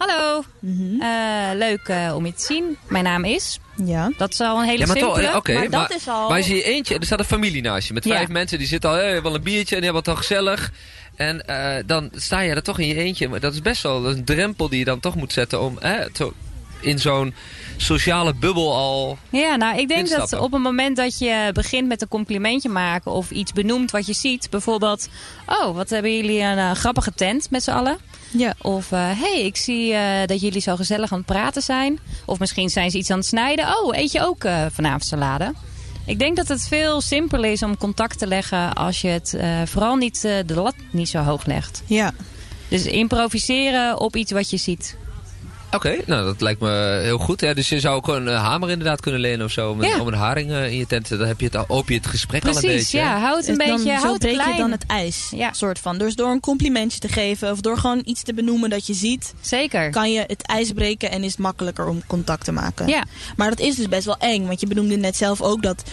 hallo. 0.07 0.43
Mhm. 0.59 1.01
Eh, 1.01 1.49
leuk 1.53 1.87
eh, 1.87 2.13
om 2.15 2.25
je 2.25 2.33
te 2.33 2.43
zien. 2.45 2.77
Mijn 2.87 3.03
naam 3.03 3.23
is... 3.25 3.59
Ja. 3.85 4.11
Dat 4.17 4.31
is 4.31 4.39
al 4.39 4.59
een 4.59 4.65
hele 4.65 4.79
Ja, 4.79 4.85
maar 4.85 4.95
toch, 4.95 5.05
simpele. 5.15 5.27
eh, 5.31 5.35
oké. 5.35 5.53
maar 5.53 5.61
dat 5.69 5.71
maar, 5.71 5.95
is 5.95 6.07
al... 6.07 6.29
maar 6.29 6.39
je 6.47 6.55
je 6.55 6.63
eentje, 6.63 6.97
er 6.97 7.05
staat 7.05 7.19
een 7.19 7.25
familie 7.25 7.61
naast 7.61 7.87
je 7.87 7.93
met 7.93 8.03
Ja. 8.03 8.15
vijf 8.15 8.27
mensen. 8.27 8.57
Die 8.57 8.67
zitten 8.67 8.89
al, 8.89 8.95
hey, 8.95 9.21
wel 9.21 9.35
een 9.35 9.43
biertje 9.43 9.75
en 9.75 9.81
die 9.81 9.91
hebben 9.91 9.99
het 10.01 10.07
al 10.07 10.15
gezellig. 10.27 10.71
En 11.15 11.47
eh, 11.47 11.83
dan 11.85 12.09
sta 12.15 12.39
je 12.39 12.51
er 12.53 12.63
toch 12.63 12.79
in 12.79 12.87
je 12.87 12.95
eentje. 12.95 13.27
Maar 13.29 13.39
dat 13.39 13.53
is 13.53 13.61
best 13.61 13.83
wel 13.83 14.05
een 14.09 14.25
drempel 14.25 14.69
die 14.69 14.79
je 14.79 14.85
dan 14.85 14.99
toch 14.99 15.15
moet 15.15 15.33
zetten 15.33 15.61
om 15.61 15.77
hè, 15.79 16.03
zo 16.13 16.33
in 16.81 16.99
zo'n 16.99 17.33
sociale 17.77 18.33
bubbel 18.33 18.75
al... 18.75 19.17
Ja, 19.29 19.55
nou, 19.55 19.79
ik 19.79 19.87
denk 19.87 19.99
instappen. 19.99 20.29
dat 20.29 20.39
op 20.39 20.51
het 20.51 20.61
moment 20.61 20.95
dat 20.95 21.19
je 21.19 21.49
begint 21.53 21.87
met 21.87 22.01
een 22.01 22.07
complimentje 22.07 22.69
maken 22.69 23.11
of 23.11 23.31
iets 23.31 23.53
benoemt 23.53 23.91
wat 23.91 24.05
je 24.05 24.13
ziet, 24.13 24.49
bijvoorbeeld, 24.49 25.07
oh, 25.45 25.75
wat 25.75 25.89
hebben 25.89 26.15
jullie 26.15 26.41
een 26.41 26.57
eh, 26.57 26.71
grappige 26.71 27.13
tent 27.13 27.49
met 27.49 27.63
z'n 27.63 27.71
allen? 27.71 27.97
Ja. 28.31 28.53
Of, 28.61 28.89
hé, 28.89 28.97
hey, 28.97 29.45
ik 29.45 29.57
zie 29.57 29.93
eh, 29.93 30.27
dat 30.27 30.41
jullie 30.41 30.61
zo 30.61 30.75
gezellig 30.75 31.11
aan 31.11 31.17
het 31.17 31.27
praten 31.27 31.61
zijn. 31.61 31.99
Of 32.25 32.39
misschien 32.39 32.69
zijn 32.69 32.91
ze 32.91 32.97
iets 32.97 33.09
aan 33.09 33.17
het 33.17 33.27
snijden. 33.27 33.65
Oh, 33.67 33.97
eet 33.97 34.11
je 34.11 34.25
ook 34.25 34.43
eh, 34.43 34.65
vanavond 34.71 35.05
salade? 35.05 35.53
Ik 36.05 36.19
denk 36.19 36.35
dat 36.35 36.47
het 36.47 36.67
veel 36.67 37.01
simpeler 37.01 37.51
is 37.51 37.63
om 37.63 37.77
contact 37.77 38.17
te 38.17 38.27
leggen 38.27 38.73
als 38.73 39.01
je 39.01 39.07
het 39.07 39.33
eh, 39.33 39.61
vooral 39.65 39.95
niet 39.95 40.23
eh, 40.23 40.33
de 40.45 40.53
lat 40.53 40.75
niet 40.91 41.09
zo 41.09 41.19
hoog 41.19 41.45
legt. 41.45 41.83
Ja. 41.85 42.13
Dus 42.67 42.85
improviseren 42.85 43.99
op 43.99 44.15
iets 44.15 44.31
wat 44.31 44.49
je 44.49 44.57
ziet. 44.57 44.97
Oké, 45.71 45.97
nou 46.05 46.25
dat 46.25 46.41
lijkt 46.41 46.59
me 46.61 46.99
heel 47.03 47.17
goed. 47.17 47.41
Hè? 47.41 47.53
Dus 47.53 47.69
je 47.69 47.79
zou 47.79 47.95
ook 47.95 48.07
een 48.07 48.27
eh, 48.27 48.43
hamer 48.43 48.69
inderdaad 48.69 49.01
kunnen 49.01 49.19
lenen 49.21 49.45
of 49.45 49.51
zo. 49.51 49.69
Om, 49.71 49.81
een- 49.81 49.87
Ja. 49.87 49.99
om 49.99 50.07
een 50.07 50.13
haring 50.13 50.51
eh, 50.51 50.71
in 50.71 50.77
je 50.77 50.87
tent 50.87 51.07
te 51.07 51.17
Dan 51.17 51.27
heb 51.27 51.39
je 51.39 51.45
het, 51.45 51.55
al- 51.55 51.65
open 51.67 51.93
je 51.93 51.99
het 51.99 52.09
gesprek 52.09 52.43
al 52.43 52.49
een 52.49 52.55
Precies, 52.55 52.77
beetje. 52.77 52.97
ja. 52.97 53.19
Houd 53.19 53.47
een 53.47 53.57
Dus 53.57 53.67
dan- 53.67 53.75
beetje, 53.83 53.99
zo 53.99 54.05
houd 54.05 54.19
breek 54.19 54.33
klein. 54.33 54.51
je 54.51 54.57
dan 54.57 54.71
het 54.71 54.85
ijs, 54.87 55.31
soort 55.51 55.79
van. 55.79 55.97
Dus 55.97 56.15
door 56.15 56.29
een 56.31 56.39
complimentje 56.39 56.99
te 56.99 57.07
geven 57.07 57.51
of 57.51 57.59
door 57.61 57.77
gewoon 57.77 58.01
iets 58.05 58.21
te 58.23 58.33
benoemen 58.33 58.69
dat 58.69 58.87
je 58.87 58.93
ziet, 58.93 59.33
Zeker. 59.41 59.89
kan 59.89 60.11
je 60.11 60.23
het 60.27 60.41
ijs 60.41 60.71
breken 60.71 61.11
en 61.11 61.23
is 61.23 61.31
het 61.31 61.39
makkelijker 61.39 61.87
om 61.87 62.01
contact 62.07 62.43
te 62.45 62.51
maken. 62.51 62.87
Ja. 62.87 63.03
Maar 63.35 63.49
dat 63.49 63.59
is 63.59 63.75
dus 63.75 63.87
best 63.87 64.05
wel 64.05 64.17
eng, 64.17 64.45
want 64.47 64.59
je 64.59 64.67
benoemde 64.67 64.95
net 64.97 65.17
zelf 65.17 65.41
ook 65.41 65.61
dat 65.63 65.83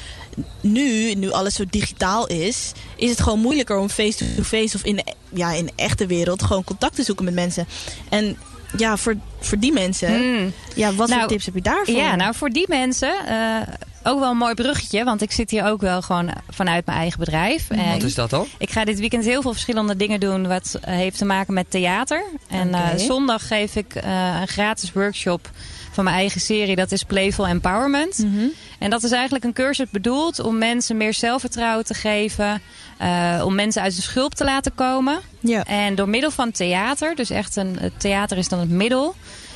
nu, 0.60 1.14
nu 1.14 1.30
alles 1.30 1.54
zo 1.54 1.64
digitaal 1.70 2.26
is, 2.26 2.72
is 2.96 3.10
het 3.10 3.20
gewoon 3.20 3.38
moeilijker 3.40 3.76
om 3.78 3.88
face-to-face 3.88 4.76
of 4.76 4.82
in 4.84 4.96
de, 4.96 5.04
ja, 5.34 5.52
in 5.52 5.64
de 5.66 5.72
echte 5.76 6.06
wereld 6.06 6.42
gewoon 6.42 6.64
contact 6.64 6.94
te 6.94 7.02
zoeken 7.02 7.24
met 7.24 7.34
mensen. 7.34 7.66
En 8.08 8.36
ja, 8.76 8.96
voor, 8.96 9.14
voor 9.40 9.58
die 9.58 9.72
mensen, 9.72 10.08
Hmm. 10.14 10.52
ja, 10.74 10.94
wat 10.94 11.08
Nou, 11.08 11.20
voor 11.20 11.28
tips 11.28 11.44
heb 11.44 11.54
je 11.54 11.60
daarvoor? 11.62 11.94
Ja, 11.94 12.16
nou 12.16 12.34
voor 12.34 12.50
die 12.50 12.64
mensen 12.68 13.26
eh, 13.26 13.74
ook 14.02 14.20
wel 14.20 14.30
een 14.30 14.36
mooi 14.36 14.54
bruggetje. 14.54 15.04
Want 15.04 15.22
ik 15.22 15.32
zit 15.32 15.50
hier 15.50 15.64
ook 15.64 15.80
wel 15.80 16.02
gewoon 16.02 16.30
vanuit 16.50 16.86
mijn 16.86 16.98
eigen 16.98 17.18
bedrijf. 17.18 17.70
En 17.70 17.92
Wat 17.92 18.02
is 18.02 18.14
dat 18.14 18.30
dan? 18.30 18.46
Ik 18.58 18.70
ga 18.70 18.84
dit 18.84 18.98
weekend 18.98 19.24
heel 19.24 19.42
veel 19.42 19.52
verschillende 19.52 19.96
dingen 19.96 20.20
doen 20.20 20.46
wat 20.48 20.78
heeft 20.80 21.18
te 21.18 21.24
maken 21.24 21.54
met 21.54 21.70
theater. 21.70 22.24
En 22.48 22.74
eh, 22.74 22.96
zondag 22.96 23.46
geef 23.46 23.76
ik 23.76 23.94
eh, 23.94 24.36
een 24.40 24.48
gratis 24.48 24.92
workshop 24.92 25.50
van 25.98 26.06
mijn 26.06 26.16
eigen 26.16 26.40
serie. 26.40 26.76
Dat 26.76 26.92
is 26.92 27.02
Playful 27.02 27.46
Empowerment. 27.46 28.18
Mhm. 28.18 28.46
En 28.78 28.90
dat 28.90 29.02
is 29.02 29.10
eigenlijk 29.10 29.44
een 29.44 29.52
cursus 29.52 29.90
bedoeld 29.90 30.40
om 30.40 30.58
mensen 30.58 30.96
meer 30.96 31.14
zelfvertrouwen 31.14 31.84
te 31.84 31.94
geven. 31.94 32.60
eh, 32.98 33.42
om 33.44 33.54
mensen 33.54 33.82
uit 33.82 33.96
de 33.96 34.02
schulp 34.02 34.34
te 34.34 34.44
laten 34.44 34.74
komen. 34.74 35.18
Ja. 35.40 35.64
En 35.64 35.94
door 35.94 36.08
middel 36.08 36.30
van 36.30 36.50
theater, 36.50 37.14
dus 37.14 37.30
echt 37.30 37.56
een, 37.56 37.78
theater 37.96 38.38
is 38.38 38.48
dan 38.48 38.58
het 38.58 38.70
middel... 38.70 39.14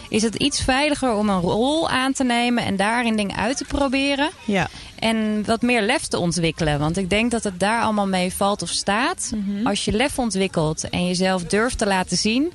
is 0.08 0.22
het 0.22 0.34
iets 0.34 0.60
veiliger 0.60 1.14
om 1.14 1.28
een 1.28 1.40
rol 1.40 1.88
aan 1.88 2.12
te 2.12 2.24
nemen 2.24 2.64
en 2.64 2.76
daarin 2.76 3.16
dingen 3.16 3.36
uit 3.36 3.56
te 3.56 3.64
proberen. 3.64 4.30
Ja. 4.44 4.68
En 4.98 5.44
wat 5.46 5.62
meer 5.62 5.82
lef 5.82 6.06
te 6.06 6.18
ontwikkelen. 6.18 6.78
Want 6.78 6.96
ik 6.96 7.10
denk 7.10 7.30
dat 7.30 7.44
het 7.44 7.60
daar 7.60 7.82
allemaal 7.82 8.08
mee 8.08 8.32
valt 8.32 8.62
of 8.62 8.68
staat. 8.70 9.32
Mhm. 9.34 9.66
Als 9.66 9.84
je 9.84 9.92
lef 9.92 10.18
ontwikkelt 10.18 10.88
en 10.90 11.06
jezelf 11.06 11.44
durft 11.44 11.78
te 11.78 11.86
laten 11.86 12.16
zien... 12.16 12.52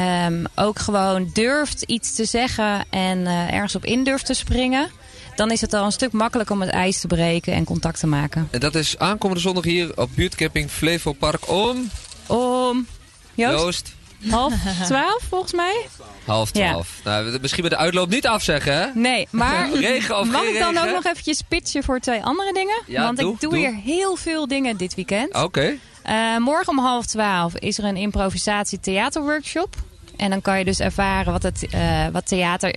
ehm, 0.00 0.44
ook 0.54 0.78
gewoon 0.78 1.30
durft 1.32 1.82
iets 1.82 2.14
te 2.14 2.24
zeggen 2.24 2.84
en 2.90 3.26
eh, 3.26 3.52
ergens 3.52 3.74
op 3.74 3.84
in 3.84 4.04
durft 4.04 4.26
te 4.26 4.34
springen... 4.34 4.90
dan 5.36 5.50
is 5.50 5.60
het 5.60 5.72
al 5.72 5.84
een 5.84 5.92
stuk 5.92 6.12
makkelijker 6.12 6.54
om 6.54 6.60
het 6.60 6.70
ijs 6.70 7.00
te 7.00 7.06
breken 7.06 7.52
en 7.52 7.64
contact 7.64 8.00
te 8.00 8.06
maken. 8.06 8.48
En 8.50 8.60
dat 8.60 8.74
is 8.74 8.98
aankomende 8.98 9.42
zondag 9.42 9.64
hier 9.64 9.92
op 10.00 10.10
buurtcamping 10.14 10.70
Flevo 10.70 11.12
Park 11.12 11.50
om... 11.50 11.90
Om... 12.26 12.86
Joost? 13.34 13.62
Joost, 13.62 13.94
Half 14.30 14.52
twaalf 14.84 15.22
volgens 15.28 15.52
mij? 15.52 15.86
half 16.24 16.50
Ja. 16.52 16.68
twaalf. 16.68 16.88
Nou, 17.04 17.38
misschien 17.40 17.62
met 17.62 17.72
de 17.72 17.78
uitloop 17.78 18.08
niet 18.10 18.26
afzeggen, 18.26 18.78
hè? 18.78 18.86
Nee, 18.94 19.28
maar 19.30 19.72
Regen 19.74 20.18
of 20.18 20.30
mag 20.30 20.42
ik 20.42 20.58
dan 20.58 20.72
regen? 20.74 20.88
ook 20.88 20.94
nog 20.94 21.04
eventjes 21.04 21.42
pitchen 21.48 21.82
voor 21.82 22.00
twee 22.00 22.22
andere 22.22 22.52
dingen? 22.52 22.82
Ja, 22.86 23.02
Want 23.02 23.18
doe, 23.18 23.32
ik 23.32 23.40
doe, 23.40 23.50
doe. 23.50 23.58
hier 23.58 23.74
heel 23.74 24.16
veel 24.16 24.48
dingen 24.48 24.76
dit 24.76 24.94
weekend. 24.94 25.34
Oké. 25.34 25.74
Eh, 26.02 26.36
morgen 26.36 26.68
om 26.68 26.78
half 26.78 27.06
twaalf 27.06 27.54
is 27.56 27.78
er 27.78 27.84
een 27.84 27.96
improvisatie 27.96 28.80
theaterworkshop. 28.80 29.76
En 30.16 30.30
dan 30.30 30.42
kan 30.42 30.58
je 30.58 30.64
dus 30.64 30.80
ervaren 30.80 31.32
wat, 31.32 31.42
het, 31.42 31.66
eh, 31.70 32.06
wat 32.12 32.26
theater... 32.26 32.74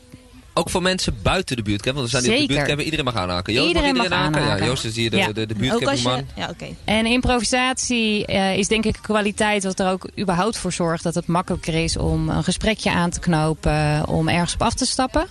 Ook 0.53 0.69
voor 0.69 0.81
mensen 0.81 1.15
buiten 1.23 1.55
de 1.55 1.61
buurtcamp, 1.61 1.95
want 1.97 2.13
er 2.13 2.21
zijn 2.21 2.31
die 2.31 2.41
op 2.41 2.47
de 2.47 2.53
buurtcamp. 2.53 2.81
Iedereen 2.81 3.05
mag 3.05 3.15
aanhaken. 3.15 3.53
Joost, 3.53 3.67
Iedereen 3.67 3.95
mag 3.95 3.97
mag 3.97 4.03
iedereen 4.05 4.25
aanhaken? 4.25 4.41
aanhaken. 4.41 4.63
Ja, 4.65 4.69
Joost 4.69 4.85
is 4.85 4.95
hier 4.95 5.09
de, 5.09 5.17
Ja. 5.17 5.31
de, 5.31 6.23
ja, 6.35 6.49
oké. 6.49 6.65
En 6.83 7.05
improvisatie 7.05 8.25
eh, 8.25 8.57
is 8.57 8.67
denk 8.67 8.85
ik 8.85 8.95
een 8.95 9.01
kwaliteit 9.01 9.63
wat 9.63 9.79
er 9.79 9.89
ook 9.89 10.09
überhaupt 10.19 10.57
voor 10.57 10.73
zorgt 10.73 11.03
dat 11.03 11.15
het 11.15 11.27
makkelijker 11.27 11.73
is 11.83 11.97
om 11.97 12.29
een 12.29 12.43
gesprekje 12.43 12.91
aan 12.91 13.09
te 13.09 13.19
knopen, 13.19 14.07
om 14.07 14.29
ergens 14.29 14.53
op 14.53 14.61
af 14.61 14.73
te 14.73 14.85
stappen. 14.85 15.27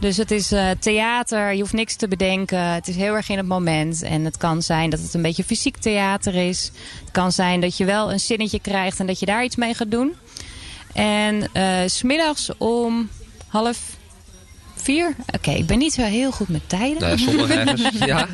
Dus 0.00 0.16
het 0.16 0.30
is 0.30 0.52
eh, 0.52 0.70
theater, 0.80 1.52
je 1.52 1.60
hoeft 1.60 1.72
niks 1.72 1.96
te 1.96 2.08
bedenken. 2.08 2.58
Het 2.72 2.88
is 2.88 2.96
heel 2.96 3.14
erg 3.14 3.28
in 3.28 3.36
het 3.36 3.46
moment. 3.46 4.02
En 4.02 4.24
het 4.24 4.36
kan 4.36 4.62
zijn 4.62 4.90
dat 4.90 5.00
het 5.00 5.14
een 5.14 5.22
beetje 5.22 5.44
fysiek 5.44 5.76
theater 5.76 6.34
is. 6.34 6.70
Het 7.00 7.10
kan 7.10 7.32
zijn 7.32 7.60
dat 7.60 7.76
je 7.76 7.84
wel 7.84 8.12
een 8.12 8.20
zinnetje 8.20 8.60
krijgt 8.60 9.00
en 9.00 9.06
dat 9.06 9.18
je 9.20 9.26
daar 9.26 9.44
iets 9.44 9.56
mee 9.56 9.74
gaat 9.74 9.90
doen. 9.90 10.14
En 10.94 11.48
eh, 11.52 11.80
s 11.86 11.96
smiddags 11.96 12.50
om 12.58 13.08
half 13.48 13.78
vier. 14.74 15.14
Oké, 15.34 15.50
ik 15.50 15.66
ben 15.66 15.78
niet 15.78 15.92
zo 15.92 16.02
heel 16.02 16.30
goed 16.30 16.48
met 16.48 16.68
tijden. 16.68 17.18
Nou 17.18 17.50
ergens, 17.50 17.98
ja. 18.06 18.28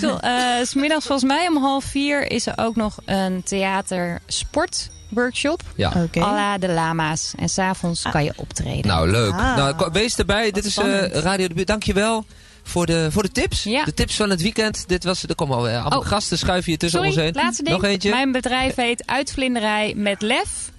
Zo, 0.00 0.16
eh, 0.16 0.64
smiddags 0.64 1.06
volgens 1.06 1.28
mij 1.32 1.46
om 1.48 1.56
half 1.56 1.84
vier 1.84 2.30
is 2.30 2.46
er 2.46 2.52
ook 2.56 2.76
nog 2.76 2.96
een 3.04 3.42
theater-sport 3.42 4.90
workshop. 5.08 5.62
Ja. 5.76 6.08
La 6.12 6.58
de 6.58 6.68
lama's. 6.68 7.32
En 7.38 7.48
s'avonds 7.48 8.02
kan 8.10 8.24
je 8.24 8.32
optreden. 8.36 8.86
Nou, 8.86 9.10
leuk. 9.10 9.32
Ah. 9.32 9.56
nou, 9.56 9.88
wees 9.92 10.16
erbij. 10.16 10.50
Dit 10.50 10.64
is 10.64 10.76
eh. 10.76 11.06
Radio 11.06 11.48
de 11.48 11.54
Buurt. 11.54 11.66
Dankjewel 11.66 12.24
voor 12.62 12.86
de, 12.86 13.08
voor 13.10 13.22
de 13.22 13.32
tips. 13.32 13.62
Ja. 13.62 13.84
De 13.84 13.94
tips 13.94 14.14
van 14.16 14.30
het 14.30 14.42
weekend. 14.42 14.84
Dit 14.88 15.04
was, 15.04 15.22
er 15.22 15.34
komen 15.34 15.56
al 15.56 15.68
eh, 15.68 15.80
allemaal 15.80 15.98
Oh. 16.00 16.06
gasten 16.06 16.38
schuiven 16.38 16.70
hier 16.70 16.78
tussen 16.78 16.98
Sorry, 16.98 17.14
ons 17.14 17.24
heen. 17.24 17.34
laatste 17.42 17.62
ding. 17.62 17.76
Nog 17.76 17.84
eentje. 17.84 18.10
Mijn 18.10 18.32
bedrijf 18.32 18.74
heet 18.74 19.02
Uitvlinderij 19.06 19.92
met 19.96 20.22
Lef. 20.22 20.72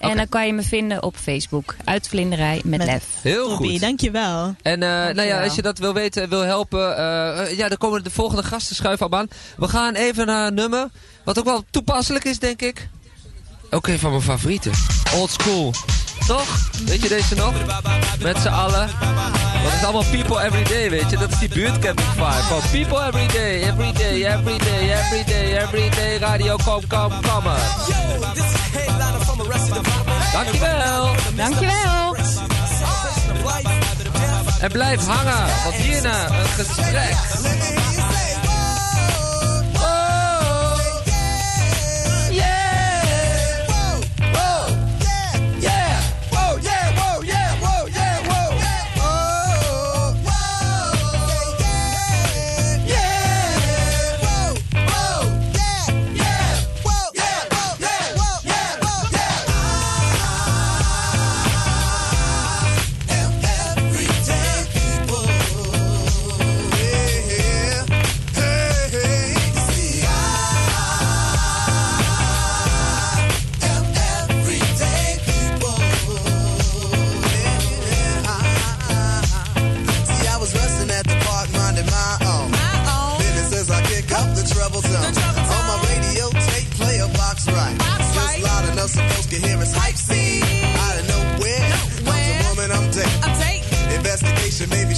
En 0.00 0.16
dan 0.16 0.28
kan 0.28 0.46
je 0.46 0.52
me 0.52 0.62
vinden 0.62 1.02
op 1.02 1.16
Facebook. 1.16 1.76
Uitvlinderij 1.84 2.60
met, 2.64 2.78
Met- 2.78 2.86
Lef. 2.88 3.04
Heel 3.22 3.48
Toppie, 3.48 3.70
goed. 3.70 3.80
dankjewel. 3.80 4.54
En 4.62 4.82
eh, 4.82 4.88
nou 4.88 5.22
ja, 5.22 5.42
als 5.42 5.54
je 5.54 5.62
dat 5.62 5.78
wil 5.78 5.94
weten, 5.94 6.28
wil 6.28 6.40
helpen, 6.40 6.96
eh, 6.96 7.40
eh, 7.50 7.56
ja, 7.58 7.68
dan 7.68 7.78
komen 7.78 8.04
de 8.04 8.10
volgende 8.10 8.42
gasten 8.42 8.76
schuiven 8.76 9.10
al 9.10 9.18
aan. 9.18 9.28
We 9.56 9.68
gaan 9.68 9.94
even 9.94 10.26
naar 10.26 10.46
een 10.46 10.54
nummer, 10.54 10.88
wat 11.24 11.38
ook 11.38 11.44
wel 11.44 11.64
toepasselijk 11.70 12.24
is, 12.24 12.38
denk 12.38 12.62
ik. 12.62 12.88
Ook 13.70 13.86
een 13.86 13.98
van 13.98 14.10
mijn 14.10 14.22
favorieten. 14.22 14.72
Old 15.14 15.30
School. 15.30 15.72
Toch? 16.26 16.70
Weet 16.84 17.02
je 17.02 17.08
deze 17.08 17.34
nog? 17.34 17.52
Met 18.22 18.36
z'n 18.38 18.48
allen. 18.48 18.88
Dat 19.62 19.72
is 19.72 19.82
allemaal 19.82 20.04
people 20.10 20.42
every 20.44 20.64
day, 20.64 20.90
weet 20.90 21.10
je. 21.10 21.16
Dat 21.16 21.30
is 21.32 21.38
die 21.38 21.48
buurtcamping 21.48 22.08
vibe. 22.08 22.24
Van 22.48 22.60
people 22.70 23.06
every 23.06 23.26
day, 23.26 23.62
every 23.62 23.92
day, 23.92 24.24
every 24.24 24.58
day, 24.58 24.92
every 24.92 25.24
day, 25.24 25.56
every 25.56 25.90
day. 25.90 26.16
Radio, 26.18 26.56
kom, 26.64 26.86
kom, 26.86 27.10
kom 27.20 27.44
maar. 27.44 28.59
Dankjewel. 30.32 31.14
Dankjewel. 31.36 32.16
En 34.60 34.72
blijf 34.72 35.06
hangen, 35.06 35.62
want 35.64 35.74
hierna 35.74 36.26
een 36.26 36.46
gesprek. 36.46 37.89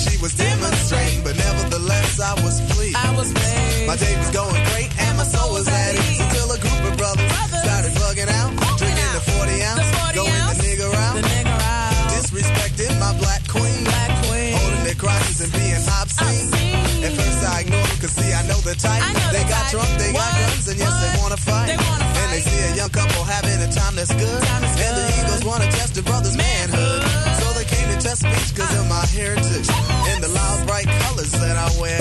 She 0.03 0.19
was 0.19 0.35
demonstrating, 0.35 1.23
but 1.23 1.37
nevertheless 1.37 2.19
I 2.19 2.35
was 2.43 2.61
pleased. 2.75 2.97
I 2.97 3.15
was 3.15 3.31
pleased. 3.33 3.87
My 3.87 3.97
day 3.97 4.15
was 4.19 4.31
going 4.31 4.63
great 4.75 4.91
and 4.99 5.17
my 5.17 5.25
soul 5.25 5.55
was 5.55 5.69
at 5.69 5.95
ease 5.95 6.21
until 6.21 6.51
a 6.51 6.59
group 6.59 6.83
of 6.91 6.95
brothers, 6.99 7.31
started 7.63 7.93
bugging 8.03 8.31
out, 8.41 8.51
drinking 8.79 9.13
the 9.15 9.23
40 9.39 9.63
ounce, 9.71 9.89
going 10.19 10.43
the 10.51 10.59
nigga 10.59 10.87
out, 10.91 11.19
disrespecting 12.11 12.93
my 12.99 13.15
black 13.23 13.47
queen, 13.47 13.87
holding 14.59 14.83
their 14.83 14.99
crosses 14.99 15.39
and 15.45 15.53
being 15.55 15.83
obscene. 16.03 16.51
At 17.07 17.13
first 17.15 17.43
I 17.47 17.63
ignored 17.63 17.87
them, 17.87 17.99
cause 18.03 18.15
see 18.19 18.33
I 18.33 18.43
know 18.51 18.59
the 18.67 18.75
type. 18.75 19.03
they 19.31 19.45
got 19.47 19.71
drunk, 19.71 19.91
they 20.03 20.13
got 20.13 20.31
guns, 20.35 20.67
and 20.67 20.79
yes 20.79 20.95
they 20.99 21.13
wanna 21.23 21.39
fight. 21.39 21.79
And 21.79 22.29
they 22.35 22.43
see 22.43 22.61
a 22.71 22.75
young 22.75 22.91
couple 22.91 23.23
having 23.23 23.59
a 23.63 23.71
time 23.71 23.95
that's 23.95 24.15
good. 24.15 24.43
and 24.51 24.95
the 24.99 25.05
egos 25.23 25.45
wanna 25.45 25.67
test 25.71 25.95
the 25.95 26.03
brother's 26.03 26.37
manhood. 26.37 27.03
So 27.03 27.22
cause 28.25 28.75
of 28.79 28.87
my 28.89 29.05
heritage. 29.11 29.69
And 30.11 30.23
the 30.23 30.29
loud 30.29 30.67
bright 30.67 30.87
colors 31.07 31.33
that 31.33 31.57
I 31.57 31.69
wear. 31.81 32.01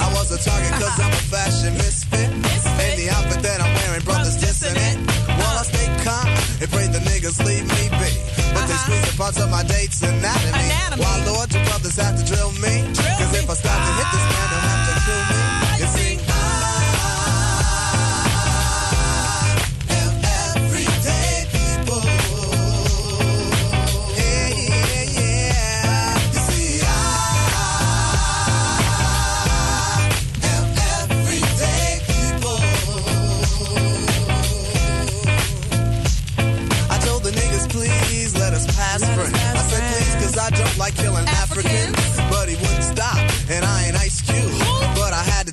I 0.00 0.08
was 0.14 0.32
a 0.32 0.38
target 0.42 0.72
cause 0.80 0.98
I'm 0.98 1.12
a 1.12 1.22
fashion 1.30 1.74
misfit. 1.74 2.30
And 2.30 2.92
the 2.98 3.10
outfit 3.10 3.42
that 3.42 3.60
I'm 3.60 3.72
wearing, 3.74 4.02
brothers 4.02 4.36
dissonant. 4.36 5.06
While 5.38 5.56
I 5.58 5.64
stay 5.64 5.86
calm 6.04 6.28
and 6.60 6.68
pray 6.70 6.86
the 6.88 7.02
niggas 7.06 7.38
leave 7.44 7.66
me 7.66 7.82
be. 8.00 8.10
But 8.54 8.66
they 8.66 8.78
squeeze 8.82 9.06
the 9.10 9.14
parts 9.16 9.38
of 9.40 9.50
my 9.50 9.62
date's 9.64 10.02
anatomy. 10.02 10.68
Why, 10.98 11.14
Lord, 11.26 11.52
you 11.54 11.62
brothers 11.70 11.96
have 11.96 12.18
to 12.18 12.24
drill 12.24 12.52
me? 12.58 12.84
Cause 12.94 13.32
if 13.34 13.46
I 13.48 13.54
start 13.54 13.78
to 13.78 13.92
hit 13.98 14.08
this 14.10 14.26
man, 14.26 14.46
they'll 14.50 14.89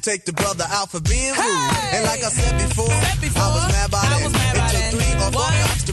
take 0.07 0.23
the 0.23 0.31
brother 0.31 0.63
out 0.71 0.89
for 0.89 1.01
being 1.01 1.35
rude. 1.35 1.71
And 1.91 2.05
like 2.07 2.23
I 2.23 2.31
said 2.31 2.55
before, 2.63 2.87
I 2.87 3.47
was 3.51 3.67
mad 3.67 3.91
by 3.91 3.99
then. 4.07 4.31
It 4.31 4.63
took 4.71 4.85
three 4.95 5.13
or 5.19 5.31
four 5.35 5.51
cops 5.51 5.83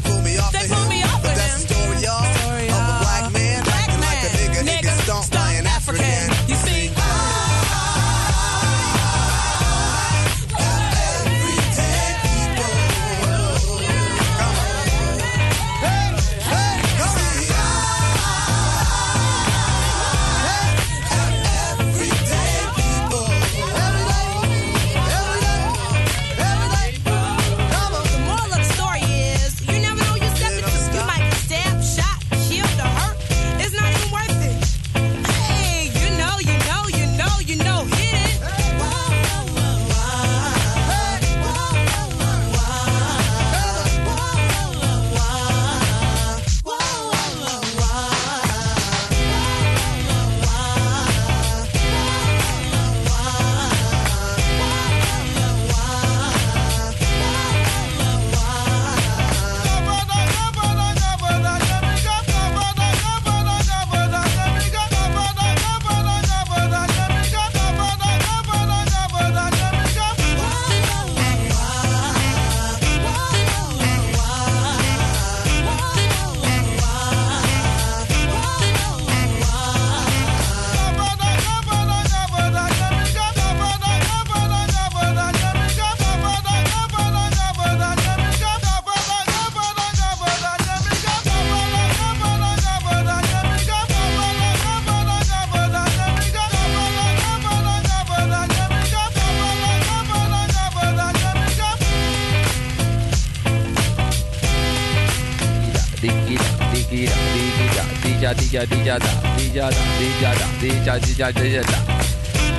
da, 109.55 109.71
dija, 109.71 110.35
da, 110.35 110.47
dija, 110.61 110.85
da, 110.85 110.99
dija, 110.99 111.31
dija, 111.31 111.33
dija, 111.33 111.63
da. 111.63 111.79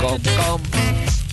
Kom, 0.01 0.19
kom, 0.23 0.61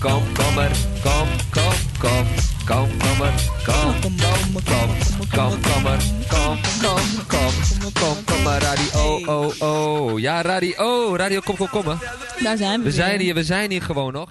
kom, 0.00 0.22
kom 0.34 0.58
er, 0.58 0.72
kom, 1.02 1.28
kom, 1.54 1.74
kom, 2.00 2.26
kom, 2.66 2.88
kom 2.98 3.26
er, 3.26 3.34
kom, 3.66 3.94
kom, 4.02 4.62
kom, 4.66 4.90
kom, 5.30 5.62
kom 5.62 5.86
er, 5.86 6.00
kom, 6.30 6.58
kom, 6.82 7.00
kom, 7.28 7.52
kom, 8.00 8.16
kom 8.26 8.42
maar, 8.44 8.62
radio, 8.62 9.20
oh, 9.26 9.52
oh. 9.60 10.20
Ja, 10.20 10.42
radio, 10.42 11.16
radio, 11.16 11.40
kom, 11.40 11.56
kom, 11.56 11.68
kom. 11.68 11.98
Daar 12.42 12.56
zijn 12.56 12.78
we 12.78 12.84
We 12.84 12.90
zijn 12.92 13.20
hier, 13.20 13.34
we 13.34 13.44
zijn 13.44 13.70
hier 13.70 13.82
gewoon 13.82 14.12
nog. 14.12 14.28